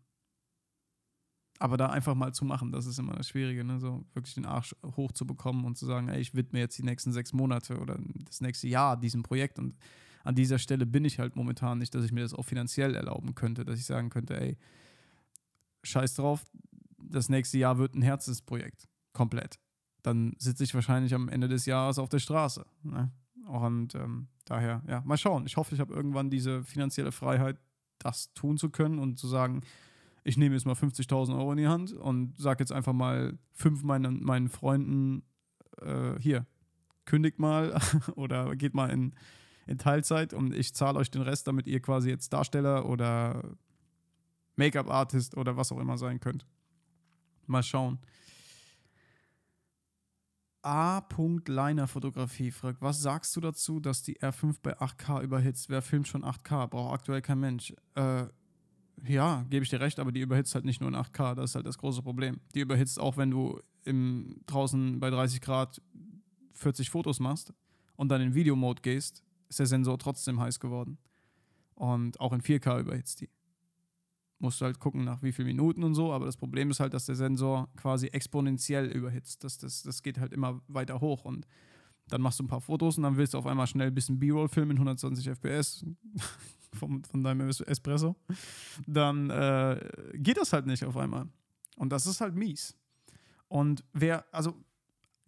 aber 1.61 1.77
da 1.77 1.91
einfach 1.91 2.15
mal 2.15 2.33
zu 2.33 2.47
machen, 2.47 2.73
das 2.73 2.87
ist 2.87 2.99
immer 2.99 3.13
das 3.13 3.29
Schwierige, 3.29 3.63
ne? 3.63 3.79
so 3.79 4.05
wirklich 4.15 4.35
den 4.35 4.47
Arsch 4.47 4.75
hochzubekommen 4.97 5.65
und 5.67 5.77
zu 5.77 5.85
sagen, 5.85 6.09
ey, 6.09 6.19
ich 6.19 6.35
widme 6.35 6.59
jetzt 6.59 6.79
die 6.79 6.83
nächsten 6.83 7.13
sechs 7.13 7.35
Monate 7.35 7.79
oder 7.79 7.99
das 8.25 8.41
nächste 8.41 8.67
Jahr 8.67 8.97
diesem 8.97 9.23
Projekt 9.23 9.59
und 9.59 9.77
an 10.25 10.35
dieser 10.35 10.59
Stelle 10.59 10.87
bin 10.87 11.05
ich 11.05 11.19
halt 11.19 11.37
momentan 11.37 11.79
nicht, 11.79 11.95
dass 11.95 12.05
ich 12.05 12.13
mir 12.13 12.23
das 12.23 12.33
auch 12.33 12.45
finanziell 12.45 12.95
erlauben 12.95 13.35
könnte, 13.35 13.65
dass 13.67 13.79
ich 13.79 13.85
sagen 13.85 14.09
könnte, 14.09 14.41
ey, 14.41 14.57
scheiß 15.83 16.15
drauf, 16.15 16.45
das 16.99 17.29
nächste 17.29 17.59
Jahr 17.59 17.77
wird 17.77 17.95
ein 17.95 18.03
Herzensprojekt, 18.03 18.89
komplett. 19.13 19.59
Dann 20.03 20.35
sitze 20.39 20.65
ich 20.65 20.75
wahrscheinlich 20.75 21.15
am 21.15 21.29
Ende 21.29 21.49
des 21.49 21.67
Jahres 21.67 21.99
auf 21.99 22.09
der 22.09 22.21
Straße. 22.21 22.65
Ne? 22.83 23.11
Und 23.47 23.95
ähm, 23.95 24.29
daher, 24.47 24.83
ja, 24.89 25.03
mal 25.05 25.19
schauen. 25.19 25.45
Ich 25.45 25.59
hoffe, 25.59 25.75
ich 25.75 25.81
habe 25.81 25.93
irgendwann 25.93 26.31
diese 26.31 26.65
finanzielle 26.65 27.13
Freiheit, 27.13 27.59
das 27.99 28.33
tun 28.33 28.57
zu 28.57 28.71
können 28.71 28.99
und 28.99 29.19
zu 29.19 29.29
sagen, 29.29 29.63
ich 30.23 30.37
nehme 30.37 30.55
jetzt 30.55 30.67
mal 30.67 30.75
50.000 30.75 31.35
Euro 31.37 31.53
in 31.53 31.59
die 31.59 31.69
Hand 31.69 31.93
und 31.93 32.37
sage 32.39 32.63
jetzt 32.63 32.73
einfach 32.73 32.93
mal 32.93 33.39
fünf 33.53 33.83
meinen, 33.83 34.23
meinen 34.23 34.49
Freunden, 34.49 35.23
äh, 35.81 36.19
hier, 36.21 36.47
kündigt 37.05 37.39
mal 37.39 37.81
oder 38.17 38.55
geht 38.57 38.75
mal 38.75 38.91
in, 38.91 39.15
in 39.67 39.79
Teilzeit 39.79 40.35
und 40.35 40.55
ich 40.55 40.75
zahle 40.75 40.99
euch 40.99 41.11
den 41.11 41.23
Rest, 41.23 41.47
damit 41.47 41.67
ihr 41.67 41.81
quasi 41.81 42.11
jetzt 42.11 42.33
Darsteller 42.33 42.87
oder 42.87 43.57
Make-up-Artist 44.57 45.37
oder 45.37 45.57
was 45.57 45.73
auch 45.73 45.79
immer 45.79 45.97
sein 45.97 46.21
könnt. 46.21 46.47
Mal 47.47 47.63
schauen. 47.63 47.99
A. 50.63 51.03
Liner 51.47 51.89
Fotografie 51.89 52.51
fragt, 52.51 52.83
was 52.83 53.01
sagst 53.01 53.35
du 53.35 53.41
dazu, 53.41 53.81
dass 53.81 54.03
die 54.03 54.21
R5 54.21 54.57
bei 54.63 54.79
8K 54.79 55.23
überhitzt? 55.23 55.71
Wer 55.71 55.81
filmt 55.81 56.07
schon 56.07 56.23
8K? 56.23 56.67
Braucht 56.67 56.93
aktuell 56.93 57.23
kein 57.23 57.41
Mensch. 57.41 57.73
Äh, 57.95 58.27
ja, 59.07 59.45
gebe 59.51 59.63
ich 59.63 59.71
dir 59.71 59.81
recht, 59.81 59.99
aber 59.99 60.13
die 60.13 60.21
überhitzt 60.21 60.55
halt 60.55 60.65
nicht 60.65 60.81
nur 60.81 60.89
in 60.89 60.97
8K, 60.97 61.35
das 61.35 61.51
ist 61.51 61.55
halt 61.55 61.67
das 61.67 61.79
große 61.79 62.03
Problem. 62.03 62.41
Die 62.55 62.61
überhitzt 62.61 62.99
auch, 63.01 63.17
wenn 63.17 63.31
du 63.31 63.61
im, 63.85 64.41
draußen 64.47 65.01
bei 65.01 65.11
30 65.11 65.41
Grad 65.41 65.81
40 66.55 66.91
Fotos 66.91 67.21
machst 67.21 67.53
und 67.97 68.09
dann 68.09 68.21
in 68.21 68.35
Videomode 68.35 68.83
gehst, 68.83 69.23
ist 69.49 69.59
der 69.59 69.67
Sensor 69.67 69.99
trotzdem 69.99 70.41
heiß 70.41 70.61
geworden. 70.61 70.99
Und 71.75 72.21
auch 72.21 72.33
in 72.33 72.43
4K 72.43 72.81
überhitzt 72.81 73.23
die 73.23 73.31
musst 74.41 74.61
du 74.61 74.65
halt 74.65 74.79
gucken, 74.79 75.05
nach 75.05 75.23
wie 75.23 75.33
vielen 75.33 75.49
Minuten 75.49 75.85
und 75.85 75.95
so. 75.95 76.13
Aber 76.13 76.25
das 76.25 76.37
Problem 76.37 76.71
ist 76.71 76.81
halt, 76.81 76.95
dass 76.95 77.07
der 77.07 77.15
Sensor 77.15 77.69
quasi 77.77 78.07
exponentiell 78.09 78.87
überhitzt. 78.87 79.45
Das, 79.45 79.59
das, 79.59 79.83
das 79.83 80.03
geht 80.03 80.19
halt 80.19 80.33
immer 80.33 80.61
weiter 80.67 81.01
hoch. 81.01 81.25
Und 81.25 81.47
dann 82.09 82.23
machst 82.23 82.41
du 82.41 82.45
ein 82.45 82.49
paar 82.49 82.61
Fotos 82.61 82.97
und 82.97 83.05
dann 83.05 83.17
willst 83.17 83.35
du 83.35 83.39
auf 83.39 83.47
einmal 83.47 83.67
schnell 83.67 83.89
ein 83.89 83.95
bisschen 83.95 84.19
B-Roll 84.19 84.49
filmen 84.49 84.73
in 84.73 84.79
120 84.79 85.29
FPS 85.29 85.85
vom, 86.75 87.05
von 87.05 87.23
deinem 87.23 87.49
Espresso. 87.49 88.17
Dann 88.87 89.31
äh, 89.31 89.81
geht 90.15 90.37
das 90.37 90.53
halt 90.53 90.67
nicht 90.67 90.85
auf 90.85 90.97
einmal. 90.97 91.27
Und 91.77 91.91
das 91.91 92.07
ist 92.07 92.21
halt 92.21 92.35
mies. 92.35 92.77
Und 93.49 93.85
wer, 93.93 94.25
also 94.33 94.55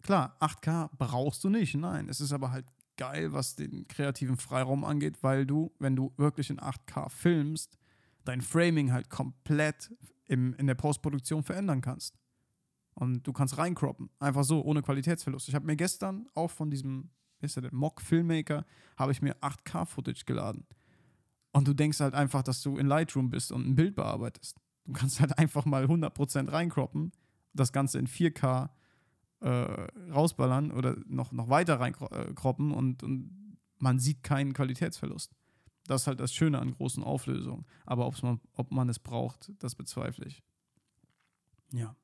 klar, 0.01 0.37
8K 0.39 0.89
brauchst 0.97 1.43
du 1.43 1.49
nicht. 1.49 1.75
Nein, 1.75 2.09
es 2.09 2.21
ist 2.21 2.31
aber 2.31 2.51
halt 2.51 2.65
geil, 2.97 3.33
was 3.33 3.55
den 3.55 3.87
kreativen 3.87 4.37
Freiraum 4.37 4.83
angeht, 4.83 5.17
weil 5.21 5.45
du, 5.45 5.71
wenn 5.79 5.95
du 5.95 6.13
wirklich 6.17 6.49
in 6.49 6.59
8K 6.59 7.09
filmst, 7.09 7.77
dein 8.23 8.41
Framing 8.41 8.91
halt 8.91 9.09
komplett 9.09 9.91
im, 10.27 10.53
in 10.55 10.67
der 10.67 10.75
Postproduktion 10.75 11.43
verändern 11.43 11.81
kannst. 11.81 12.17
Und 12.95 13.23
du 13.23 13.33
kannst 13.33 13.57
reinkroppen. 13.57 14.09
Einfach 14.19 14.43
so, 14.43 14.63
ohne 14.63 14.81
Qualitätsverlust. 14.81 15.49
Ich 15.49 15.55
habe 15.55 15.65
mir 15.65 15.75
gestern 15.75 16.27
auch 16.35 16.51
von 16.51 16.69
diesem, 16.69 17.09
wie 17.39 17.47
ist 17.47 17.55
der 17.55 17.63
denn, 17.63 17.75
Mock 17.75 18.01
Filmmaker, 18.01 18.65
habe 18.97 19.11
ich 19.11 19.21
mir 19.21 19.35
8K-Footage 19.37 20.25
geladen. 20.25 20.67
Und 21.53 21.67
du 21.67 21.73
denkst 21.73 21.99
halt 21.99 22.15
einfach, 22.15 22.41
dass 22.41 22.61
du 22.61 22.77
in 22.77 22.87
Lightroom 22.87 23.29
bist 23.29 23.51
und 23.51 23.67
ein 23.67 23.75
Bild 23.75 23.95
bearbeitest. 23.95 24.59
Du 24.85 24.91
kannst 24.91 25.19
halt 25.21 25.37
einfach 25.37 25.65
mal 25.65 25.85
100% 25.85 26.51
reinkroppen, 26.51 27.11
das 27.53 27.71
Ganze 27.71 27.99
in 27.99 28.07
4K 28.07 28.69
äh, 29.39 29.47
rausballern 30.11 30.71
oder 30.71 30.97
noch, 31.05 31.31
noch 31.31 31.49
weiter 31.49 31.79
reinkroppen 31.79 32.71
und, 32.71 33.03
und 33.03 33.57
man 33.77 33.99
sieht 33.99 34.23
keinen 34.23 34.53
Qualitätsverlust. 34.53 35.31
Das 35.85 36.01
ist 36.03 36.07
halt 36.07 36.19
das 36.19 36.33
Schöne 36.33 36.59
an 36.59 36.71
großen 36.71 37.03
Auflösungen. 37.03 37.65
Aber 37.85 38.11
man, 38.21 38.39
ob 38.53 38.71
man 38.71 38.89
es 38.89 38.99
braucht, 38.99 39.51
das 39.59 39.75
bezweifle 39.75 40.25
ich. 40.25 40.41
Ja. 41.71 41.95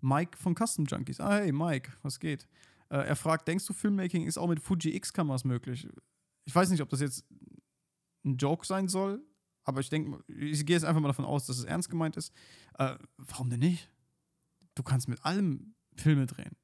Mike 0.00 0.36
von 0.36 0.54
Custom 0.54 0.84
Junkies. 0.84 1.20
Ah, 1.20 1.38
hey, 1.38 1.52
Mike, 1.52 1.92
was 2.02 2.20
geht? 2.20 2.46
Äh, 2.90 2.98
er 2.98 3.16
fragt: 3.16 3.48
Denkst 3.48 3.66
du, 3.66 3.72
Filmmaking 3.72 4.26
ist 4.26 4.38
auch 4.38 4.48
mit 4.48 4.60
Fuji 4.60 4.94
X-Kameras 4.94 5.44
möglich? 5.44 5.88
Ich 6.44 6.54
weiß 6.54 6.70
nicht, 6.70 6.82
ob 6.82 6.88
das 6.88 7.00
jetzt 7.00 7.24
ein 8.28 8.36
Joke 8.36 8.66
sein 8.66 8.88
soll, 8.88 9.22
aber 9.64 9.80
ich 9.80 9.90
denke, 9.90 10.22
ich 10.28 10.64
gehe 10.64 10.76
jetzt 10.76 10.84
einfach 10.84 11.00
mal 11.00 11.08
davon 11.08 11.24
aus, 11.24 11.46
dass 11.46 11.58
es 11.58 11.64
ernst 11.64 11.90
gemeint 11.90 12.16
ist. 12.16 12.32
Äh, 12.78 12.96
warum 13.16 13.50
denn 13.50 13.60
nicht? 13.60 13.90
Du 14.74 14.82
kannst 14.82 15.08
mit 15.08 15.24
allem 15.24 15.74
Filme 15.94 16.26
drehen. 16.26 16.56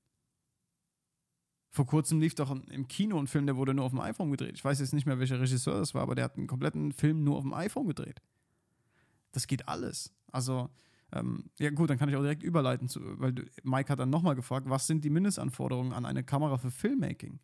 Vor 1.70 1.86
kurzem 1.86 2.20
lief 2.20 2.36
doch 2.36 2.52
im 2.52 2.86
Kino 2.86 3.18
ein 3.18 3.26
Film, 3.26 3.46
der 3.46 3.56
wurde 3.56 3.74
nur 3.74 3.84
auf 3.84 3.90
dem 3.90 4.00
iPhone 4.00 4.30
gedreht. 4.30 4.54
Ich 4.54 4.64
weiß 4.64 4.78
jetzt 4.78 4.94
nicht 4.94 5.06
mehr, 5.06 5.18
welcher 5.18 5.40
Regisseur 5.40 5.76
das 5.76 5.92
war, 5.92 6.02
aber 6.02 6.14
der 6.14 6.24
hat 6.24 6.36
einen 6.36 6.46
kompletten 6.46 6.92
Film 6.92 7.24
nur 7.24 7.36
auf 7.36 7.42
dem 7.42 7.52
iPhone 7.52 7.88
gedreht. 7.88 8.22
Das 9.32 9.48
geht 9.48 9.68
alles. 9.68 10.14
Also, 10.30 10.70
ähm, 11.12 11.50
ja 11.58 11.70
gut, 11.70 11.90
dann 11.90 11.98
kann 11.98 12.08
ich 12.08 12.14
auch 12.14 12.22
direkt 12.22 12.44
überleiten, 12.44 12.88
zu, 12.88 13.00
weil 13.18 13.34
Mike 13.64 13.90
hat 13.90 13.98
dann 13.98 14.10
nochmal 14.10 14.36
gefragt, 14.36 14.68
was 14.70 14.86
sind 14.86 15.04
die 15.04 15.10
Mindestanforderungen 15.10 15.92
an 15.92 16.06
eine 16.06 16.22
Kamera 16.22 16.58
für 16.58 16.70
Filmmaking? 16.70 17.40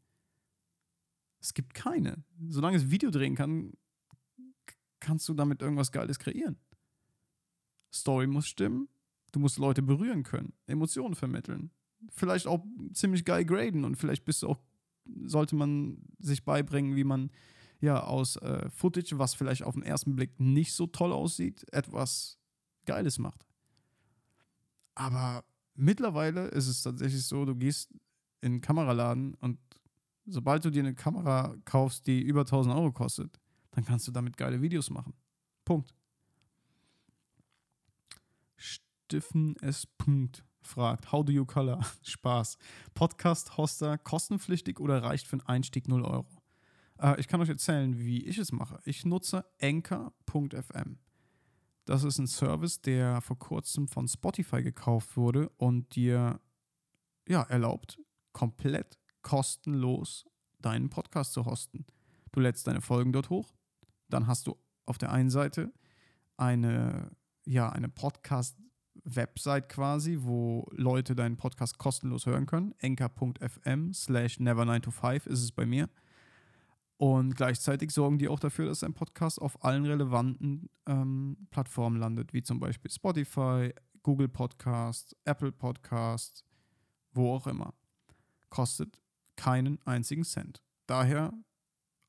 Es 1.41 1.53
gibt 1.53 1.75
keine. 1.75 2.23
Solange 2.49 2.77
es 2.77 2.91
Video 2.91 3.11
drehen 3.11 3.35
kann, 3.35 3.73
kannst 5.01 5.29
du 5.29 5.35
damit 5.35 5.63
irgendwas 5.63 5.93
Geiles 5.93 6.19
kreieren. 6.19 6.59
Story 7.93 8.27
muss 8.27 8.47
stimmen, 8.47 8.89
du 9.33 9.41
musst 9.41 9.59
Leute 9.59 9.83
berühren 9.83 10.23
können, 10.23 10.53
Emotionen 10.67 11.15
vermitteln, 11.15 11.71
vielleicht 12.11 12.47
auch 12.47 12.65
ziemlich 12.93 13.25
geil 13.25 13.45
graden 13.45 13.85
und 13.85 13.97
vielleicht 13.97 14.25
bist 14.25 14.43
du 14.43 14.49
auch, 14.49 14.61
sollte 15.25 15.57
man 15.57 15.99
sich 16.19 16.45
beibringen, 16.45 16.95
wie 16.95 17.05
man 17.05 17.31
ja 17.81 18.03
aus 18.03 18.37
äh, 18.37 18.69
Footage, 18.71 19.19
was 19.19 19.35
vielleicht 19.35 19.63
auf 19.63 19.75
den 19.75 19.83
ersten 19.83 20.15
Blick 20.15 20.39
nicht 20.39 20.73
so 20.73 20.87
toll 20.87 21.13
aussieht, 21.13 21.67
etwas 21.73 22.39
Geiles 22.85 23.19
macht. 23.19 23.47
Aber 24.95 25.45
mittlerweile 25.75 26.49
ist 26.49 26.69
es 26.69 26.83
tatsächlich 26.83 27.25
so, 27.25 27.45
du 27.45 27.57
gehst 27.57 27.91
in 28.41 28.53
einen 28.53 28.61
Kameraladen 28.61 29.35
und 29.35 29.59
sobald 30.27 30.65
du 30.65 30.71
dir 30.71 30.81
eine 30.81 30.95
Kamera 30.95 31.57
kaufst, 31.65 32.07
die 32.07 32.21
über 32.21 32.41
1000 32.41 32.75
Euro 32.75 32.93
kostet, 32.93 33.40
dann 33.73 33.85
kannst 33.85 34.07
du 34.09 34.13
damit 34.13 34.37
geile 34.37 34.61
Videos 34.61 34.91
machen. 34.91 35.15
Punkt. 35.65 35.95
Stiffen 38.57 39.57
S. 39.57 39.87
Punkt 39.87 40.45
fragt, 40.63 41.13
how 41.13 41.25
do 41.25 41.33
you 41.33 41.45
color? 41.45 41.81
Spaß. 42.03 42.59
Podcast-Hoster 42.95 43.99
kostenpflichtig 43.99 44.81
oder 44.81 45.03
reicht 45.03 45.27
für 45.27 45.35
einen 45.35 45.47
Einstieg 45.47 45.89
0 45.89 46.03
Euro? 46.05 46.43
Äh, 46.99 47.19
ich 47.21 47.29
kann 47.29 47.41
euch 47.41 47.49
erzählen, 47.49 47.99
wie 47.99 48.25
ich 48.25 48.39
es 48.39 48.53
mache. 48.53 48.81
Ich 48.85 49.05
nutze 49.05 49.45
Anchor.fm. 49.61 50.99
Das 51.85 52.05
ist 52.05 52.19
ein 52.19 52.27
Service, 52.27 52.81
der 52.83 53.21
vor 53.21 53.39
kurzem 53.39 53.89
von 53.89 54.07
Spotify 54.07 54.63
gekauft 54.63 55.17
wurde 55.17 55.49
und 55.57 55.97
dir 55.97 56.41
ja, 57.27 57.43
erlaubt, 57.43 57.99
komplett 58.33 58.99
kostenlos 59.23 60.27
deinen 60.61 60.91
Podcast 60.91 61.33
zu 61.33 61.47
hosten. 61.47 61.87
Du 62.33 62.41
lädst 62.41 62.67
deine 62.67 62.81
Folgen 62.81 63.13
dort 63.13 63.31
hoch, 63.31 63.55
dann 64.11 64.27
hast 64.27 64.47
du 64.47 64.57
auf 64.87 64.99
der 64.99 65.13
einen 65.13 65.31
Seite 65.31 65.73
eine, 66.37 67.11
ja, 67.45 67.69
eine 67.71 67.89
Podcast- 67.89 68.57
Website 69.05 69.69
quasi, 69.69 70.19
wo 70.21 70.67
Leute 70.73 71.15
deinen 71.15 71.37
Podcast 71.37 71.79
kostenlos 71.79 72.27
hören 72.27 72.47
können. 72.47 72.75
enker.fm 72.79 73.93
slash 73.93 74.39
never9to5 74.39 75.27
ist 75.27 75.43
es 75.43 75.53
bei 75.53 75.67
mir. 75.67 75.89
Und 76.97 77.35
gleichzeitig 77.35 77.93
sorgen 77.93 78.19
die 78.19 78.29
auch 78.29 78.41
dafür, 78.41 78.67
dass 78.67 78.81
dein 78.81 78.93
Podcast 78.93 79.41
auf 79.41 79.65
allen 79.65 79.87
relevanten 79.87 80.69
ähm, 80.87 81.47
Plattformen 81.51 81.99
landet, 81.99 82.35
wie 82.35 82.43
zum 82.43 82.61
Beispiel 82.61 82.91
Spotify, 82.91 83.73
Google 84.03 84.29
Podcast, 84.29 85.17
Apple 85.25 85.53
Podcast, 85.53 86.45
wo 87.13 87.33
auch 87.33 87.47
immer. 87.47 87.73
Kostet 88.51 89.01
keinen 89.37 89.81
einzigen 89.87 90.25
Cent. 90.25 90.63
Daher 90.87 91.33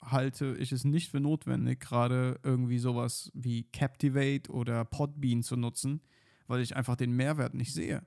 halte 0.04 0.56
ich 0.58 0.72
es 0.72 0.84
nicht 0.84 1.12
für 1.12 1.20
notwendig, 1.20 1.80
gerade 1.80 2.40
irgendwie 2.44 2.80
sowas 2.80 3.32
wie 3.34 3.64
Captivate 3.64 4.52
oder 4.52 4.84
Podbean 4.86 5.44
zu 5.44 5.56
nutzen, 5.56 6.02
weil 6.48 6.62
ich 6.62 6.76
einfach 6.76 6.96
den 6.96 7.12
Mehrwert 7.12 7.54
nicht 7.54 7.74
sehe. 7.74 8.06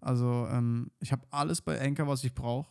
Also 0.00 0.46
ähm, 0.50 0.90
ich 1.00 1.12
habe 1.12 1.26
alles 1.30 1.60
bei 1.62 1.80
Anchor, 1.80 2.06
was 2.06 2.24
ich 2.24 2.34
brauche. 2.34 2.70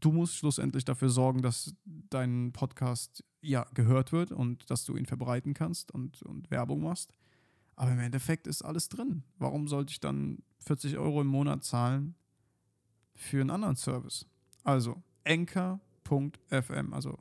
Du 0.00 0.12
musst 0.12 0.36
schlussendlich 0.36 0.84
dafür 0.84 1.08
sorgen, 1.08 1.42
dass 1.42 1.74
dein 1.84 2.52
Podcast 2.52 3.24
ja 3.40 3.66
gehört 3.74 4.12
wird 4.12 4.32
und 4.32 4.68
dass 4.70 4.84
du 4.84 4.96
ihn 4.96 5.06
verbreiten 5.06 5.54
kannst 5.54 5.92
und, 5.92 6.22
und 6.22 6.50
Werbung 6.50 6.82
machst. 6.82 7.12
Aber 7.76 7.92
im 7.92 8.00
Endeffekt 8.00 8.46
ist 8.46 8.62
alles 8.62 8.88
drin. 8.88 9.22
Warum 9.38 9.68
sollte 9.68 9.92
ich 9.92 10.00
dann 10.00 10.42
40 10.60 10.98
Euro 10.98 11.20
im 11.20 11.28
Monat 11.28 11.64
zahlen 11.64 12.14
für 13.14 13.40
einen 13.40 13.50
anderen 13.50 13.76
Service? 13.76 14.26
Also 14.64 15.02
anchor.fm, 15.24 16.92
also 16.92 17.18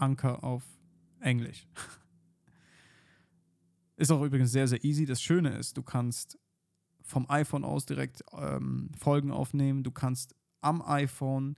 Anker 0.00 0.42
auf 0.44 0.64
Englisch. 1.20 1.66
Ist 3.96 4.10
auch 4.10 4.22
übrigens 4.22 4.52
sehr, 4.52 4.66
sehr 4.66 4.82
easy. 4.82 5.04
Das 5.04 5.20
Schöne 5.20 5.50
ist, 5.50 5.76
du 5.76 5.82
kannst 5.82 6.38
vom 7.02 7.28
iPhone 7.28 7.64
aus 7.64 7.84
direkt 7.84 8.24
ähm, 8.32 8.90
Folgen 8.98 9.30
aufnehmen. 9.30 9.82
Du 9.82 9.90
kannst 9.90 10.34
am 10.62 10.80
iPhone 10.80 11.56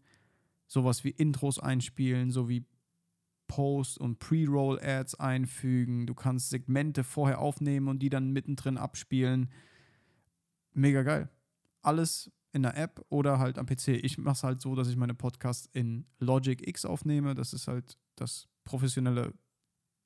sowas 0.67 1.05
wie 1.05 1.11
Intros 1.11 1.61
einspielen, 1.61 2.33
sowie 2.33 2.67
Post- 3.47 3.99
und 3.99 4.19
Pre-Roll-Ads 4.19 5.17
einfügen. 5.17 6.07
Du 6.07 6.15
kannst 6.15 6.51
Segmente 6.51 7.05
vorher 7.05 7.39
aufnehmen 7.39 7.87
und 7.87 8.01
die 8.01 8.09
dann 8.09 8.33
mittendrin 8.33 8.79
abspielen. 8.79 9.51
Mega 10.73 11.03
geil. 11.03 11.29
Alles 11.83 12.33
in 12.53 12.63
der 12.63 12.77
App 12.77 13.05
oder 13.09 13.39
halt 13.39 13.59
am 13.59 13.67
PC. 13.67 13.89
Ich 13.89 14.19
mache 14.19 14.35
es 14.35 14.43
halt 14.43 14.61
so, 14.61 14.75
dass 14.75 14.89
ich 14.89 14.97
meine 14.97 15.15
Podcasts 15.15 15.69
in 15.73 16.05
Logic 16.19 16.67
X 16.67 16.85
aufnehme. 16.85 17.35
Das 17.35 17.53
ist 17.53 17.67
halt 17.67 17.97
das 18.17 18.49
professionelle 18.65 19.33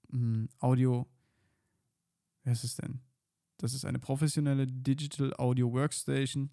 mh, 0.08 0.48
Audio- 0.60 1.06
wie 2.44 2.50
heißt 2.50 2.64
es 2.64 2.76
denn? 2.76 3.00
Das 3.58 3.74
ist 3.74 3.84
eine 3.84 3.98
professionelle 3.98 4.66
Digital 4.66 5.34
Audio 5.38 5.72
Workstation 5.72 6.50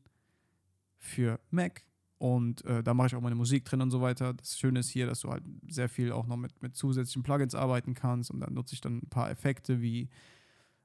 für 0.97 1.39
Mac. 1.51 1.83
Und 2.17 2.63
äh, 2.65 2.81
da 2.81 2.93
mache 2.93 3.07
ich 3.07 3.15
auch 3.15 3.21
meine 3.21 3.35
Musik 3.35 3.65
drin 3.65 3.81
und 3.81 3.91
so 3.91 4.01
weiter. 4.01 4.33
Das 4.33 4.57
Schöne 4.57 4.79
ist 4.79 4.89
hier, 4.89 5.05
dass 5.05 5.19
du 5.19 5.29
halt 5.29 5.43
sehr 5.67 5.89
viel 5.89 6.11
auch 6.13 6.25
noch 6.25 6.37
mit, 6.37 6.61
mit 6.63 6.75
zusätzlichen 6.75 7.21
Plugins 7.21 7.53
arbeiten 7.53 7.93
kannst. 7.93 8.31
Und 8.31 8.39
dann 8.39 8.53
nutze 8.53 8.73
ich 8.73 8.81
dann 8.81 8.99
ein 8.99 9.09
paar 9.09 9.29
Effekte 9.29 9.81
wie 9.81 10.09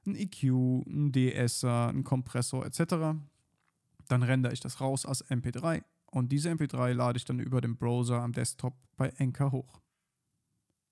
ein 0.05 0.15
EQ, 0.15 0.43
ein 0.85 1.11
DSer, 1.13 1.87
ein 1.87 2.03
Kompressor 2.03 2.65
etc. 2.65 3.15
Dann 4.09 4.23
rendere 4.23 4.51
ich 4.51 4.59
das 4.59 4.81
raus 4.81 5.05
als 5.05 5.23
MP3. 5.29 5.83
Und 6.07 6.31
diese 6.31 6.49
MP3 6.49 6.93
lade 6.93 7.17
ich 7.17 7.25
dann 7.25 7.39
über 7.39 7.61
den 7.61 7.77
Browser 7.77 8.21
am 8.21 8.33
Desktop 8.33 8.75
bei 8.97 9.13
Anchor 9.19 9.51
hoch. 9.51 9.79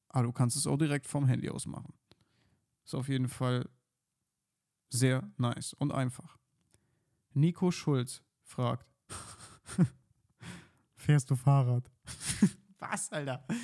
Aber 0.09 0.23
du 0.23 0.31
kannst 0.31 0.55
es 0.55 0.67
auch 0.67 0.77
direkt 0.77 1.07
vom 1.07 1.25
Handy 1.25 1.49
aus 1.49 1.65
machen. 1.65 1.95
Ist 2.85 2.93
auf 2.93 3.09
jeden 3.09 3.27
Fall 3.27 3.67
sehr 4.89 5.29
nice 5.37 5.73
und 5.73 5.91
einfach. 5.91 6.37
Nico 7.33 7.71
Schulz 7.71 8.21
fragt: 8.43 8.87
Fährst 10.95 11.31
du 11.31 11.35
Fahrrad? 11.35 11.91
Was, 12.79 13.11
Alter? 13.11 13.45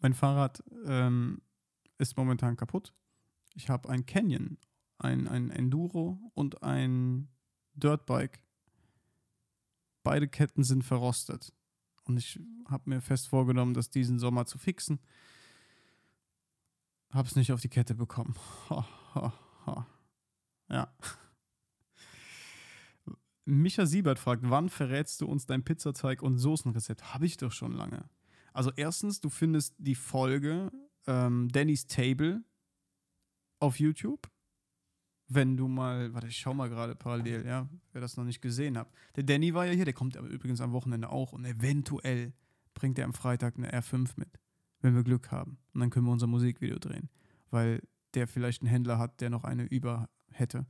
Mein 0.00 0.12
Fahrrad 0.12 0.62
ähm, 0.84 1.40
ist 1.96 2.18
momentan 2.18 2.56
kaputt. 2.56 2.92
Ich 3.54 3.68
habe 3.68 3.88
ein 3.88 4.04
Canyon, 4.04 4.58
ein, 4.98 5.28
ein 5.28 5.50
Enduro 5.50 6.18
und 6.34 6.62
ein 6.62 7.28
Dirtbike. 7.74 8.42
Beide 10.02 10.28
Ketten 10.28 10.64
sind 10.64 10.82
verrostet. 10.82 11.52
Und 12.04 12.18
ich 12.18 12.38
habe 12.68 12.90
mir 12.90 13.00
fest 13.00 13.28
vorgenommen, 13.28 13.74
das 13.74 13.90
diesen 13.90 14.18
Sommer 14.18 14.44
zu 14.44 14.58
fixen. 14.58 15.00
Habe 17.10 17.28
es 17.28 17.36
nicht 17.36 17.52
auf 17.52 17.60
die 17.60 17.68
Kette 17.68 17.94
bekommen. 17.94 18.34
Ho, 18.68 18.84
ho, 19.14 19.32
ho. 19.66 19.86
Ja. 20.68 20.92
Micha 23.44 23.86
Siebert 23.86 24.18
fragt, 24.18 24.42
wann 24.44 24.68
verrätst 24.68 25.20
du 25.20 25.26
uns 25.26 25.46
dein 25.46 25.64
Pizzateig 25.64 26.22
und 26.22 26.38
Soßenrezept? 26.38 27.14
Habe 27.14 27.26
ich 27.26 27.36
doch 27.36 27.52
schon 27.52 27.72
lange. 27.72 28.08
Also 28.52 28.72
erstens, 28.76 29.20
du 29.20 29.30
findest 29.30 29.74
die 29.78 29.94
Folge 29.94 30.70
ähm, 31.06 31.48
Danny's 31.50 31.86
Table 31.86 32.42
auf 33.64 33.80
YouTube 33.80 34.30
wenn 35.28 35.56
du 35.56 35.68
mal, 35.68 36.12
warte, 36.14 36.28
ich 36.28 36.36
schau 36.36 36.54
mal 36.54 36.68
gerade 36.68 36.94
parallel, 36.94 37.46
ja, 37.46 37.68
wer 37.92 38.00
das 38.00 38.16
noch 38.16 38.24
nicht 38.24 38.40
gesehen 38.40 38.76
hat. 38.76 38.90
Der 39.16 39.24
Danny 39.24 39.54
war 39.54 39.66
ja 39.66 39.72
hier, 39.72 39.84
der 39.84 39.94
kommt 39.94 40.16
aber 40.16 40.28
übrigens 40.28 40.60
am 40.60 40.72
Wochenende 40.72 41.10
auch 41.10 41.32
und 41.32 41.44
eventuell 41.44 42.32
bringt 42.74 42.98
er 42.98 43.04
am 43.04 43.14
Freitag 43.14 43.56
eine 43.56 43.72
R5 43.72 44.10
mit, 44.16 44.40
wenn 44.80 44.94
wir 44.94 45.02
Glück 45.02 45.30
haben. 45.30 45.58
Und 45.72 45.80
dann 45.80 45.90
können 45.90 46.06
wir 46.06 46.12
unser 46.12 46.26
Musikvideo 46.26 46.78
drehen, 46.78 47.08
weil 47.50 47.82
der 48.14 48.28
vielleicht 48.28 48.62
einen 48.62 48.70
Händler 48.70 48.98
hat, 48.98 49.20
der 49.20 49.30
noch 49.30 49.44
eine 49.44 49.64
über 49.64 50.08
hätte. 50.30 50.66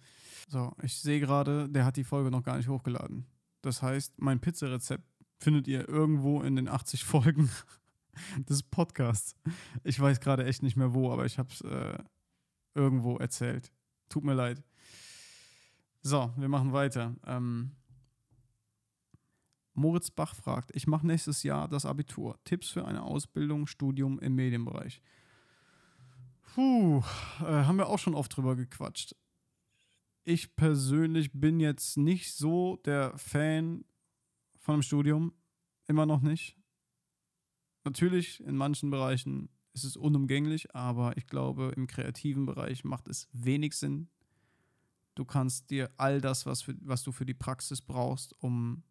So, 0.48 0.72
ich 0.82 0.94
sehe 0.94 1.20
gerade, 1.20 1.68
der 1.68 1.84
hat 1.84 1.96
die 1.96 2.04
Folge 2.04 2.30
noch 2.30 2.42
gar 2.42 2.56
nicht 2.56 2.68
hochgeladen. 2.68 3.26
Das 3.62 3.82
heißt, 3.82 4.20
mein 4.20 4.40
Pizzarezept 4.40 5.04
findet 5.38 5.66
ihr 5.66 5.88
irgendwo 5.88 6.42
in 6.42 6.56
den 6.56 6.68
80 6.68 7.04
Folgen 7.04 7.50
des 8.48 8.62
Podcasts. 8.62 9.34
Ich 9.82 9.98
weiß 9.98 10.20
gerade 10.20 10.44
echt 10.44 10.62
nicht 10.62 10.76
mehr 10.76 10.94
wo, 10.94 11.10
aber 11.10 11.26
ich 11.26 11.38
habe 11.38 11.48
es 11.50 11.60
äh, 11.62 11.98
irgendwo 12.74 13.16
erzählt. 13.16 13.72
Tut 14.08 14.24
mir 14.24 14.34
leid. 14.34 14.62
So, 16.02 16.32
wir 16.36 16.48
machen 16.48 16.72
weiter. 16.72 17.16
Ähm, 17.26 17.72
Moritz 19.72 20.10
Bach 20.10 20.34
fragt, 20.34 20.70
ich 20.74 20.86
mache 20.86 21.06
nächstes 21.06 21.42
Jahr 21.42 21.68
das 21.68 21.86
Abitur. 21.86 22.38
Tipps 22.44 22.70
für 22.70 22.84
eine 22.84 23.02
Ausbildung, 23.02 23.66
Studium 23.66 24.18
im 24.20 24.34
Medienbereich. 24.34 25.02
Puh, 26.54 27.02
äh, 27.40 27.44
haben 27.44 27.78
wir 27.78 27.88
auch 27.88 27.98
schon 27.98 28.14
oft 28.14 28.36
drüber 28.36 28.54
gequatscht. 28.54 29.16
Ich 30.22 30.54
persönlich 30.54 31.32
bin 31.32 31.58
jetzt 31.58 31.96
nicht 31.96 32.32
so 32.32 32.76
der 32.84 33.16
Fan 33.18 33.84
von 34.60 34.74
einem 34.74 34.82
Studium. 34.82 35.32
Immer 35.86 36.06
noch 36.06 36.22
nicht. 36.22 36.56
Natürlich, 37.84 38.42
in 38.44 38.56
manchen 38.56 38.90
Bereichen 38.90 39.50
ist 39.74 39.84
es 39.84 39.96
unumgänglich, 39.96 40.74
aber 40.74 41.16
ich 41.16 41.26
glaube, 41.26 41.72
im 41.76 41.86
kreativen 41.86 42.46
Bereich 42.46 42.84
macht 42.84 43.08
es 43.08 43.28
wenig 43.32 43.74
Sinn. 43.74 44.08
Du 45.14 45.24
kannst 45.24 45.70
dir 45.70 45.90
all 45.96 46.20
das, 46.20 46.46
was, 46.46 46.62
für, 46.62 46.74
was 46.80 47.02
du 47.02 47.12
für 47.12 47.26
die 47.26 47.34
Praxis 47.34 47.82
brauchst, 47.82 48.34
um 48.40 48.82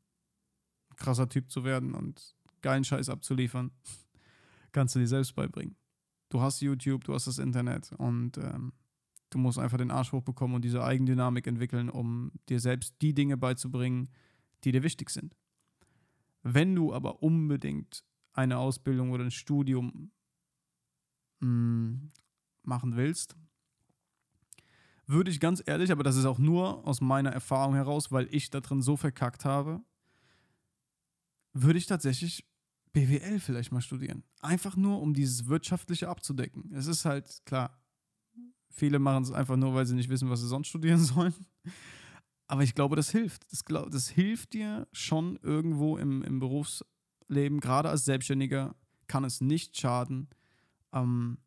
krasser 0.95 1.27
Typ 1.27 1.49
zu 1.49 1.63
werden 1.63 1.93
und 1.93 2.36
geilen 2.61 2.84
Scheiß 2.84 3.09
abzuliefern, 3.09 3.71
kannst 4.71 4.95
du 4.95 4.99
dir 4.99 5.07
selbst 5.07 5.36
beibringen. 5.36 5.75
Du 6.29 6.41
hast 6.41 6.61
YouTube, 6.61 7.03
du 7.05 7.13
hast 7.13 7.27
das 7.27 7.39
Internet 7.39 7.91
und 7.93 8.38
ähm, 8.38 8.73
du 9.29 9.38
musst 9.38 9.59
einfach 9.59 9.77
den 9.77 9.91
Arsch 9.91 10.11
hochbekommen 10.11 10.55
und 10.55 10.65
diese 10.65 10.84
Eigendynamik 10.84 11.47
entwickeln, 11.47 11.89
um 11.89 12.31
dir 12.49 12.59
selbst 12.59 12.95
die 13.01 13.13
Dinge 13.13 13.38
beizubringen, 13.38 14.09
die 14.63 14.71
dir 14.71 14.84
wichtig 14.84 15.09
sind. 15.09 15.36
Wenn 16.41 16.75
du 16.75 16.93
aber 16.93 17.23
unbedingt 17.23 18.03
eine 18.34 18.57
Ausbildung 18.57 19.11
oder 19.11 19.23
ein 19.23 19.31
Studium 19.31 20.11
mh, 21.44 21.50
mm, 21.50 22.10
machen 22.64 22.96
willst, 22.96 23.36
würde 25.06 25.32
ich 25.32 25.39
ganz 25.39 25.62
ehrlich, 25.66 25.91
aber 25.91 26.04
das 26.04 26.16
ist 26.16 26.26
auch 26.26 26.39
nur 26.39 26.88
aus 26.88 27.02
meiner 27.02 27.32
Erfahrung 27.32 27.76
heraus, 27.76 28.12
weil 28.12 28.28
ich 28.32 28.50
da 28.50 28.62
drin 28.62 28.82
so 28.82 28.96
verkackt 28.96 29.46
habe, 29.46 29.82
würde 31.54 31.78
ich 31.78 31.86
tatsächlich 31.86 32.46
BWL 32.94 33.39
vielleicht 33.39 33.72
mal 33.72 33.82
studieren. 33.82 34.24
Einfach 34.39 34.76
nur, 34.76 35.02
um 35.02 35.14
dieses 35.14 35.48
Wirtschaftliche 35.48 36.10
abzudecken. 36.10 36.72
Es 36.74 36.88
ist 36.88 37.06
halt 37.06 37.41
klar, 37.46 37.82
viele 38.70 39.00
machen 39.00 39.24
es 39.24 39.32
einfach 39.32 39.58
nur, 39.58 39.74
weil 39.74 39.86
sie 39.86 39.96
nicht 39.96 40.10
wissen, 40.10 40.30
was 40.30 40.41
sie 40.41 40.48
sonst 40.48 40.68
studieren 40.68 41.00
sollen. 41.04 41.34
Aber 42.48 42.64
ich 42.64 42.76
glaube, 42.76 42.96
das 42.96 43.10
hilft. 43.10 43.52
Das, 43.52 43.66
glaub, 43.66 43.89
das 43.91 44.10
hilft 44.10 44.54
dir 44.54 44.88
schon 44.91 45.38
irgendwo 45.41 45.98
im, 45.98 46.22
im 46.24 46.39
Berufsleben, 46.39 47.60
gerade 47.60 47.89
als 47.89 48.06
Selbstständiger, 48.06 48.76
kann 49.08 49.24
es 49.24 49.41
nicht 49.41 49.78
schaden, 49.78 50.30
ähm, 50.94 51.38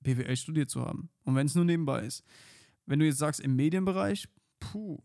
BWL 0.00 0.36
studiert 0.36 0.70
zu 0.70 0.84
haben. 0.84 1.10
Und 1.24 1.34
wenn 1.34 1.46
es 1.46 1.54
nur 1.54 1.64
nebenbei 1.64 2.04
ist. 2.04 2.24
Wenn 2.86 3.00
du 3.00 3.06
jetzt 3.06 3.18
sagst, 3.18 3.40
im 3.40 3.56
Medienbereich, 3.56 4.28
puh, 4.60 5.02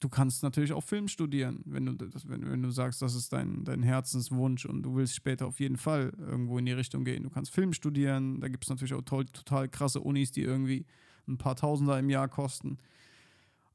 du 0.00 0.08
kannst 0.08 0.42
natürlich 0.42 0.72
auch 0.72 0.82
Film 0.82 1.08
studieren, 1.08 1.62
wenn 1.64 1.86
du, 1.86 1.94
das, 1.94 2.28
wenn, 2.28 2.48
wenn 2.50 2.62
du 2.62 2.70
sagst, 2.70 3.02
das 3.02 3.14
ist 3.14 3.32
dein, 3.32 3.64
dein 3.64 3.82
Herzenswunsch 3.82 4.66
und 4.66 4.82
du 4.82 4.94
willst 4.94 5.14
später 5.14 5.46
auf 5.46 5.60
jeden 5.60 5.76
Fall 5.76 6.12
irgendwo 6.18 6.58
in 6.58 6.66
die 6.66 6.72
Richtung 6.72 7.04
gehen. 7.04 7.22
Du 7.22 7.30
kannst 7.30 7.52
Film 7.52 7.72
studieren, 7.72 8.40
da 8.40 8.48
gibt 8.48 8.64
es 8.64 8.70
natürlich 8.70 8.94
auch 8.94 9.02
toll, 9.02 9.24
total 9.26 9.68
krasse 9.68 10.00
Unis, 10.00 10.30
die 10.30 10.42
irgendwie 10.42 10.86
ein 11.26 11.38
paar 11.38 11.56
Tausender 11.56 11.98
im 11.98 12.10
Jahr 12.10 12.28
kosten. 12.28 12.78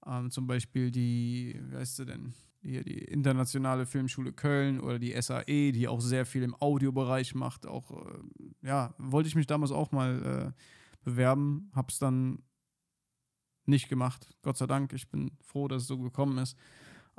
Ähm, 0.06 0.32
zum 0.32 0.48
Beispiel 0.48 0.92
die, 0.92 1.60
wie 1.70 1.76
heißt 1.76 1.98
sie 1.98 2.06
denn? 2.06 2.34
Hier 2.64 2.84
die 2.84 2.98
Internationale 2.98 3.86
Filmschule 3.86 4.32
Köln 4.32 4.80
oder 4.80 4.98
die 4.98 5.20
SAE, 5.22 5.72
die 5.72 5.88
auch 5.88 6.00
sehr 6.00 6.26
viel 6.26 6.44
im 6.44 6.56
Audiobereich 6.56 7.36
macht. 7.36 7.66
Auch, 7.66 7.92
äh, 7.92 8.68
ja, 8.68 8.94
wollte 8.98 9.28
ich 9.28 9.36
mich 9.36 9.48
damals 9.48 9.72
auch 9.72 9.92
mal 9.92 10.54
äh, 10.56 10.64
bewerben, 11.04 11.70
hab's 11.76 12.00
dann 12.00 12.40
nicht 13.66 13.90
gemacht. 13.90 14.30
Gott 14.42 14.58
sei 14.58 14.66
Dank. 14.66 14.94
Ich 14.94 15.10
bin 15.10 15.32
froh, 15.42 15.68
dass 15.68 15.84
es 15.84 15.88
so 15.88 16.00
gekommen 16.00 16.38
ist. 16.38 16.58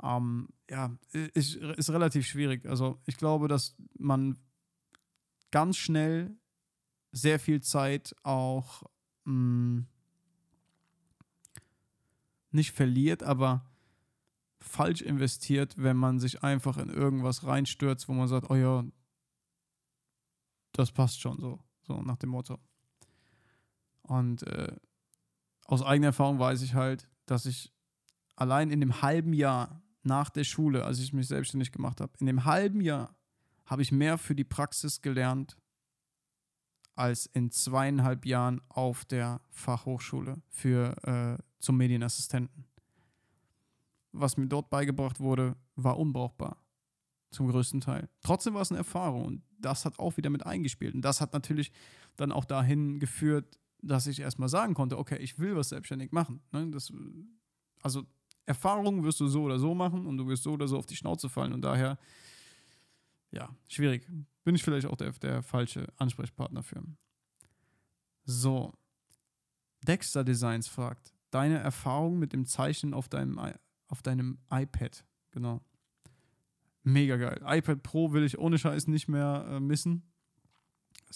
Ähm, 0.01 0.49
ja, 0.69 0.97
ist, 1.11 1.55
ist 1.55 1.89
relativ 1.89 2.25
schwierig. 2.25 2.65
Also 2.65 2.99
ich 3.05 3.17
glaube, 3.17 3.47
dass 3.47 3.75
man 3.97 4.37
ganz 5.51 5.77
schnell 5.77 6.35
sehr 7.11 7.39
viel 7.39 7.61
Zeit 7.61 8.15
auch 8.23 8.83
mh, 9.23 9.33
mm, 9.33 9.87
nicht 12.51 12.71
verliert, 12.71 13.23
aber 13.23 13.65
falsch 14.65 15.01
investiert, 15.01 15.75
wenn 15.77 15.97
man 15.97 16.19
sich 16.19 16.43
einfach 16.43 16.77
in 16.77 16.89
irgendwas 16.89 17.45
reinstürzt, 17.45 18.07
wo 18.07 18.13
man 18.13 18.27
sagt, 18.27 18.49
oh 18.49 18.55
ja, 18.55 18.83
das 20.73 20.91
passt 20.91 21.21
schon 21.21 21.39
so, 21.39 21.59
so 21.83 22.01
nach 22.01 22.17
dem 22.17 22.29
Motto. 22.29 22.59
Und 24.01 24.43
äh, 24.43 24.75
aus 25.65 25.81
eigener 25.81 26.07
Erfahrung 26.07 26.39
weiß 26.39 26.61
ich 26.61 26.73
halt, 26.73 27.09
dass 27.25 27.45
ich 27.45 27.73
allein 28.35 28.69
in 28.69 28.79
dem 28.79 29.01
halben 29.01 29.33
Jahr 29.33 29.81
nach 30.03 30.29
der 30.29 30.43
Schule, 30.43 30.85
als 30.85 30.99
ich 30.99 31.13
mich 31.13 31.27
selbstständig 31.27 31.71
gemacht 31.71 32.01
habe, 32.01 32.13
in 32.19 32.27
dem 32.27 32.45
halben 32.45 32.81
Jahr 32.81 33.15
habe 33.65 33.81
ich 33.81 33.91
mehr 33.91 34.17
für 34.17 34.35
die 34.35 34.43
Praxis 34.43 35.01
gelernt 35.01 35.57
als 36.95 37.25
in 37.25 37.51
zweieinhalb 37.51 38.25
Jahren 38.25 38.61
auf 38.69 39.05
der 39.05 39.41
Fachhochschule 39.49 40.41
für 40.49 40.95
äh, 41.03 41.43
zum 41.59 41.77
Medienassistenten. 41.77 42.65
Was 44.17 44.37
mir 44.37 44.47
dort 44.47 44.69
beigebracht 44.69 45.19
wurde, 45.19 45.55
war 45.75 45.97
unbrauchbar. 45.97 46.57
Zum 47.31 47.47
größten 47.47 47.81
Teil. 47.81 48.07
Trotzdem 48.21 48.53
war 48.53 48.61
es 48.61 48.71
eine 48.71 48.77
Erfahrung 48.77 49.25
und 49.25 49.43
das 49.59 49.83
hat 49.83 49.99
auch 49.99 50.15
wieder 50.15 50.29
mit 50.29 50.45
eingespielt. 50.45 50.95
Und 50.95 51.01
das 51.01 51.19
hat 51.19 51.33
natürlich 51.33 51.71
dann 52.15 52.31
auch 52.31 52.45
dahin 52.45 52.99
geführt, 52.99 53.59
dass 53.81 54.07
ich 54.07 54.19
erstmal 54.19 54.49
sagen 54.49 54.73
konnte, 54.73 54.97
okay, 54.97 55.17
ich 55.17 55.37
will 55.37 55.55
was 55.55 55.69
selbstständig 55.69 56.11
machen. 56.11 56.41
Ne? 56.51 56.69
Das, 56.71 56.91
also 57.81 58.05
Erfahrungen 58.45 59.03
wirst 59.03 59.19
du 59.19 59.27
so 59.27 59.43
oder 59.43 59.59
so 59.59 59.75
machen 59.75 60.05
und 60.05 60.17
du 60.17 60.27
wirst 60.27 60.43
so 60.43 60.53
oder 60.53 60.67
so 60.67 60.77
auf 60.77 60.85
die 60.85 60.95
Schnauze 60.95 61.29
fallen 61.29 61.53
und 61.53 61.61
daher, 61.61 61.97
ja, 63.31 63.49
schwierig. 63.67 64.07
Bin 64.43 64.55
ich 64.55 64.63
vielleicht 64.63 64.87
auch 64.87 64.95
der, 64.95 65.11
der 65.11 65.43
falsche 65.43 65.87
Ansprechpartner 65.97 66.63
für. 66.63 66.83
So. 68.23 68.73
Dexter 69.81 70.23
Designs 70.23 70.67
fragt, 70.67 71.13
deine 71.31 71.59
Erfahrung 71.59 72.17
mit 72.17 72.33
dem 72.33 72.45
Zeichnen 72.45 72.93
auf 72.93 73.09
deinem, 73.09 73.39
auf 73.87 74.01
deinem 74.01 74.37
iPad. 74.51 75.05
Genau. 75.31 75.61
Mega 76.83 77.17
geil. 77.17 77.41
iPad 77.45 77.83
Pro 77.83 78.13
will 78.13 78.23
ich 78.23 78.37
ohne 78.37 78.57
Scheiß 78.57 78.87
nicht 78.87 79.07
mehr 79.07 79.45
äh, 79.49 79.59
missen 79.59 80.03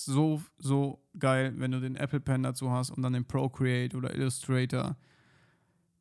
so, 0.06 0.42
so 0.58 1.04
geil, 1.18 1.54
wenn 1.58 1.72
du 1.72 1.80
den 1.80 1.96
Apple 1.96 2.20
Pen 2.20 2.44
dazu 2.44 2.72
hast 2.72 2.92
und 2.92 3.02
dann 3.02 3.14
den 3.14 3.26
Procreate 3.26 3.98
oder 3.98 4.16
Illustrator. 4.16 4.98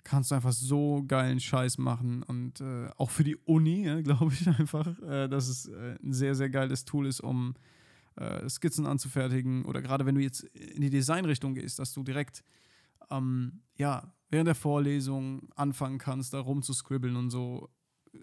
Kannst 0.04 0.30
du 0.30 0.36
einfach 0.36 0.52
so 0.52 1.04
geilen 1.06 1.40
Scheiß 1.40 1.78
machen 1.78 2.22
und 2.22 2.60
äh, 2.60 2.88
auch 2.96 3.10
für 3.10 3.24
die 3.24 3.36
Uni, 3.36 3.84
ja, 3.84 4.00
glaube 4.02 4.32
ich 4.32 4.46
einfach, 4.48 4.98
äh, 5.02 5.28
dass 5.28 5.48
es 5.48 5.66
äh, 5.66 5.96
ein 6.02 6.12
sehr, 6.12 6.34
sehr 6.34 6.48
geiles 6.48 6.84
Tool 6.84 7.06
ist, 7.06 7.20
um 7.20 7.54
äh, 8.16 8.48
Skizzen 8.48 8.86
anzufertigen 8.86 9.64
oder 9.64 9.82
gerade 9.82 10.06
wenn 10.06 10.14
du 10.14 10.20
jetzt 10.20 10.44
in 10.44 10.80
die 10.80 10.90
Designrichtung 10.90 11.54
gehst, 11.54 11.78
dass 11.78 11.92
du 11.92 12.02
direkt 12.02 12.42
ähm, 13.10 13.60
ja, 13.76 14.12
während 14.30 14.46
der 14.46 14.54
Vorlesung 14.54 15.48
anfangen 15.54 15.98
kannst, 15.98 16.34
da 16.34 16.40
rumzuscribbeln 16.40 17.16
und 17.16 17.30
so. 17.30 17.68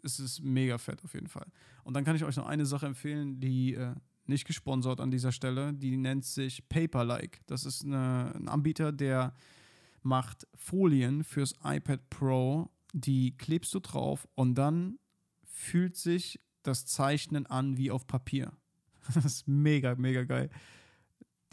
Es 0.04 0.20
ist 0.20 0.42
mega 0.42 0.78
fett 0.78 1.04
auf 1.04 1.14
jeden 1.14 1.28
Fall. 1.28 1.48
Und 1.84 1.94
dann 1.94 2.04
kann 2.04 2.16
ich 2.16 2.24
euch 2.24 2.36
noch 2.38 2.48
eine 2.48 2.66
Sache 2.66 2.88
empfehlen, 2.88 3.40
die 3.40 3.76
äh, 3.76 3.96
nicht 4.26 4.46
gesponsert 4.46 5.00
an 5.00 5.12
dieser 5.12 5.32
Stelle. 5.32 5.74
Die 5.74 5.98
nennt 5.98 6.26
sich 6.26 6.68
Paperlike. 6.70 7.40
Das 7.46 7.66
ist 7.66 7.84
eine, 7.86 8.34
ein 8.36 8.48
Anbieter, 8.48 8.92
der 8.92 9.34
macht 10.02 10.48
Folien 10.56 11.24
fürs 11.24 11.56
iPad 11.64 12.10
Pro. 12.10 12.70
Die 12.94 13.38
klebst 13.38 13.74
du 13.74 13.80
drauf 13.80 14.28
und 14.36 14.56
dann 14.56 14.98
fühlt 15.44 15.96
sich 15.96 16.40
das 16.64 16.86
Zeichnen 16.86 17.46
an 17.46 17.78
wie 17.78 17.92
auf 17.92 18.08
Papier. 18.08 18.52
Das 19.14 19.26
ist 19.26 19.48
mega, 19.48 19.94
mega 19.94 20.24
geil. 20.24 20.50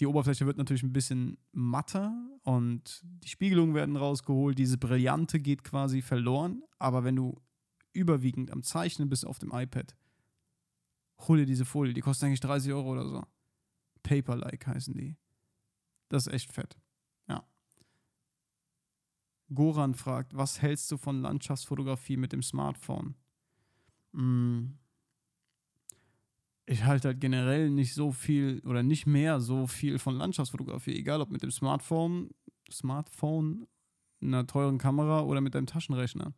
Die 0.03 0.07
Oberfläche 0.09 0.47
wird 0.47 0.59
natürlich 0.59 0.83
ein 0.83 0.93
bisschen 0.93 1.39
matter 1.53 2.13
und 2.43 3.05
die 3.05 3.29
Spiegelungen 3.29 3.77
werden 3.77 3.97
rausgeholt. 3.97 4.59
Diese 4.59 4.77
Brillante 4.77 5.39
geht 5.39 5.63
quasi 5.63 6.03
verloren. 6.03 6.65
Aber 6.81 7.05
wenn 7.05 7.15
du 7.15 7.41
überwiegend 7.93 8.51
am 8.51 8.65
Zeichnen 8.65 9.09
bist 9.09 9.25
auf 9.25 9.39
dem 9.39 9.53
iPad, 9.53 9.97
hol 11.21 11.39
dir 11.39 11.47
diese 11.47 11.65
Folie. 11.65 11.95
Die 11.95 12.01
kostet 12.01 12.27
eigentlich 12.27 12.41
30 12.41 12.73
Euro 12.73 12.91
oder 12.91 13.07
so. 13.07 13.23
Paper-like 14.03 14.67
heißen 14.67 14.93
die. 14.93 15.17
Das 16.09 16.27
ist 16.27 16.33
echt 16.33 16.53
fett. 16.53 16.77
Ja. 17.29 17.47
Goran 19.55 19.95
fragt, 19.95 20.35
was 20.37 20.61
hältst 20.61 20.91
du 20.91 20.97
von 20.97 21.23
Landschaftsfotografie 21.23 22.17
mit 22.17 22.33
dem 22.33 22.43
Smartphone? 22.43 23.15
Hm. 24.15 24.81
Ich 26.67 26.85
halte 26.85 27.09
halt 27.09 27.21
generell 27.21 27.71
nicht 27.71 27.95
so 27.95 28.13
viel 28.13 28.61
oder 28.65 28.83
nicht 28.83 29.07
mehr 29.07 29.41
so 29.41 29.67
viel 29.67 29.99
von 29.99 30.17
Landschaftsfotografie, 30.17 30.97
egal 30.97 31.21
ob 31.21 31.31
mit 31.31 31.43
dem 31.43 31.51
Smartphone, 31.51 32.31
Smartphone, 32.71 33.67
einer 34.21 34.47
teuren 34.47 34.79
Kamera 34.79 35.23
oder 35.23 35.41
mit 35.41 35.55
deinem 35.55 35.67
Taschenrechner. 35.67 36.33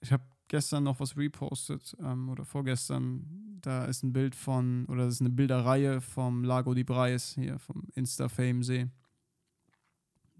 Ich 0.00 0.12
habe 0.12 0.24
gestern 0.48 0.84
noch 0.84 1.00
was 1.00 1.16
repostet 1.16 1.96
ähm, 2.00 2.28
oder 2.28 2.44
vorgestern. 2.44 3.58
Da 3.60 3.84
ist 3.84 4.02
ein 4.02 4.12
Bild 4.12 4.34
von, 4.34 4.86
oder 4.86 5.04
das 5.04 5.14
ist 5.14 5.20
eine 5.20 5.30
Bilderreihe 5.30 6.00
vom 6.00 6.44
Lago 6.44 6.74
di 6.74 6.84
Breis 6.84 7.34
hier, 7.34 7.58
vom 7.58 7.84
Insta-Fame-See. 7.94 8.88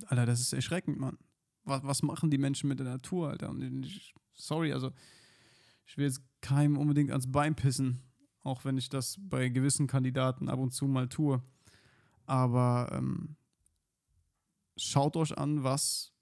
Alter, 0.07 0.27
das 0.27 0.41
ist 0.41 0.53
erschreckend, 0.53 0.99
Mann. 0.99 1.19
Was, 1.65 1.83
was 1.83 2.03
machen 2.03 2.31
die 2.31 2.39
Menschen 2.39 2.69
mit 2.69 2.79
der 2.79 2.87
Natur, 2.87 3.31
Alter? 3.31 3.51
Und 3.51 3.85
ich, 3.85 4.15
sorry, 4.35 4.73
also 4.73 4.93
ich 5.87 5.97
will 5.97 6.07
jetzt 6.07 6.23
keinem 6.41 6.77
unbedingt 6.77 7.11
ans 7.11 7.31
Bein 7.31 7.55
pissen, 7.55 8.03
auch 8.47 8.65
wenn 8.65 8.79
ich 8.79 8.89
das 8.89 9.17
bei 9.19 9.49
gewissen 9.49 9.87
Kandidaten 9.87 10.49
ab 10.49 10.59
und 10.59 10.73
zu 10.73 10.87
mal 10.87 11.09
tue. 11.09 11.43
Aber 12.25 12.91
ähm, 12.93 13.37
schaut 14.77 15.17
euch 15.17 15.37
an, 15.37 15.65
was 15.65 16.13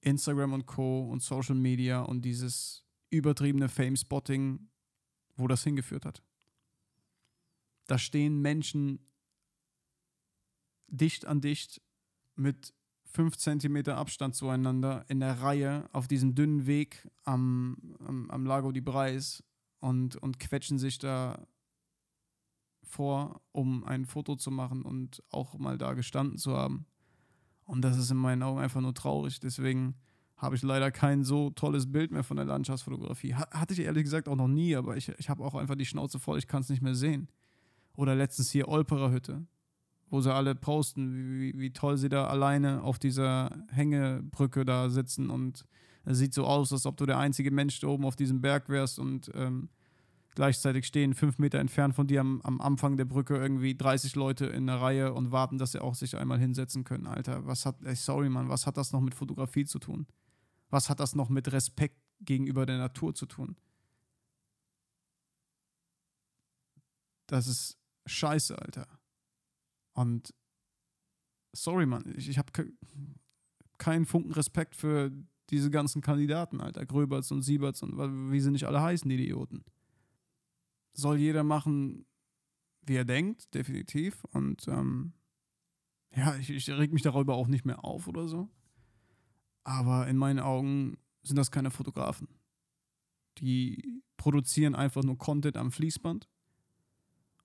Instagram 0.00 0.54
und 0.54 0.66
Co. 0.66 1.08
und 1.08 1.22
Social 1.22 1.54
Media 1.54 2.00
und 2.00 2.22
dieses 2.22 2.84
übertriebene 3.10 3.68
Fame-Spotting, 3.68 4.68
wo 5.36 5.46
das 5.46 5.64
hingeführt 5.64 6.04
hat. 6.04 6.22
Da 7.86 7.98
stehen 7.98 8.40
Menschen 8.40 9.00
dicht 10.86 11.26
an 11.26 11.40
dicht 11.40 11.80
mit 12.36 12.72
5 13.04 13.36
cm 13.36 13.88
Abstand 13.88 14.36
zueinander 14.36 15.04
in 15.08 15.20
der 15.20 15.40
Reihe 15.40 15.88
auf 15.92 16.06
diesem 16.06 16.34
dünnen 16.34 16.66
Weg 16.66 17.08
am, 17.24 17.76
am, 17.98 18.30
am 18.30 18.46
Lago 18.46 18.70
di 18.72 18.80
Breis 18.80 19.42
und, 19.80 20.16
und 20.16 20.38
quetschen 20.38 20.78
sich 20.78 20.98
da 20.98 21.46
vor, 22.82 23.40
um 23.52 23.84
ein 23.84 24.04
Foto 24.04 24.36
zu 24.36 24.50
machen 24.50 24.82
und 24.82 25.22
auch 25.30 25.58
mal 25.58 25.78
da 25.78 25.94
gestanden 25.94 26.38
zu 26.38 26.56
haben. 26.56 26.86
Und 27.64 27.82
das 27.82 27.96
ist 27.96 28.10
in 28.10 28.16
meinen 28.16 28.42
Augen 28.42 28.60
einfach 28.60 28.80
nur 28.80 28.94
traurig. 28.94 29.40
Deswegen 29.40 29.94
habe 30.36 30.56
ich 30.56 30.62
leider 30.62 30.90
kein 30.90 31.22
so 31.22 31.50
tolles 31.50 31.90
Bild 31.90 32.10
mehr 32.10 32.24
von 32.24 32.36
der 32.36 32.46
Landschaftsfotografie. 32.46 33.34
Hatte 33.34 33.74
ich 33.74 33.80
ehrlich 33.80 34.04
gesagt 34.04 34.28
auch 34.28 34.36
noch 34.36 34.48
nie, 34.48 34.74
aber 34.74 34.96
ich, 34.96 35.08
ich 35.18 35.28
habe 35.28 35.44
auch 35.44 35.54
einfach 35.54 35.76
die 35.76 35.86
Schnauze 35.86 36.18
voll, 36.18 36.38
ich 36.38 36.48
kann 36.48 36.62
es 36.62 36.68
nicht 36.68 36.82
mehr 36.82 36.94
sehen. 36.94 37.28
Oder 37.94 38.14
letztens 38.14 38.50
hier 38.50 38.68
Olperer 38.68 39.12
Hütte, 39.12 39.46
wo 40.08 40.20
sie 40.20 40.34
alle 40.34 40.54
posten, 40.54 41.38
wie, 41.38 41.58
wie 41.58 41.72
toll 41.72 41.98
sie 41.98 42.08
da 42.08 42.26
alleine 42.26 42.82
auf 42.82 42.98
dieser 42.98 43.64
Hängebrücke 43.68 44.64
da 44.64 44.88
sitzen 44.88 45.30
und 45.30 45.66
es 46.12 46.18
sieht 46.18 46.34
so 46.34 46.44
aus, 46.44 46.72
als 46.72 46.86
ob 46.86 46.96
du 46.96 47.06
der 47.06 47.18
einzige 47.18 47.50
Mensch 47.50 47.80
da 47.80 47.88
oben 47.88 48.04
auf 48.04 48.16
diesem 48.16 48.40
Berg 48.40 48.68
wärst 48.68 48.98
und 48.98 49.30
ähm, 49.34 49.68
gleichzeitig 50.34 50.86
stehen 50.86 51.14
fünf 51.14 51.38
Meter 51.38 51.58
entfernt 51.58 51.94
von 51.94 52.06
dir 52.06 52.20
am, 52.20 52.40
am 52.42 52.60
Anfang 52.60 52.96
der 52.96 53.04
Brücke 53.04 53.36
irgendwie 53.36 53.76
30 53.76 54.14
Leute 54.16 54.46
in 54.46 54.66
der 54.66 54.80
Reihe 54.80 55.12
und 55.12 55.32
warten, 55.32 55.58
dass 55.58 55.72
sie 55.72 55.82
auch 55.82 55.94
sich 55.94 56.16
einmal 56.16 56.38
hinsetzen 56.38 56.84
können. 56.84 57.06
Alter, 57.06 57.46
was 57.46 57.66
hat, 57.66 57.82
ey, 57.84 57.94
sorry, 57.94 58.28
Mann, 58.28 58.48
was 58.48 58.66
hat 58.66 58.76
das 58.76 58.92
noch 58.92 59.00
mit 59.00 59.14
Fotografie 59.14 59.64
zu 59.64 59.78
tun? 59.78 60.06
Was 60.70 60.88
hat 60.88 61.00
das 61.00 61.14
noch 61.14 61.28
mit 61.28 61.52
Respekt 61.52 61.98
gegenüber 62.20 62.64
der 62.66 62.78
Natur 62.78 63.14
zu 63.14 63.26
tun? 63.26 63.56
Das 67.26 67.46
ist 67.46 67.78
scheiße, 68.06 68.58
Alter. 68.58 68.86
Und 69.92 70.34
sorry, 71.52 71.86
Mann, 71.86 72.12
ich, 72.16 72.28
ich 72.28 72.38
habe 72.38 72.52
ke 72.52 72.72
keinen 73.78 74.04
Funken 74.04 74.32
Respekt 74.32 74.76
für 74.76 75.10
diese 75.50 75.70
ganzen 75.70 76.02
Kandidaten, 76.02 76.60
Alter. 76.60 76.86
Gröberts 76.86 77.30
und 77.32 77.42
Sieberts 77.42 77.82
und 77.82 77.98
wie 78.30 78.40
sie 78.40 78.50
nicht 78.50 78.64
alle 78.64 78.80
heißen, 78.80 79.08
die 79.08 79.16
Idioten. 79.16 79.64
Soll 80.92 81.18
jeder 81.18 81.44
machen, 81.44 82.06
wie 82.82 82.96
er 82.96 83.04
denkt, 83.04 83.54
definitiv. 83.54 84.24
Und 84.32 84.66
ähm, 84.68 85.12
ja, 86.14 86.36
ich, 86.36 86.50
ich 86.50 86.68
reg 86.70 86.92
mich 86.92 87.02
darüber 87.02 87.34
auch 87.34 87.46
nicht 87.46 87.64
mehr 87.64 87.84
auf 87.84 88.08
oder 88.08 88.28
so. 88.28 88.48
Aber 89.64 90.08
in 90.08 90.16
meinen 90.16 90.40
Augen 90.40 90.98
sind 91.22 91.36
das 91.36 91.50
keine 91.50 91.70
Fotografen. 91.70 92.28
Die 93.38 94.02
produzieren 94.16 94.74
einfach 94.74 95.02
nur 95.02 95.18
Content 95.18 95.56
am 95.56 95.70
Fließband 95.70 96.28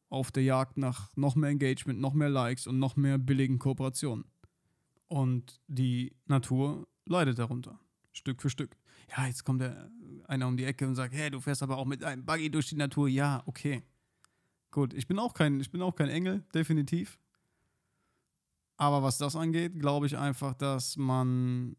auf 0.10 0.32
der 0.32 0.44
Jagd 0.44 0.78
nach 0.78 1.16
noch 1.16 1.36
mehr 1.36 1.50
Engagement, 1.50 2.00
noch 2.00 2.14
mehr 2.14 2.30
Likes 2.30 2.68
und 2.68 2.80
noch 2.80 2.96
mehr 2.96 3.18
billigen 3.18 3.60
Kooperationen. 3.60 4.26
Und 5.08 5.62
die 5.68 6.16
Natur 6.26 6.88
leidet 7.06 7.38
darunter, 7.40 7.80
Stück 8.16 8.42
für 8.42 8.50
Stück. 8.50 8.76
Ja, 9.16 9.28
jetzt 9.28 9.44
kommt 9.44 9.62
der 9.62 9.92
einer 10.28 10.48
um 10.48 10.58
die 10.58 10.66
Ecke 10.66 10.88
und 10.88 10.96
sagt, 10.96 11.14
hey, 11.14 11.30
du 11.30 11.40
fährst 11.40 11.62
aber 11.62 11.78
auch 11.78 11.86
mit 11.86 12.04
einem 12.04 12.26
Buggy 12.26 12.50
durch 12.50 12.70
die 12.70 12.76
Natur. 12.76 13.08
Ja, 13.08 13.44
okay. 13.46 13.84
Gut, 14.72 14.94
ich 14.94 15.08
bin 15.08 15.20
auch 15.20 15.34
kein, 15.34 15.60
ich 15.60 15.70
bin 15.70 15.82
auch 15.82 15.96
kein 15.96 16.10
Engel, 16.10 16.44
definitiv. 16.54 17.20
Aber 18.78 19.04
was 19.04 19.18
das 19.18 19.36
angeht, 19.36 19.80
glaube 19.80 20.06
ich 20.06 20.18
einfach, 20.18 20.54
dass 20.54 20.98
man 20.98 21.76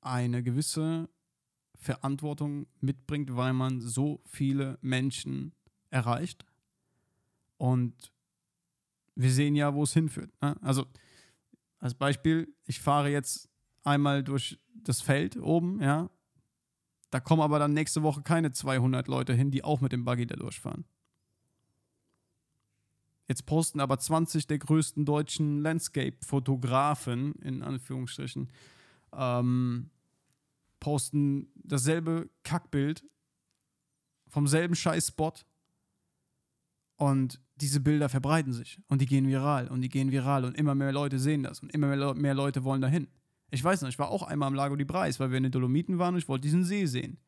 eine 0.00 0.42
gewisse 0.42 1.08
Verantwortung 1.74 2.66
mitbringt, 2.80 3.36
weil 3.36 3.52
man 3.52 3.80
so 3.80 4.20
viele 4.24 4.78
Menschen 4.80 5.52
erreicht. 5.90 6.44
Und 7.58 8.12
wir 9.14 9.30
sehen 9.30 9.54
ja, 9.54 9.74
wo 9.74 9.82
es 9.82 9.92
hinführt. 9.92 10.30
Ne? 10.40 10.56
Also 10.62 10.86
als 11.78 11.94
Beispiel, 11.94 12.52
ich 12.64 12.80
fahre 12.80 13.10
jetzt 13.10 13.48
einmal 13.86 14.22
durch 14.22 14.58
das 14.74 15.00
Feld 15.00 15.36
oben, 15.36 15.80
ja. 15.80 16.10
Da 17.10 17.20
kommen 17.20 17.42
aber 17.42 17.58
dann 17.58 17.72
nächste 17.72 18.02
Woche 18.02 18.22
keine 18.22 18.52
200 18.52 19.06
Leute 19.08 19.32
hin, 19.32 19.50
die 19.50 19.64
auch 19.64 19.80
mit 19.80 19.92
dem 19.92 20.04
Buggy 20.04 20.26
da 20.26 20.36
durchfahren. 20.36 20.84
Jetzt 23.28 23.46
posten 23.46 23.80
aber 23.80 23.98
20 23.98 24.46
der 24.46 24.58
größten 24.58 25.04
deutschen 25.04 25.60
Landscape-Fotografen, 25.62 27.34
in 27.36 27.62
Anführungsstrichen, 27.62 28.50
ähm, 29.12 29.90
posten 30.78 31.50
dasselbe 31.54 32.28
Kackbild 32.44 33.04
vom 34.28 34.46
selben 34.46 34.74
Scheiß-Spot 34.74 35.32
und 36.96 37.40
diese 37.56 37.80
Bilder 37.80 38.08
verbreiten 38.08 38.52
sich 38.52 38.78
und 38.88 39.00
die 39.00 39.06
gehen 39.06 39.26
viral 39.26 39.68
und 39.68 39.80
die 39.80 39.88
gehen 39.88 40.10
viral 40.10 40.44
und 40.44 40.56
immer 40.56 40.74
mehr 40.74 40.92
Leute 40.92 41.18
sehen 41.18 41.42
das 41.42 41.60
und 41.60 41.72
immer 41.72 41.96
mehr, 41.96 42.14
mehr 42.14 42.34
Leute 42.34 42.64
wollen 42.64 42.82
dahin. 42.82 43.08
Ich 43.50 43.62
weiß 43.62 43.82
noch, 43.82 43.88
ich 43.88 43.98
war 43.98 44.10
auch 44.10 44.22
einmal 44.22 44.48
am 44.48 44.54
Lago 44.54 44.76
di 44.76 44.84
Breis, 44.84 45.20
weil 45.20 45.30
wir 45.30 45.36
in 45.36 45.44
den 45.44 45.52
Dolomiten 45.52 45.98
waren 45.98 46.14
und 46.14 46.18
ich 46.18 46.28
wollte 46.28 46.42
diesen 46.42 46.64
See 46.64 46.86
sehen. 46.86 47.18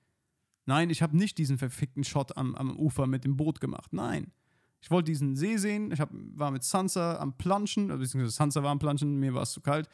Nein, 0.66 0.90
ich 0.90 1.00
habe 1.00 1.16
nicht 1.16 1.38
diesen 1.38 1.58
verfickten 1.58 2.04
Shot 2.04 2.36
am, 2.36 2.54
am 2.54 2.76
Ufer 2.76 3.06
mit 3.06 3.24
dem 3.24 3.36
Boot 3.36 3.60
gemacht. 3.60 3.92
Nein. 3.92 4.32
Ich 4.80 4.90
wollte 4.90 5.10
diesen 5.10 5.34
See 5.34 5.56
sehen. 5.56 5.90
Ich 5.90 6.00
hab, 6.00 6.10
war 6.12 6.50
mit 6.50 6.62
Sansa 6.62 7.18
am 7.18 7.36
Planschen, 7.36 7.88
beziehungsweise 7.88 8.30
Sansa 8.30 8.62
war 8.62 8.70
am 8.70 8.78
Planschen, 8.78 9.18
mir 9.18 9.34
war 9.34 9.42
es 9.42 9.52
zu 9.52 9.60
kalt. 9.60 9.88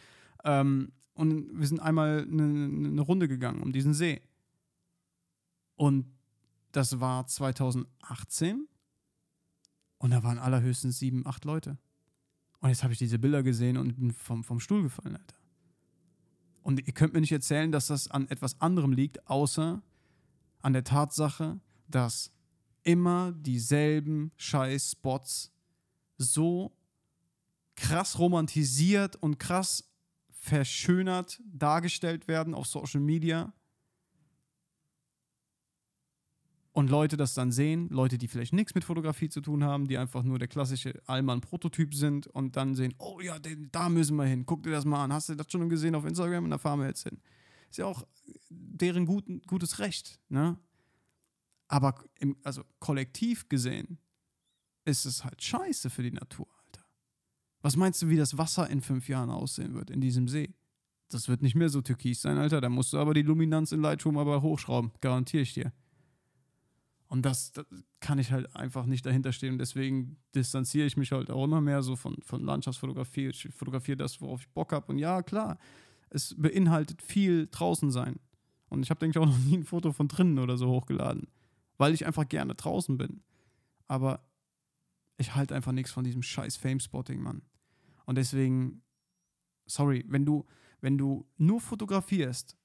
Ähm, 0.44 0.92
und 1.14 1.58
wir 1.58 1.66
sind 1.66 1.80
einmal 1.80 2.22
eine, 2.22 2.42
eine 2.42 3.00
Runde 3.00 3.28
gegangen 3.28 3.62
um 3.62 3.72
diesen 3.72 3.94
See. 3.94 4.20
Und 5.76 6.06
das 6.72 7.00
war 7.00 7.26
2018. 7.26 8.66
Und 9.98 10.10
da 10.10 10.22
waren 10.22 10.38
allerhöchstens 10.38 10.98
sieben, 10.98 11.26
acht 11.26 11.44
Leute. 11.44 11.78
Und 12.60 12.70
jetzt 12.70 12.82
habe 12.82 12.92
ich 12.92 12.98
diese 12.98 13.18
Bilder 13.18 13.42
gesehen 13.42 13.76
und 13.76 13.94
bin 13.94 14.10
vom, 14.10 14.42
vom 14.42 14.58
Stuhl 14.58 14.82
gefallen, 14.82 15.16
Alter. 15.16 15.36
Und 16.64 16.84
ihr 16.86 16.94
könnt 16.94 17.12
mir 17.12 17.20
nicht 17.20 17.30
erzählen, 17.30 17.70
dass 17.70 17.88
das 17.88 18.10
an 18.10 18.26
etwas 18.28 18.60
anderem 18.60 18.92
liegt, 18.92 19.28
außer 19.28 19.82
an 20.62 20.72
der 20.72 20.82
Tatsache, 20.82 21.60
dass 21.88 22.32
immer 22.82 23.32
dieselben 23.32 24.32
Scheiß-Spots 24.38 25.52
so 26.16 26.74
krass 27.76 28.18
romantisiert 28.18 29.14
und 29.16 29.38
krass 29.38 29.84
verschönert 30.30 31.42
dargestellt 31.44 32.28
werden 32.28 32.54
auf 32.54 32.66
Social 32.66 33.00
Media 33.00 33.52
und 36.74 36.90
Leute 36.90 37.16
das 37.16 37.34
dann 37.34 37.52
sehen, 37.52 37.88
Leute, 37.88 38.18
die 38.18 38.26
vielleicht 38.26 38.52
nichts 38.52 38.74
mit 38.74 38.82
Fotografie 38.82 39.28
zu 39.28 39.40
tun 39.40 39.62
haben, 39.62 39.86
die 39.86 39.96
einfach 39.96 40.24
nur 40.24 40.40
der 40.40 40.48
klassische 40.48 41.00
Allmann-Prototyp 41.06 41.94
sind 41.94 42.26
und 42.26 42.56
dann 42.56 42.74
sehen, 42.74 42.94
oh 42.98 43.20
ja, 43.20 43.38
den, 43.38 43.68
da 43.70 43.88
müssen 43.88 44.16
wir 44.16 44.24
hin, 44.24 44.44
guck 44.44 44.64
dir 44.64 44.72
das 44.72 44.84
mal 44.84 45.04
an, 45.04 45.12
hast 45.12 45.28
du 45.28 45.36
das 45.36 45.46
schon 45.50 45.68
gesehen 45.68 45.94
auf 45.94 46.04
Instagram 46.04 46.44
und 46.44 46.50
da 46.50 46.58
fahren 46.58 46.80
wir 46.80 46.88
jetzt 46.88 47.04
hin. 47.04 47.20
Ist 47.70 47.78
ja 47.78 47.86
auch 47.86 48.04
deren 48.50 49.06
guten, 49.06 49.40
gutes 49.46 49.78
Recht, 49.78 50.20
ne? 50.28 50.58
Aber 51.68 51.94
im, 52.18 52.36
also 52.42 52.64
kollektiv 52.80 53.48
gesehen 53.48 53.98
ist 54.84 55.06
es 55.06 55.24
halt 55.24 55.42
scheiße 55.42 55.90
für 55.90 56.02
die 56.02 56.10
Natur. 56.10 56.48
Was 57.62 57.76
meinst 57.76 58.02
du, 58.02 58.08
wie 58.08 58.16
das 58.16 58.36
Wasser 58.36 58.68
in 58.68 58.80
fünf 58.80 59.08
Jahren 59.08 59.30
aussehen 59.30 59.74
wird 59.74 59.90
in 59.90 60.00
diesem 60.00 60.26
See? 60.26 60.52
Das 61.08 61.28
wird 61.28 61.40
nicht 61.40 61.54
mehr 61.54 61.68
so 61.68 61.80
türkis 61.82 62.20
sein, 62.20 62.36
Alter. 62.36 62.60
Da 62.60 62.68
musst 62.68 62.92
du 62.92 62.98
aber 62.98 63.14
die 63.14 63.22
Luminanz 63.22 63.70
in 63.70 63.80
Lightroom 63.80 64.18
aber 64.18 64.42
hochschrauben. 64.42 64.90
Garantiere 65.00 65.44
ich 65.44 65.54
dir. 65.54 65.72
Und 67.08 67.22
das, 67.22 67.52
das, 67.52 67.66
kann 68.00 68.18
ich 68.18 68.32
halt 68.32 68.54
einfach 68.56 68.86
nicht 68.86 69.06
dahinter 69.06 69.32
stehen. 69.32 69.54
Und 69.54 69.58
deswegen 69.58 70.18
distanziere 70.34 70.86
ich 70.86 70.96
mich 70.96 71.12
halt 71.12 71.30
auch 71.30 71.44
immer 71.44 71.60
mehr 71.60 71.82
so 71.82 71.96
von, 71.96 72.16
von 72.22 72.42
Landschaftsfotografie. 72.42 73.28
Ich 73.28 73.48
fotografiere 73.54 73.96
das, 73.96 74.20
worauf 74.20 74.40
ich 74.40 74.48
Bock 74.50 74.72
habe. 74.72 74.92
Und 74.92 74.98
ja, 74.98 75.22
klar, 75.22 75.58
es 76.10 76.34
beinhaltet 76.36 77.02
viel 77.02 77.48
draußen 77.50 77.90
sein. 77.90 78.20
Und 78.68 78.82
ich 78.82 78.90
habe, 78.90 79.00
denke 79.00 79.18
ich, 79.18 79.22
auch 79.22 79.28
noch 79.28 79.38
nie 79.38 79.56
ein 79.56 79.64
Foto 79.64 79.92
von 79.92 80.08
drinnen 80.08 80.38
oder 80.38 80.56
so 80.56 80.68
hochgeladen. 80.68 81.28
Weil 81.78 81.94
ich 81.94 82.06
einfach 82.06 82.28
gerne 82.28 82.54
draußen 82.54 82.96
bin. 82.98 83.22
Aber 83.86 84.26
ich 85.16 85.34
halte 85.34 85.54
einfach 85.54 85.72
nichts 85.72 85.92
von 85.92 86.04
diesem 86.04 86.22
scheiß 86.22 86.56
Fame-Spotting, 86.56 87.22
Mann. 87.22 87.42
Und 88.06 88.16
deswegen, 88.16 88.82
sorry, 89.66 90.04
wenn 90.08 90.24
du, 90.24 90.44
wenn 90.80 90.98
du 90.98 91.26
nur 91.36 91.60
fotografierst, 91.60 92.56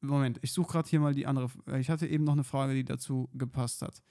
Moment, 0.00 0.38
ich 0.42 0.52
suche 0.52 0.72
gerade 0.72 0.88
hier 0.88 1.00
mal 1.00 1.14
die 1.14 1.26
andere. 1.26 1.50
Ich 1.78 1.90
hatte 1.90 2.06
eben 2.06 2.24
noch 2.24 2.32
eine 2.32 2.44
Frage, 2.44 2.74
die 2.74 2.84
dazu 2.84 3.28
gepasst 3.34 3.82
hat. 3.82 4.02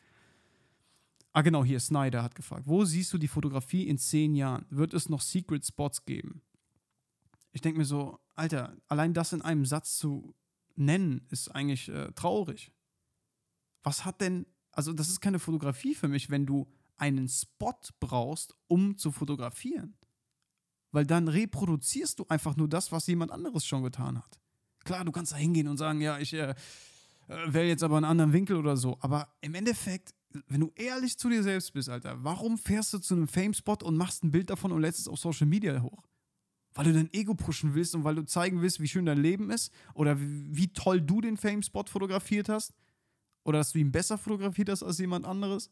Ah, 1.31 1.41
genau, 1.41 1.63
hier, 1.63 1.79
Snyder 1.79 2.23
hat 2.23 2.35
gefragt. 2.35 2.63
Wo 2.65 2.85
siehst 2.85 3.13
du 3.13 3.17
die 3.17 3.27
Fotografie 3.27 3.87
in 3.87 3.97
zehn 3.97 4.35
Jahren? 4.35 4.65
Wird 4.69 4.93
es 4.93 5.09
noch 5.09 5.21
Secret 5.21 5.65
Spots 5.65 6.05
geben? 6.05 6.41
Ich 7.51 7.61
denke 7.61 7.79
mir 7.79 7.85
so, 7.85 8.19
Alter, 8.35 8.75
allein 8.87 9.13
das 9.13 9.33
in 9.33 9.41
einem 9.41 9.65
Satz 9.65 9.97
zu 9.97 10.35
nennen, 10.75 11.25
ist 11.29 11.49
eigentlich 11.49 11.89
äh, 11.89 12.11
traurig. 12.13 12.71
Was 13.83 14.05
hat 14.05 14.21
denn, 14.21 14.45
also 14.71 14.93
das 14.93 15.09
ist 15.09 15.21
keine 15.21 15.39
Fotografie 15.39 15.95
für 15.95 16.07
mich, 16.07 16.29
wenn 16.29 16.45
du 16.45 16.67
einen 16.97 17.27
Spot 17.27 17.79
brauchst, 17.99 18.55
um 18.67 18.97
zu 18.97 19.11
fotografieren. 19.11 19.95
Weil 20.91 21.05
dann 21.05 21.27
reproduzierst 21.27 22.19
du 22.19 22.25
einfach 22.27 22.55
nur 22.55 22.67
das, 22.67 22.91
was 22.91 23.07
jemand 23.07 23.31
anderes 23.31 23.65
schon 23.65 23.83
getan 23.83 24.17
hat. 24.17 24.39
Klar, 24.89 25.05
du 25.05 25.11
kannst 25.11 25.33
da 25.33 25.35
hingehen 25.35 25.67
und 25.67 25.77
sagen, 25.77 26.01
ja, 26.01 26.17
ich 26.17 26.33
äh, 26.33 26.55
äh 27.27 27.53
wähle 27.53 27.67
jetzt 27.67 27.83
aber 27.83 27.97
einen 27.97 28.05
anderen 28.05 28.33
Winkel 28.33 28.55
oder 28.55 28.75
so. 28.75 28.97
Aber 29.01 29.31
im 29.39 29.53
Endeffekt, 29.53 30.15
wenn 30.47 30.61
du 30.61 30.71
ehrlich 30.73 31.15
zu 31.15 31.29
dir 31.29 31.43
selbst 31.43 31.73
bist, 31.73 31.89
Alter, 31.89 32.23
warum 32.23 32.57
fährst 32.57 32.93
du 32.93 32.97
zu 32.97 33.13
einem 33.13 33.27
Fame-Spot 33.27 33.77
und 33.83 33.97
machst 33.97 34.23
ein 34.23 34.31
Bild 34.31 34.49
davon 34.49 34.71
und 34.71 34.81
lädst 34.81 34.99
es 34.99 35.07
auf 35.07 35.19
Social 35.19 35.45
Media 35.45 35.79
hoch? 35.83 36.07
Weil 36.73 36.85
du 36.85 36.93
dein 36.93 37.13
Ego 37.13 37.35
pushen 37.35 37.75
willst 37.75 37.93
und 37.93 38.03
weil 38.03 38.15
du 38.15 38.25
zeigen 38.25 38.63
willst, 38.63 38.79
wie 38.79 38.87
schön 38.87 39.05
dein 39.05 39.19
Leben 39.19 39.51
ist 39.51 39.71
oder 39.93 40.19
wie, 40.19 40.57
wie 40.57 40.73
toll 40.73 41.01
du 41.01 41.21
den 41.21 41.37
Fame-Spot 41.37 41.85
fotografiert 41.85 42.49
hast 42.49 42.73
oder 43.43 43.59
dass 43.59 43.73
du 43.73 43.77
ihn 43.77 43.91
besser 43.91 44.17
fotografiert 44.17 44.69
hast 44.69 44.81
als 44.81 44.97
jemand 44.97 45.27
anderes 45.27 45.69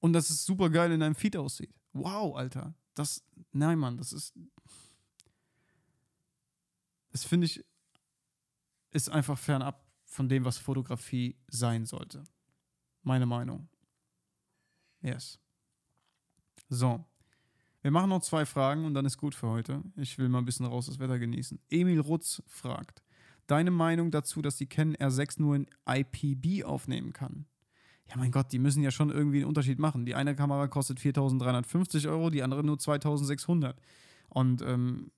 und 0.00 0.12
dass 0.12 0.28
es 0.28 0.44
super 0.44 0.70
geil 0.70 0.90
in 0.90 0.98
deinem 0.98 1.14
Feed 1.14 1.36
aussieht. 1.36 1.72
Wow, 1.92 2.34
Alter. 2.36 2.74
Das, 2.96 3.22
nein, 3.52 3.78
Mann, 3.78 3.96
das 3.96 4.12
ist. 4.12 4.34
Das 7.12 7.22
finde 7.24 7.46
ich, 7.46 7.64
ist 8.90 9.08
einfach 9.08 9.38
fernab 9.38 9.84
von 10.04 10.28
dem, 10.28 10.44
was 10.44 10.58
Fotografie 10.58 11.36
sein 11.48 11.86
sollte. 11.86 12.24
Meine 13.02 13.26
Meinung. 13.26 13.68
Yes. 15.00 15.38
So. 16.68 17.04
Wir 17.82 17.90
machen 17.90 18.10
noch 18.10 18.20
zwei 18.20 18.44
Fragen 18.44 18.84
und 18.84 18.94
dann 18.94 19.06
ist 19.06 19.16
gut 19.16 19.34
für 19.34 19.48
heute. 19.48 19.82
Ich 19.96 20.18
will 20.18 20.28
mal 20.28 20.38
ein 20.38 20.44
bisschen 20.44 20.66
raus 20.66 20.86
das 20.86 20.98
Wetter 20.98 21.18
genießen. 21.18 21.58
Emil 21.70 22.00
Rutz 22.00 22.42
fragt: 22.46 23.02
Deine 23.46 23.70
Meinung 23.70 24.10
dazu, 24.10 24.42
dass 24.42 24.56
die 24.56 24.66
Canon 24.66 24.96
R6 24.96 25.40
nur 25.40 25.56
in 25.56 25.66
IPB 25.86 26.64
aufnehmen 26.64 27.12
kann? 27.12 27.46
ja 28.10 28.16
mein 28.16 28.32
Gott, 28.32 28.52
die 28.52 28.58
müssen 28.58 28.82
ja 28.82 28.90
schon 28.90 29.10
irgendwie 29.10 29.38
einen 29.38 29.46
Unterschied 29.46 29.78
machen. 29.78 30.04
Die 30.04 30.14
eine 30.14 30.34
Kamera 30.34 30.66
kostet 30.66 30.98
4.350 30.98 32.08
Euro, 32.08 32.30
die 32.30 32.42
andere 32.42 32.64
nur 32.64 32.76
2.600. 32.76 33.74
Und 34.28 34.62
ähm, 34.62 35.12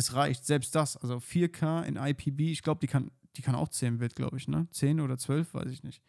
es 0.00 0.14
reicht, 0.14 0.46
selbst 0.46 0.74
das, 0.74 0.96
also 0.96 1.16
4K 1.16 1.82
in 1.82 1.96
IPB, 1.96 2.50
ich 2.50 2.62
glaube, 2.62 2.80
die 2.80 2.86
kann, 2.86 3.10
die 3.36 3.42
kann 3.42 3.54
auch 3.54 3.68
10 3.68 3.98
Bit, 3.98 4.16
glaube 4.16 4.36
ich, 4.38 4.48
ne? 4.48 4.66
10 4.70 5.00
oder 5.00 5.18
12, 5.18 5.54
weiß 5.54 5.70
ich 5.70 5.82
nicht. 5.82 6.02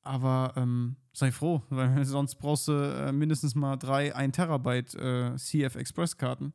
Aber 0.00 0.54
ähm, 0.56 0.96
sei 1.12 1.30
froh, 1.30 1.62
weil 1.70 2.04
sonst 2.04 2.36
brauchst 2.36 2.68
du 2.68 2.72
äh, 2.72 3.12
mindestens 3.12 3.54
mal 3.54 3.76
drei 3.76 4.14
1 4.14 4.34
Terabyte 4.34 4.94
äh, 4.94 5.36
CF 5.36 5.76
Express 5.76 6.16
Karten. 6.16 6.54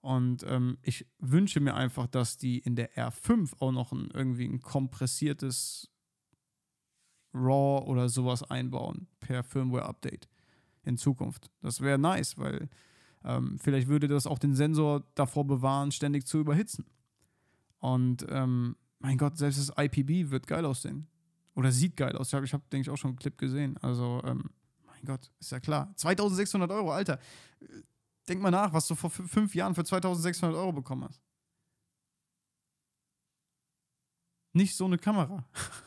Und 0.00 0.44
ähm, 0.46 0.78
ich 0.82 1.06
wünsche 1.18 1.58
mir 1.60 1.74
einfach, 1.74 2.06
dass 2.06 2.36
die 2.36 2.58
in 2.58 2.76
der 2.76 2.92
R5 2.94 3.54
auch 3.58 3.72
noch 3.72 3.90
ein, 3.90 4.10
irgendwie 4.12 4.46
ein 4.46 4.60
kompressiertes 4.60 5.90
RAW 7.32 7.86
oder 7.86 8.08
sowas 8.08 8.44
einbauen 8.44 9.08
per 9.18 9.42
Firmware-Update 9.42 10.28
in 10.84 10.96
Zukunft. 10.96 11.50
Das 11.60 11.80
wäre 11.80 11.98
nice, 11.98 12.38
weil 12.38 12.68
ähm, 13.26 13.58
vielleicht 13.58 13.88
würde 13.88 14.08
das 14.08 14.26
auch 14.26 14.38
den 14.38 14.54
Sensor 14.54 15.04
davor 15.14 15.46
bewahren, 15.46 15.90
ständig 15.92 16.26
zu 16.26 16.38
überhitzen. 16.38 16.86
Und 17.78 18.24
ähm, 18.28 18.76
mein 19.00 19.18
Gott, 19.18 19.36
selbst 19.36 19.58
das 19.58 19.76
IPB 19.76 20.30
wird 20.30 20.46
geil 20.46 20.64
aussehen. 20.64 21.08
Oder 21.54 21.72
sieht 21.72 21.96
geil 21.96 22.16
aus. 22.16 22.28
Ich 22.28 22.34
habe, 22.34 22.46
hab, 22.46 22.70
denke 22.70 22.82
ich, 22.82 22.90
auch 22.90 22.96
schon 22.96 23.10
einen 23.10 23.18
Clip 23.18 23.36
gesehen. 23.36 23.76
Also, 23.78 24.22
ähm, 24.24 24.50
mein 24.86 25.04
Gott, 25.04 25.30
ist 25.40 25.50
ja 25.50 25.60
klar. 25.60 25.92
2600 25.96 26.70
Euro, 26.70 26.92
Alter. 26.92 27.18
Denk 28.28 28.40
mal 28.40 28.50
nach, 28.50 28.72
was 28.72 28.86
du 28.86 28.94
vor 28.94 29.10
fünf 29.10 29.54
Jahren 29.54 29.74
für 29.74 29.84
2600 29.84 30.56
Euro 30.56 30.72
bekommen 30.72 31.04
hast. 31.04 31.22
Nicht 34.52 34.74
so 34.74 34.84
eine 34.84 34.98
Kamera. 34.98 35.44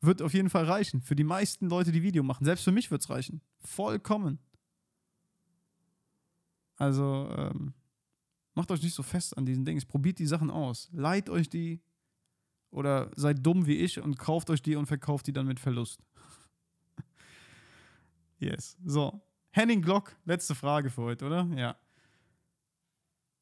wird 0.00 0.22
auf 0.22 0.34
jeden 0.34 0.50
Fall 0.50 0.64
reichen. 0.64 1.00
Für 1.00 1.16
die 1.16 1.24
meisten 1.24 1.68
Leute, 1.68 1.92
die 1.92 2.02
Video 2.02 2.22
machen. 2.22 2.44
Selbst 2.44 2.64
für 2.64 2.72
mich 2.72 2.90
wird 2.90 3.02
es 3.02 3.10
reichen. 3.10 3.40
Vollkommen. 3.60 4.38
Also, 6.76 7.28
ähm, 7.36 7.74
macht 8.54 8.70
euch 8.70 8.82
nicht 8.82 8.94
so 8.94 9.02
fest 9.02 9.36
an 9.36 9.46
diesen 9.46 9.64
Dings. 9.64 9.84
Probiert 9.84 10.18
die 10.18 10.26
Sachen 10.26 10.50
aus. 10.50 10.88
Leiht 10.92 11.28
euch 11.30 11.48
die. 11.48 11.80
Oder 12.70 13.10
seid 13.14 13.44
dumm 13.44 13.66
wie 13.66 13.76
ich 13.76 14.00
und 14.00 14.18
kauft 14.18 14.50
euch 14.50 14.60
die 14.60 14.74
und 14.74 14.86
verkauft 14.86 15.26
die 15.26 15.32
dann 15.32 15.46
mit 15.46 15.60
Verlust. 15.60 16.02
yes. 18.38 18.76
So. 18.84 19.22
Henning 19.50 19.82
Glock, 19.82 20.16
letzte 20.24 20.56
Frage 20.56 20.90
für 20.90 21.02
heute, 21.02 21.26
oder? 21.26 21.48
Ja. 21.54 21.76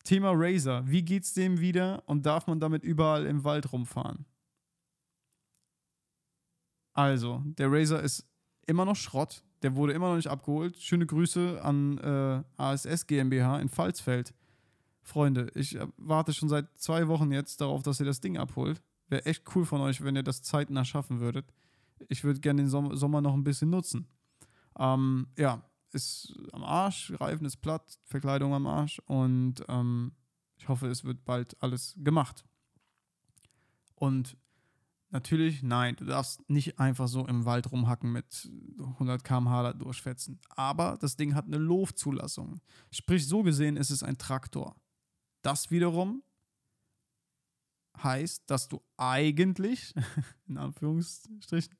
Thema 0.05 0.33
Razer. 0.35 0.87
Wie 0.87 1.03
geht's 1.03 1.33
dem 1.33 1.61
wieder 1.61 2.03
und 2.07 2.26
darf 2.26 2.47
man 2.47 2.61
damit 2.61 2.83
überall 2.83 3.24
im 3.24 3.45
Wald 3.45 3.72
rumfahren? 3.72 4.26
Also, 6.93 7.43
der 7.45 7.72
Razer 7.72 8.03
ist 8.03 8.28
immer 8.66 8.85
noch 8.85 8.97
Schrott. 8.97 9.43
Der 9.62 9.76
wurde 9.76 9.92
immer 9.92 10.08
noch 10.08 10.16
nicht 10.16 10.28
abgeholt. 10.28 10.76
Schöne 10.78 11.06
Grüße 11.06 11.60
an 11.62 11.98
äh, 11.98 12.42
ASS 12.56 13.06
GmbH 13.06 13.60
in 13.60 13.68
Pfalzfeld. 13.68 14.34
Freunde, 15.02 15.50
ich 15.54 15.76
äh, 15.76 15.86
warte 15.96 16.32
schon 16.32 16.48
seit 16.48 16.66
zwei 16.78 17.08
Wochen 17.08 17.32
jetzt 17.32 17.60
darauf, 17.60 17.82
dass 17.82 18.00
ihr 18.00 18.06
das 18.06 18.20
Ding 18.20 18.38
abholt. 18.38 18.82
Wäre 19.08 19.26
echt 19.26 19.44
cool 19.54 19.64
von 19.64 19.80
euch, 19.80 20.02
wenn 20.02 20.16
ihr 20.16 20.22
das 20.22 20.42
zeitnah 20.42 20.84
schaffen 20.84 21.20
würdet. 21.20 21.52
Ich 22.08 22.24
würde 22.24 22.40
gerne 22.40 22.62
den 22.62 22.68
Som 22.68 22.96
Sommer 22.96 23.20
noch 23.20 23.34
ein 23.34 23.44
bisschen 23.44 23.70
nutzen. 23.70 24.06
Ähm, 24.78 25.26
ja, 25.36 25.62
ist 25.92 26.34
am 26.52 26.64
Arsch, 26.64 27.12
Reifen 27.18 27.44
ist 27.44 27.58
platt, 27.58 27.98
Verkleidung 28.04 28.54
am 28.54 28.66
Arsch 28.66 29.00
und 29.06 29.62
ähm, 29.68 30.12
ich 30.56 30.68
hoffe, 30.68 30.86
es 30.88 31.04
wird 31.04 31.24
bald 31.24 31.60
alles 31.62 31.94
gemacht. 31.98 32.44
Und 33.96 34.36
Natürlich, 35.12 35.62
nein, 35.62 35.94
du 35.96 36.06
darfst 36.06 36.48
nicht 36.48 36.80
einfach 36.80 37.06
so 37.06 37.26
im 37.26 37.44
Wald 37.44 37.70
rumhacken 37.70 38.12
mit 38.12 38.50
100 38.78 39.22
km/h 39.22 39.62
da 39.62 39.72
durchfetzen. 39.74 40.40
Aber 40.48 40.96
das 40.98 41.16
Ding 41.16 41.34
hat 41.34 41.44
eine 41.44 41.58
Loftzulassung. 41.58 42.62
Sprich, 42.90 43.28
so 43.28 43.42
gesehen 43.42 43.76
ist 43.76 43.90
es 43.90 44.02
ein 44.02 44.16
Traktor. 44.16 44.74
Das 45.42 45.70
wiederum 45.70 46.22
heißt, 48.02 48.44
dass 48.46 48.68
du 48.68 48.80
eigentlich, 48.96 49.92
in 50.48 50.56
Anführungsstrichen, 50.56 51.76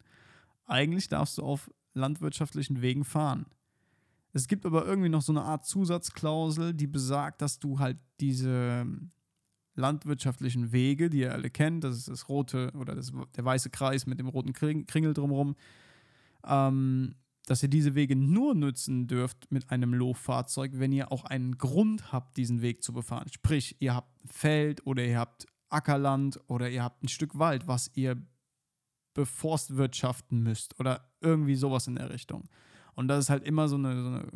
eigentlich 0.67 1.09
darfst 1.09 1.39
du 1.39 1.43
auf 1.43 1.71
landwirtschaftlichen 1.95 2.83
Wegen 2.83 3.03
fahren. 3.03 3.47
Es 4.35 4.47
gibt 4.47 4.67
aber 4.67 4.85
irgendwie 4.85 5.09
noch 5.09 5.23
so 5.23 5.33
eine 5.33 5.43
Art 5.43 5.65
Zusatzklausel, 5.65 6.75
die 6.75 6.87
besagt, 6.87 7.41
dass 7.41 7.59
du 7.59 7.79
halt 7.79 7.99
diese 8.21 8.87
landwirtschaftlichen 9.75 10.73
Wege, 10.73 11.11
die 11.11 11.21
ihr 11.21 11.33
alle 11.33 11.51
kennt, 11.51 11.85
das 11.85 11.97
ist 11.97 12.09
das 12.09 12.29
rote 12.29 12.71
oder 12.79 12.95
das, 12.95 13.13
der 13.37 13.45
weiße 13.45 13.71
Kreis 13.71 14.07
mit 14.07 14.19
dem 14.19 14.29
roten 14.29 14.53
Kringel 14.53 15.15
drumherum, 15.15 15.57
ähm, 16.47 17.15
dass 17.47 17.63
ihr 17.63 17.69
diese 17.69 17.95
Wege 17.95 18.15
nur 18.15 18.55
nutzen 18.55 19.07
dürft 19.07 19.51
mit 19.51 19.71
einem 19.71 19.95
Low-Fahrzeug, 19.95 20.73
wenn 20.75 20.93
ihr 20.93 21.11
auch 21.11 21.25
einen 21.25 21.59
Grund 21.59 22.13
habt, 22.13 22.37
diesen 22.37 22.63
Weg 22.63 22.83
zu 22.83 22.93
befahren. 22.93 23.29
Sprich, 23.33 23.77
ihr 23.81 23.95
habt 23.95 24.25
ein 24.25 24.29
Feld 24.29 24.87
oder 24.87 25.05
ihr 25.05 25.19
habt 25.19 25.47
Ackerland 25.69 26.39
oder 26.47 26.71
ihr 26.71 26.85
habt 26.85 27.03
ein 27.03 27.09
Stück 27.09 27.39
Wald, 27.39 27.67
was 27.67 27.91
ihr 27.95 28.17
beforstwirtschaften 29.15 30.43
müsst 30.43 30.79
oder 30.79 31.11
irgendwie 31.21 31.55
sowas 31.55 31.87
in 31.87 31.97
der 31.97 32.11
Richtung. 32.11 32.49
Und 32.95 33.09
das 33.09 33.25
ist 33.25 33.31
halt 33.31 33.45
immer 33.45 33.69
so 33.69 33.77
eine, 33.77 34.03
so 34.03 34.09
eine 34.09 34.27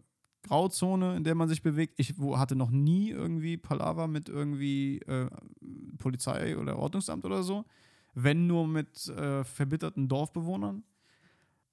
Grauzone, 0.46 1.16
in 1.16 1.24
der 1.24 1.34
man 1.34 1.48
sich 1.48 1.62
bewegt. 1.62 1.94
Ich 1.98 2.14
hatte 2.18 2.56
noch 2.56 2.70
nie 2.70 3.10
irgendwie 3.10 3.56
Palaver 3.56 4.06
mit 4.06 4.28
irgendwie 4.28 4.98
äh, 5.00 5.28
Polizei 5.98 6.56
oder 6.56 6.78
Ordnungsamt 6.78 7.24
oder 7.24 7.42
so. 7.42 7.64
Wenn 8.14 8.46
nur 8.46 8.66
mit 8.66 9.08
äh, 9.08 9.44
verbitterten 9.44 10.08
Dorfbewohnern. 10.08 10.84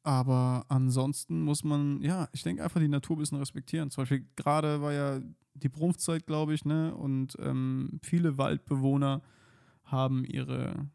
Aber 0.04 0.66
ansonsten 0.68 1.42
muss 1.42 1.64
man, 1.64 2.02
ja, 2.02 2.28
ich 2.34 2.44
denke 2.44 2.64
einfach 2.64 2.82
die 2.82 2.90
Natur 2.90 3.16
ein 3.16 3.20
bisschen 3.20 3.38
respektieren. 3.38 3.90
Zum 3.90 4.02
Beispiel 4.02 4.28
gerade 4.36 4.82
war 4.82 4.92
ja 4.92 5.22
die 5.54 5.70
Brumpfzeit, 5.70 6.26
glaube 6.26 6.54
ich, 6.54 6.66
ne? 6.66 6.94
Und 6.94 7.38
ähm, 7.40 8.00
viele 8.02 8.38
Waldbewohner 8.38 9.22
haben 9.86 10.26
ihre 10.26 10.90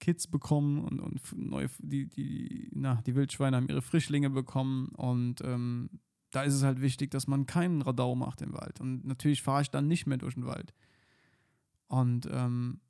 Kids 0.00 0.26
bekommen 0.26 0.84
und, 0.84 1.00
und 1.00 1.20
neue, 1.36 1.68
die, 1.78 2.08
die, 2.08 2.70
na, 2.74 3.02
die 3.06 3.14
Wildschweine 3.14 3.56
haben 3.56 3.68
ihre 3.68 3.82
Frischlinge 3.82 4.30
bekommen 4.30 4.88
und 4.88 5.40
ähm, 5.42 5.88
da 6.34 6.42
ist 6.42 6.54
es 6.54 6.62
halt 6.62 6.80
wichtig, 6.80 7.10
dass 7.10 7.26
man 7.26 7.46
keinen 7.46 7.82
Radau 7.82 8.14
macht 8.14 8.42
im 8.42 8.52
Wald. 8.54 8.80
Und 8.80 9.04
natürlich 9.04 9.42
fahre 9.42 9.62
ich 9.62 9.70
dann 9.70 9.86
nicht 9.86 10.06
mehr 10.06 10.18
durch 10.18 10.34
den 10.34 10.46
Wald. 10.46 10.74
Und 11.86 12.28
ähm, 12.30 12.80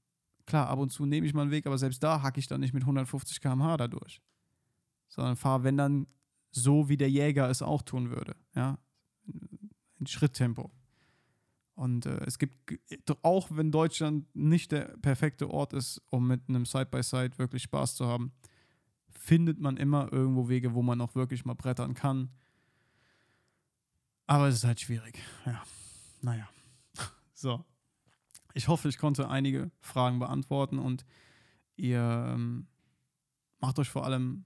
klar, 0.47 0.69
ab 0.69 0.79
und 0.79 0.91
zu 0.91 1.05
nehme 1.05 1.27
ich 1.27 1.35
mal 1.35 1.43
einen 1.43 1.51
Weg, 1.51 1.67
aber 1.67 1.77
selbst 1.77 2.03
da 2.03 2.23
hacke 2.23 2.41
ich 2.41 2.47
dann 2.47 2.61
nicht 2.61 2.73
mit 2.73 2.85
150 2.85 3.41
km/h 3.41 3.77
da 3.77 3.89
durch. 3.89 4.23
Sondern 5.09 5.37
fahre, 5.37 5.65
wenn 5.65 5.77
dann, 5.77 6.07
so 6.51 6.89
wie 6.89 6.97
der 6.97 7.11
Jäger 7.11 7.51
es 7.51 7.63
auch 7.63 7.83
tun 7.83 8.11
würde. 8.11 8.35
Ja, 8.55 8.79
in 9.99 10.07
Schritttempo. 10.07 10.71
Und 11.75 12.07
äh, 12.07 12.25
es 12.25 12.39
gibt, 12.39 12.79
auch 13.23 13.49
wenn 13.51 13.73
Deutschland 13.73 14.35
nicht 14.35 14.73
der 14.73 14.97
perfekte 14.99 15.51
Ort 15.51 15.73
ist, 15.73 16.01
um 16.11 16.29
mit 16.29 16.49
einem 16.49 16.65
Side-by-Side 16.65 17.39
wirklich 17.39 17.65
Spaß 17.65 17.97
zu 17.97 18.07
haben, 18.07 18.33
findet 19.11 19.59
man 19.59 19.77
immer 19.77 20.13
irgendwo 20.13 20.49
Wege, 20.49 20.75
wo 20.75 20.83
man 20.83 21.01
auch 21.01 21.15
wirklich 21.15 21.45
mal 21.45 21.55
brettern 21.55 21.95
kann. 21.95 22.31
Aber 24.27 24.49
es 24.49 24.57
ist 24.57 24.65
halt 24.65 24.81
schwierig. 24.81 25.23
Ja, 25.47 25.63
naja. 26.23 26.49
So. 27.35 27.65
Ich 28.55 28.69
hoffe, 28.69 28.89
ich 28.89 28.99
konnte 28.99 29.29
einige 29.29 29.71
Fragen 29.81 30.19
beantworten 30.21 30.79
und 30.79 31.05
ihr 31.77 32.01
ähm, 32.33 32.69
macht 33.59 33.79
euch 33.79 33.89
vor 33.89 34.05
allem 34.05 34.45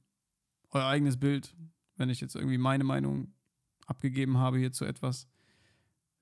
euer 0.71 0.87
eigenes 0.87 1.19
Bild, 1.19 1.55
wenn 1.97 2.09
ich 2.09 2.21
jetzt 2.21 2.35
irgendwie 2.35 2.59
meine 2.59 2.85
Meinung 2.85 3.35
abgegeben 3.87 4.39
habe 4.39 4.59
hier 4.59 4.73
zu 4.73 4.85
etwas. 4.85 5.29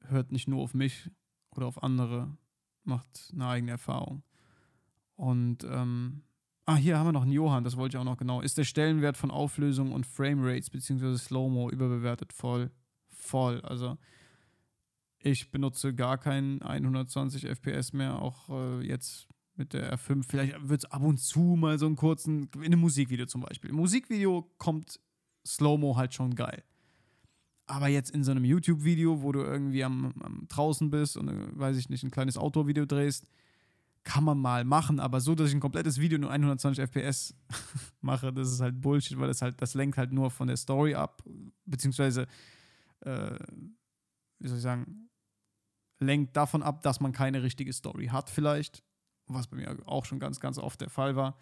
Hört 0.00 0.32
nicht 0.32 0.48
nur 0.48 0.62
auf 0.62 0.74
mich 0.74 1.10
oder 1.50 1.66
auf 1.66 1.82
andere, 1.82 2.36
macht 2.84 3.30
eine 3.32 3.46
eigene 3.46 3.72
Erfahrung. 3.72 4.22
Und 5.14 5.64
ähm, 5.64 6.22
ah, 6.66 6.76
hier 6.76 6.98
haben 6.98 7.06
wir 7.06 7.12
noch 7.12 7.22
einen 7.22 7.32
Johann, 7.32 7.64
das 7.64 7.76
wollte 7.76 7.96
ich 7.96 8.00
auch 8.00 8.04
noch 8.04 8.18
genau. 8.18 8.40
Ist 8.40 8.58
der 8.58 8.64
Stellenwert 8.64 9.16
von 9.16 9.30
Auflösung 9.30 9.92
und 9.92 10.06
Framerates 10.06 10.70
bzw. 10.70 11.16
Slow-Mo 11.16 11.70
überbewertet? 11.70 12.32
Voll, 12.32 12.70
voll. 13.26 13.60
Also 13.62 13.98
ich 15.18 15.50
benutze 15.50 15.94
gar 15.94 16.18
keinen 16.18 16.62
120 16.62 17.46
FPS 17.46 17.92
mehr, 17.92 18.20
auch 18.20 18.48
äh, 18.48 18.86
jetzt 18.86 19.28
mit 19.56 19.72
der 19.72 19.96
R5. 19.96 20.24
Vielleicht 20.28 20.68
wird 20.68 20.84
es 20.84 20.90
ab 20.90 21.02
und 21.02 21.18
zu 21.18 21.40
mal 21.40 21.78
so 21.78 21.86
einen 21.86 21.96
kurzen, 21.96 22.48
in 22.54 22.64
einem 22.64 22.80
Musikvideo 22.80 23.26
zum 23.26 23.40
Beispiel. 23.40 23.70
Im 23.70 23.76
Musikvideo 23.76 24.50
kommt 24.58 25.00
Slow-Mo 25.46 25.96
halt 25.96 26.14
schon 26.14 26.34
geil. 26.34 26.62
Aber 27.66 27.88
jetzt 27.88 28.10
in 28.10 28.22
so 28.22 28.30
einem 28.30 28.44
YouTube-Video, 28.44 29.22
wo 29.22 29.32
du 29.32 29.40
irgendwie 29.40 29.82
am, 29.82 30.14
am 30.20 30.46
draußen 30.48 30.90
bist 30.90 31.16
und, 31.16 31.28
äh, 31.28 31.58
weiß 31.58 31.76
ich 31.76 31.88
nicht, 31.88 32.04
ein 32.04 32.10
kleines 32.10 32.36
Outdoor-Video 32.36 32.86
drehst, 32.86 33.26
kann 34.04 34.22
man 34.22 34.38
mal 34.38 34.64
machen, 34.64 35.00
aber 35.00 35.20
so, 35.20 35.34
dass 35.34 35.48
ich 35.48 35.54
ein 35.54 35.60
komplettes 35.60 36.00
Video 36.00 36.16
nur 36.16 36.30
120 36.30 36.80
FPS 36.80 37.34
mache, 38.00 38.32
das 38.32 38.52
ist 38.52 38.60
halt 38.60 38.80
Bullshit, 38.80 39.18
weil 39.18 39.26
das 39.26 39.42
halt, 39.42 39.60
das 39.60 39.74
lenkt 39.74 39.98
halt 39.98 40.12
nur 40.12 40.30
von 40.30 40.46
der 40.46 40.56
Story 40.56 40.94
ab, 40.94 41.24
beziehungsweise, 41.64 42.28
äh, 43.00 43.38
wie 44.38 44.48
soll 44.48 44.58
ich 44.58 44.62
sagen, 44.62 45.08
lenkt 45.98 46.36
davon 46.36 46.62
ab, 46.62 46.82
dass 46.82 47.00
man 47.00 47.12
keine 47.12 47.42
richtige 47.42 47.72
Story 47.72 48.06
hat, 48.06 48.30
vielleicht, 48.30 48.82
was 49.26 49.46
bei 49.46 49.56
mir 49.56 49.76
auch 49.86 50.04
schon 50.04 50.18
ganz, 50.18 50.40
ganz 50.40 50.58
oft 50.58 50.80
der 50.80 50.90
Fall 50.90 51.16
war. 51.16 51.38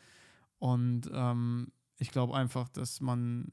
Und 0.59 1.11
ähm, 1.13 1.73
ich 1.99 2.11
glaube 2.11 2.35
einfach, 2.35 2.69
dass 2.69 3.01
man 3.01 3.53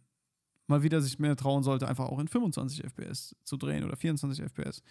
mal 0.67 0.83
wieder 0.83 1.01
sich 1.01 1.19
mehr 1.19 1.35
trauen 1.35 1.63
sollte, 1.63 1.87
einfach 1.87 2.05
auch 2.05 2.19
in 2.19 2.27
25 2.27 2.83
FPS 2.83 3.35
zu 3.43 3.57
drehen 3.57 3.83
oder 3.83 3.95
24 3.95 4.43
FPS. 4.45 4.81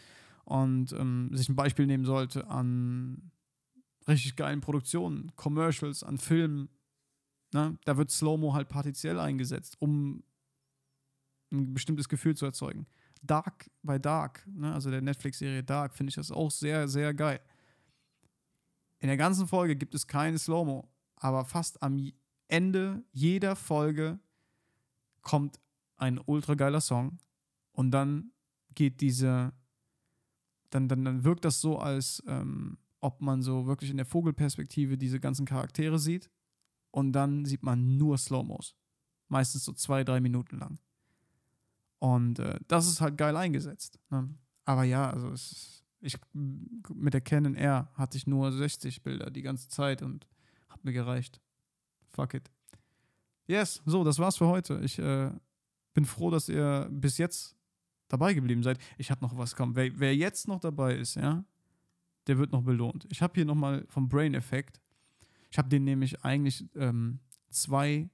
Und 0.44 0.92
ähm, 0.92 1.30
sich 1.32 1.48
ein 1.48 1.56
Beispiel 1.56 1.86
nehmen 1.86 2.04
sollte 2.04 2.48
an 2.48 3.30
richtig 4.08 4.36
geilen 4.36 4.60
Produktionen, 4.60 5.32
Commercials, 5.36 6.02
an 6.02 6.18
Filmen. 6.18 6.68
Ne? 7.52 7.78
Da 7.84 7.96
wird 7.96 8.10
Slow-Mo 8.10 8.54
halt 8.54 8.68
partiell 8.68 9.18
eingesetzt, 9.18 9.76
um 9.80 10.24
ein 11.52 11.72
bestimmtes 11.72 12.08
Gefühl 12.08 12.36
zu 12.36 12.46
erzeugen. 12.46 12.86
Dark 13.22 13.70
bei 13.82 13.98
Dark, 13.98 14.46
ne? 14.46 14.72
also 14.72 14.90
der 14.90 15.02
Netflix-Serie 15.02 15.62
Dark, 15.62 15.94
finde 15.94 16.10
ich 16.10 16.16
das 16.16 16.30
auch 16.30 16.50
sehr, 16.50 16.88
sehr 16.88 17.12
geil. 17.14 17.40
In 18.98 19.08
der 19.08 19.16
ganzen 19.16 19.46
Folge 19.46 19.76
gibt 19.76 19.94
es 19.94 20.06
keine 20.06 20.38
Slow-Mo, 20.38 20.88
aber 21.16 21.44
fast 21.44 21.82
am 21.82 22.12
Ende 22.48 23.04
jeder 23.12 23.56
Folge 23.56 24.18
kommt 25.22 25.60
ein 25.96 26.18
ultra 26.24 26.54
geiler 26.54 26.80
Song 26.80 27.18
und 27.72 27.90
dann 27.90 28.32
geht 28.74 29.00
diese, 29.00 29.52
dann, 30.70 30.88
dann, 30.88 31.04
dann 31.04 31.24
wirkt 31.24 31.44
das 31.44 31.60
so, 31.60 31.78
als 31.78 32.22
ähm, 32.26 32.78
ob 33.00 33.20
man 33.20 33.42
so 33.42 33.66
wirklich 33.66 33.90
in 33.90 33.96
der 33.96 34.06
Vogelperspektive 34.06 34.98
diese 34.98 35.20
ganzen 35.20 35.46
Charaktere 35.46 35.98
sieht 35.98 36.30
und 36.90 37.12
dann 37.12 37.44
sieht 37.44 37.62
man 37.62 37.96
nur 37.96 38.18
Slow-Mos. 38.18 38.74
Meistens 39.28 39.64
so 39.64 39.72
zwei, 39.72 40.04
drei 40.04 40.20
Minuten 40.20 40.58
lang. 40.58 40.78
Und 42.00 42.40
äh, 42.40 42.58
das 42.66 42.88
ist 42.88 43.00
halt 43.00 43.16
geil 43.16 43.36
eingesetzt. 43.36 44.00
Ne? 44.10 44.28
Aber 44.64 44.84
ja, 44.84 45.08
also 45.10 45.30
es 45.30 45.80
ich 46.00 46.16
mit 46.32 47.12
der 47.12 47.20
Canon 47.20 47.54
R 47.54 47.90
hatte 47.94 48.16
ich 48.16 48.26
nur 48.26 48.50
60 48.52 49.02
Bilder 49.02 49.30
die 49.30 49.42
ganze 49.42 49.68
Zeit 49.68 50.02
und 50.02 50.26
hat 50.68 50.82
mir 50.84 50.92
gereicht. 50.92 51.40
Fuck 52.08 52.34
it. 52.34 52.50
Yes, 53.46 53.82
so, 53.84 54.02
das 54.02 54.18
war's 54.18 54.38
für 54.38 54.46
heute. 54.46 54.80
Ich 54.82 54.98
äh, 54.98 55.30
bin 55.92 56.04
froh, 56.04 56.30
dass 56.30 56.48
ihr 56.48 56.88
bis 56.90 57.18
jetzt 57.18 57.54
dabei 58.08 58.32
geblieben 58.32 58.62
seid. 58.62 58.78
Ich 58.96 59.10
habe 59.10 59.22
noch 59.22 59.36
was 59.36 59.54
kommen. 59.54 59.76
Wer, 59.76 59.98
wer 59.98 60.16
jetzt 60.16 60.48
noch 60.48 60.60
dabei 60.60 60.96
ist, 60.96 61.16
ja, 61.16 61.44
der 62.26 62.38
wird 62.38 62.52
noch 62.52 62.62
belohnt. 62.62 63.06
Ich 63.10 63.20
habe 63.22 63.34
hier 63.34 63.44
nochmal 63.44 63.84
vom 63.88 64.08
Brain 64.08 64.34
Effect. 64.34 64.80
Ich 65.50 65.58
habe 65.58 65.68
denen 65.68 65.84
nämlich 65.84 66.24
eigentlich 66.24 66.64
ähm, 66.76 67.20
zwei 67.50 68.08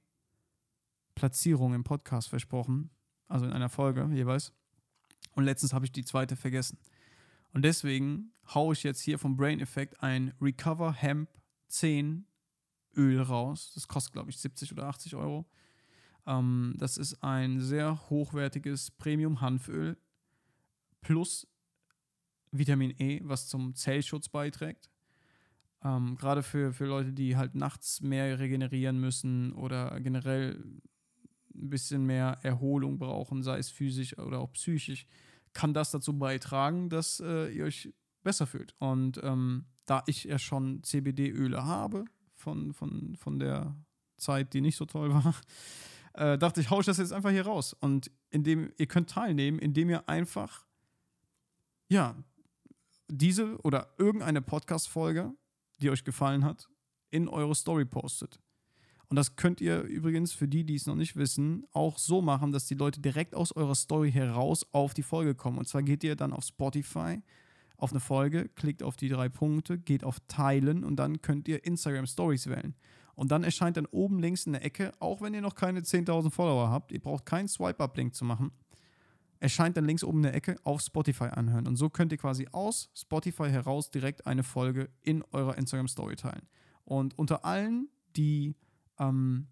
Platzierungen 1.15 1.75
im 1.75 1.83
Podcast 1.83 2.29
versprochen. 2.29 2.89
Also 3.27 3.45
in 3.45 3.53
einer 3.53 3.69
Folge 3.69 4.09
jeweils. 4.13 4.53
Und 5.33 5.43
letztens 5.43 5.73
habe 5.73 5.85
ich 5.85 5.91
die 5.91 6.05
zweite 6.05 6.35
vergessen. 6.35 6.79
Und 7.53 7.63
deswegen 7.63 8.31
haue 8.53 8.73
ich 8.73 8.83
jetzt 8.83 9.01
hier 9.01 9.19
vom 9.19 9.35
Brain 9.35 9.59
Effect 9.59 10.01
ein 10.01 10.33
Recover 10.41 10.93
Hemp 10.93 11.29
10 11.67 12.25
Öl 12.95 13.21
raus. 13.21 13.71
Das 13.73 13.87
kostet, 13.87 14.13
glaube 14.13 14.29
ich, 14.29 14.39
70 14.39 14.71
oder 14.71 14.85
80 14.85 15.15
Euro. 15.15 15.45
Ähm, 16.25 16.75
das 16.77 16.97
ist 16.97 17.23
ein 17.23 17.59
sehr 17.59 18.09
hochwertiges 18.09 18.91
Premium-Hanföl 18.91 19.97
plus 21.01 21.47
Vitamin 22.51 22.93
E, 22.99 23.21
was 23.23 23.47
zum 23.47 23.75
Zellschutz 23.75 24.29
beiträgt. 24.29 24.89
Ähm, 25.83 26.15
Gerade 26.15 26.43
für, 26.43 26.73
für 26.73 26.85
Leute, 26.85 27.13
die 27.13 27.37
halt 27.37 27.55
nachts 27.55 28.01
mehr 28.01 28.39
regenerieren 28.39 28.99
müssen 28.99 29.53
oder 29.53 29.99
generell 30.01 30.63
ein 31.57 31.69
bisschen 31.69 32.05
mehr 32.05 32.39
Erholung 32.43 32.97
brauchen, 32.99 33.43
sei 33.43 33.57
es 33.57 33.69
physisch 33.69 34.17
oder 34.17 34.39
auch 34.39 34.51
psychisch, 34.53 35.07
kann 35.53 35.73
das 35.73 35.91
dazu 35.91 36.17
beitragen, 36.17 36.89
dass 36.89 37.19
äh, 37.19 37.49
ihr 37.49 37.65
euch 37.65 37.93
besser 38.23 38.45
fühlt. 38.45 38.75
Und 38.79 39.19
ähm, 39.23 39.65
da 39.85 40.03
ich 40.05 40.25
ja 40.25 40.37
schon 40.37 40.83
CBD-Öle 40.83 41.63
habe, 41.65 42.05
von, 42.35 42.73
von, 42.73 43.15
von 43.15 43.39
der 43.39 43.75
Zeit, 44.17 44.53
die 44.53 44.61
nicht 44.61 44.77
so 44.77 44.85
toll 44.85 45.13
war, 45.13 45.35
äh, 46.13 46.37
dachte 46.37 46.61
ich, 46.61 46.69
hau 46.69 46.79
ich 46.79 46.85
das 46.85 46.97
jetzt 46.97 47.13
einfach 47.13 47.31
hier 47.31 47.45
raus. 47.45 47.73
Und 47.73 48.11
indem 48.29 48.71
ihr 48.77 48.87
könnt 48.87 49.09
teilnehmen, 49.09 49.59
indem 49.59 49.89
ihr 49.89 50.07
einfach, 50.07 50.65
ja, 51.89 52.15
diese 53.07 53.57
oder 53.61 53.93
irgendeine 53.97 54.41
Podcast-Folge, 54.41 55.33
die 55.79 55.89
euch 55.89 56.03
gefallen 56.03 56.43
hat, 56.43 56.69
in 57.09 57.27
eure 57.27 57.55
Story 57.55 57.85
postet. 57.85 58.39
Und 59.09 59.15
das 59.15 59.37
könnt 59.37 59.61
ihr 59.61 59.81
übrigens, 59.83 60.33
für 60.33 60.47
die, 60.47 60.65
die 60.65 60.75
es 60.75 60.85
noch 60.85 60.95
nicht 60.95 61.15
wissen, 61.15 61.65
auch 61.71 61.97
so 61.97 62.21
machen, 62.21 62.51
dass 62.51 62.65
die 62.65 62.75
Leute 62.75 62.99
direkt 62.99 63.35
aus 63.35 63.53
eurer 63.53 63.75
Story 63.75 64.11
heraus 64.11 64.65
auf 64.73 64.93
die 64.93 65.03
Folge 65.03 65.33
kommen. 65.33 65.57
Und 65.57 65.67
zwar 65.67 65.81
geht 65.81 66.03
ihr 66.03 66.15
dann 66.15 66.33
auf 66.33 66.43
Spotify, 66.43 67.21
auf 67.77 67.91
eine 67.91 68.01
Folge, 68.01 68.49
klickt 68.49 68.83
auf 68.83 68.97
die 68.97 69.07
drei 69.07 69.29
Punkte, 69.29 69.77
geht 69.77 70.03
auf 70.03 70.19
Teilen 70.27 70.83
und 70.83 70.97
dann 70.97 71.21
könnt 71.21 71.47
ihr 71.47 71.63
Instagram 71.63 72.05
Stories 72.05 72.47
wählen. 72.47 72.75
Und 73.15 73.31
dann 73.31 73.43
erscheint 73.43 73.77
dann 73.77 73.85
oben 73.87 74.19
links 74.19 74.45
in 74.45 74.53
der 74.53 74.65
Ecke, 74.65 74.91
auch 74.99 75.21
wenn 75.21 75.33
ihr 75.33 75.41
noch 75.41 75.55
keine 75.55 75.79
10.000 75.79 76.29
Follower 76.29 76.69
habt, 76.69 76.91
ihr 76.91 76.99
braucht 76.99 77.25
keinen 77.25 77.47
Swipe-Up-Link 77.47 78.13
zu 78.13 78.25
machen, 78.25 78.51
erscheint 79.39 79.77
dann 79.77 79.85
links 79.85 80.03
oben 80.03 80.19
in 80.19 80.23
der 80.23 80.35
Ecke 80.35 80.57
auf 80.63 80.81
Spotify 80.81 81.25
anhören. 81.25 81.65
Und 81.65 81.77
so 81.77 81.89
könnt 81.89 82.11
ihr 82.11 82.17
quasi 82.17 82.47
aus 82.51 82.89
Spotify 82.93 83.49
heraus 83.49 83.89
direkt 83.89 84.27
eine 84.27 84.43
Folge 84.43 84.89
in 85.01 85.23
eurer 85.31 85.57
Instagram 85.57 85.87
Story 85.87 86.15
teilen. 86.15 86.47
Und 86.83 87.17
unter 87.17 87.45
allen, 87.45 87.89
die 88.15 88.55
ähm, 88.99 89.47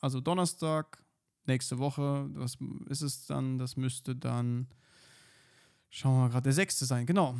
Also 0.00 0.20
Donnerstag, 0.20 1.04
nächste 1.46 1.78
Woche, 1.78 2.28
was 2.32 2.56
ist 2.88 3.02
es 3.02 3.26
dann? 3.26 3.58
Das 3.58 3.76
müsste 3.76 4.16
dann, 4.16 4.68
schauen 5.90 6.14
wir 6.14 6.20
mal 6.20 6.28
gerade, 6.30 6.44
der 6.44 6.52
6. 6.54 6.78
sein. 6.80 7.04
Genau. 7.04 7.36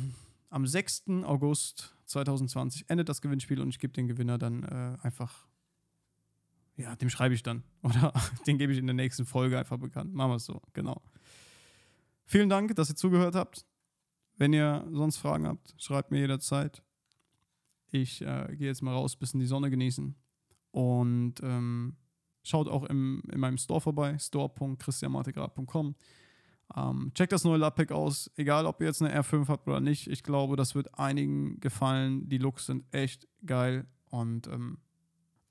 Am 0.49 0.67
6. 0.67 1.05
August 1.23 1.95
2020 2.05 2.89
endet 2.89 3.09
das 3.09 3.21
Gewinnspiel 3.21 3.61
und 3.61 3.69
ich 3.69 3.79
gebe 3.79 3.93
den 3.93 4.07
Gewinner 4.07 4.37
dann 4.37 4.63
äh, 4.63 4.97
einfach 5.01 5.47
ja, 6.77 6.95
dem 6.95 7.09
schreibe 7.09 7.35
ich 7.35 7.43
dann. 7.43 7.63
Oder 7.81 8.13
den 8.47 8.57
gebe 8.57 8.73
ich 8.73 8.79
in 8.79 8.87
der 8.87 8.95
nächsten 8.95 9.25
Folge 9.25 9.57
einfach 9.57 9.77
bekannt. 9.77 10.13
Machen 10.13 10.31
wir 10.31 10.35
es 10.35 10.45
so, 10.45 10.61
genau. 10.73 11.01
Vielen 12.31 12.47
Dank, 12.47 12.73
dass 12.77 12.87
ihr 12.87 12.95
zugehört 12.95 13.35
habt. 13.35 13.65
Wenn 14.37 14.53
ihr 14.53 14.87
sonst 14.93 15.17
Fragen 15.17 15.45
habt, 15.45 15.75
schreibt 15.77 16.11
mir 16.11 16.19
jederzeit. 16.19 16.81
Ich 17.91 18.21
äh, 18.21 18.55
gehe 18.55 18.67
jetzt 18.67 18.81
mal 18.81 18.93
raus, 18.93 19.17
bisschen 19.17 19.41
die 19.41 19.45
Sonne 19.45 19.69
genießen. 19.69 20.15
Und 20.71 21.35
ähm, 21.43 21.97
schaut 22.41 22.69
auch 22.69 22.85
im, 22.85 23.21
in 23.29 23.37
meinem 23.37 23.57
Store 23.57 23.81
vorbei, 23.81 24.17
store.christianmartegrad.com. 24.17 25.93
Ähm, 26.77 27.11
checkt 27.15 27.33
das 27.33 27.43
neue 27.43 27.57
Lappack 27.57 27.91
aus, 27.91 28.31
egal 28.37 28.65
ob 28.65 28.79
ihr 28.79 28.87
jetzt 28.87 29.01
eine 29.01 29.13
R5 29.13 29.49
habt 29.49 29.67
oder 29.67 29.81
nicht. 29.81 30.07
Ich 30.07 30.23
glaube, 30.23 30.55
das 30.55 30.73
wird 30.73 30.97
einigen 30.97 31.59
gefallen. 31.59 32.29
Die 32.29 32.37
Looks 32.37 32.65
sind 32.65 32.85
echt 32.93 33.27
geil 33.45 33.85
und 34.09 34.47
ähm, 34.47 34.77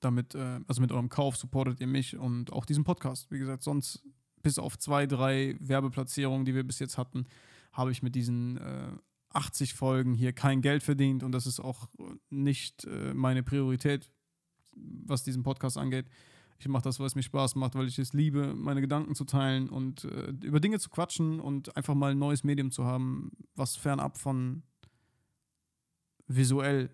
damit, 0.00 0.34
äh, 0.34 0.60
also 0.66 0.80
mit 0.80 0.92
eurem 0.92 1.10
Kauf 1.10 1.36
supportet 1.36 1.78
ihr 1.82 1.86
mich 1.86 2.16
und 2.16 2.54
auch 2.54 2.64
diesen 2.64 2.84
Podcast. 2.84 3.30
Wie 3.30 3.38
gesagt, 3.38 3.64
sonst 3.64 4.02
bis 4.42 4.58
auf 4.58 4.78
zwei, 4.78 5.06
drei 5.06 5.56
Werbeplatzierungen, 5.60 6.44
die 6.44 6.54
wir 6.54 6.64
bis 6.64 6.78
jetzt 6.78 6.98
hatten, 6.98 7.26
habe 7.72 7.92
ich 7.92 8.02
mit 8.02 8.14
diesen 8.14 8.56
äh, 8.58 8.92
80 9.32 9.74
Folgen 9.74 10.14
hier 10.14 10.32
kein 10.32 10.60
Geld 10.60 10.82
verdient 10.82 11.22
und 11.22 11.32
das 11.32 11.46
ist 11.46 11.60
auch 11.60 11.88
nicht 12.30 12.84
äh, 12.84 13.14
meine 13.14 13.42
Priorität, 13.42 14.10
was 14.74 15.22
diesen 15.22 15.42
Podcast 15.42 15.78
angeht. 15.78 16.06
Ich 16.58 16.68
mache 16.68 16.82
das, 16.82 17.00
weil 17.00 17.06
es 17.06 17.14
mir 17.14 17.22
Spaß 17.22 17.54
macht, 17.54 17.74
weil 17.74 17.86
ich 17.86 17.98
es 17.98 18.12
liebe, 18.12 18.54
meine 18.54 18.82
Gedanken 18.82 19.14
zu 19.14 19.24
teilen 19.24 19.70
und 19.70 20.04
äh, 20.04 20.32
über 20.42 20.60
Dinge 20.60 20.78
zu 20.78 20.90
quatschen 20.90 21.40
und 21.40 21.74
einfach 21.76 21.94
mal 21.94 22.10
ein 22.10 22.18
neues 22.18 22.44
Medium 22.44 22.70
zu 22.70 22.84
haben, 22.84 23.30
was 23.54 23.76
fernab 23.76 24.18
von 24.18 24.62
visuell 26.26 26.90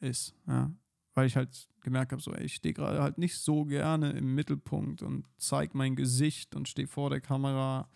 ist. 0.00 0.34
Ja? 0.46 0.70
Weil 1.18 1.26
ich 1.26 1.34
halt 1.34 1.68
gemerkt 1.80 2.12
habe, 2.12 2.22
so, 2.22 2.32
ey, 2.32 2.44
ich 2.44 2.54
stehe 2.54 2.72
gerade 2.72 3.02
halt 3.02 3.18
nicht 3.18 3.36
so 3.38 3.64
gerne 3.64 4.12
im 4.12 4.36
Mittelpunkt 4.36 5.02
und 5.02 5.26
zeige 5.36 5.76
mein 5.76 5.96
Gesicht 5.96 6.54
und 6.54 6.68
stehe 6.68 6.86
vor 6.86 7.10
der 7.10 7.20
Kamera. 7.20 7.88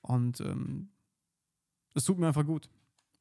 Und 0.00 0.40
ähm, 0.40 0.90
es 1.92 2.04
tut 2.04 2.20
mir 2.20 2.28
einfach 2.28 2.46
gut. 2.46 2.70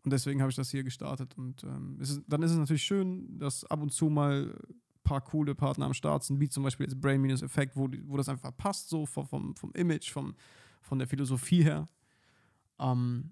Und 0.04 0.14
deswegen 0.14 0.42
habe 0.42 0.52
ich 0.52 0.56
das 0.56 0.70
hier 0.70 0.84
gestartet. 0.84 1.36
Und 1.40 1.64
ähm, 1.64 1.98
ist, 2.00 2.22
dann 2.28 2.44
ist 2.44 2.52
es 2.52 2.58
natürlich 2.58 2.84
schön, 2.84 3.40
dass 3.40 3.66
ab 3.66 3.82
und 3.82 3.92
zu 3.92 4.12
mal 4.12 4.56
paar 5.02 5.22
coole 5.22 5.56
Partner 5.56 5.88
am 5.88 5.96
Start 5.96 6.24
sind, 6.24 6.40
wie 6.40 6.50
zum 6.50 6.62
Beispiel 6.62 6.86
jetzt 6.86 7.02
Brain 7.02 7.20
Minus 7.20 7.42
Effekt, 7.42 7.76
wo, 7.76 7.90
wo 8.04 8.16
das 8.16 8.30
einfach 8.30 8.56
passt, 8.56 8.90
so 8.90 9.08
vom, 9.08 9.56
vom, 9.56 9.72
Image, 9.74 10.12
vom, 10.12 10.36
von 10.84 11.00
der 11.00 11.08
Philosophie 11.08 11.64
her. 11.64 11.90
Ähm, 12.78 13.32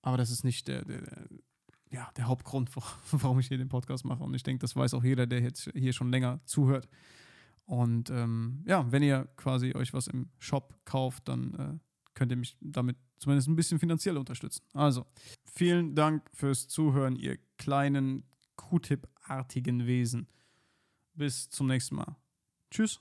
aber 0.00 0.16
das 0.16 0.30
ist 0.30 0.42
nicht 0.42 0.68
der, 0.68 0.86
der, 0.86 1.02
ja, 1.92 2.10
der 2.16 2.26
Hauptgrund, 2.26 2.70
warum 3.12 3.38
ich 3.38 3.48
hier 3.48 3.58
den 3.58 3.68
Podcast 3.68 4.04
mache. 4.04 4.24
Und 4.24 4.34
ich 4.34 4.42
denke, 4.42 4.60
das 4.60 4.74
weiß 4.74 4.94
auch 4.94 5.04
jeder, 5.04 5.26
der 5.26 5.40
jetzt 5.40 5.70
hier 5.74 5.92
schon 5.92 6.10
länger 6.10 6.40
zuhört. 6.44 6.88
Und 7.64 8.10
ähm, 8.10 8.64
ja, 8.66 8.90
wenn 8.90 9.02
ihr 9.02 9.28
quasi 9.36 9.74
euch 9.74 9.92
was 9.92 10.08
im 10.08 10.30
Shop 10.38 10.74
kauft, 10.84 11.28
dann 11.28 11.54
äh, 11.54 11.78
könnt 12.14 12.32
ihr 12.32 12.36
mich 12.36 12.56
damit 12.60 12.96
zumindest 13.18 13.48
ein 13.48 13.56
bisschen 13.56 13.78
finanziell 13.78 14.16
unterstützen. 14.16 14.64
Also, 14.72 15.06
vielen 15.44 15.94
Dank 15.94 16.28
fürs 16.32 16.66
Zuhören, 16.66 17.16
ihr 17.16 17.38
kleinen 17.56 18.24
Q-Tip-artigen 18.56 19.86
Wesen. 19.86 20.28
Bis 21.14 21.48
zum 21.50 21.68
nächsten 21.68 21.96
Mal. 21.96 22.16
Tschüss. 22.70 23.00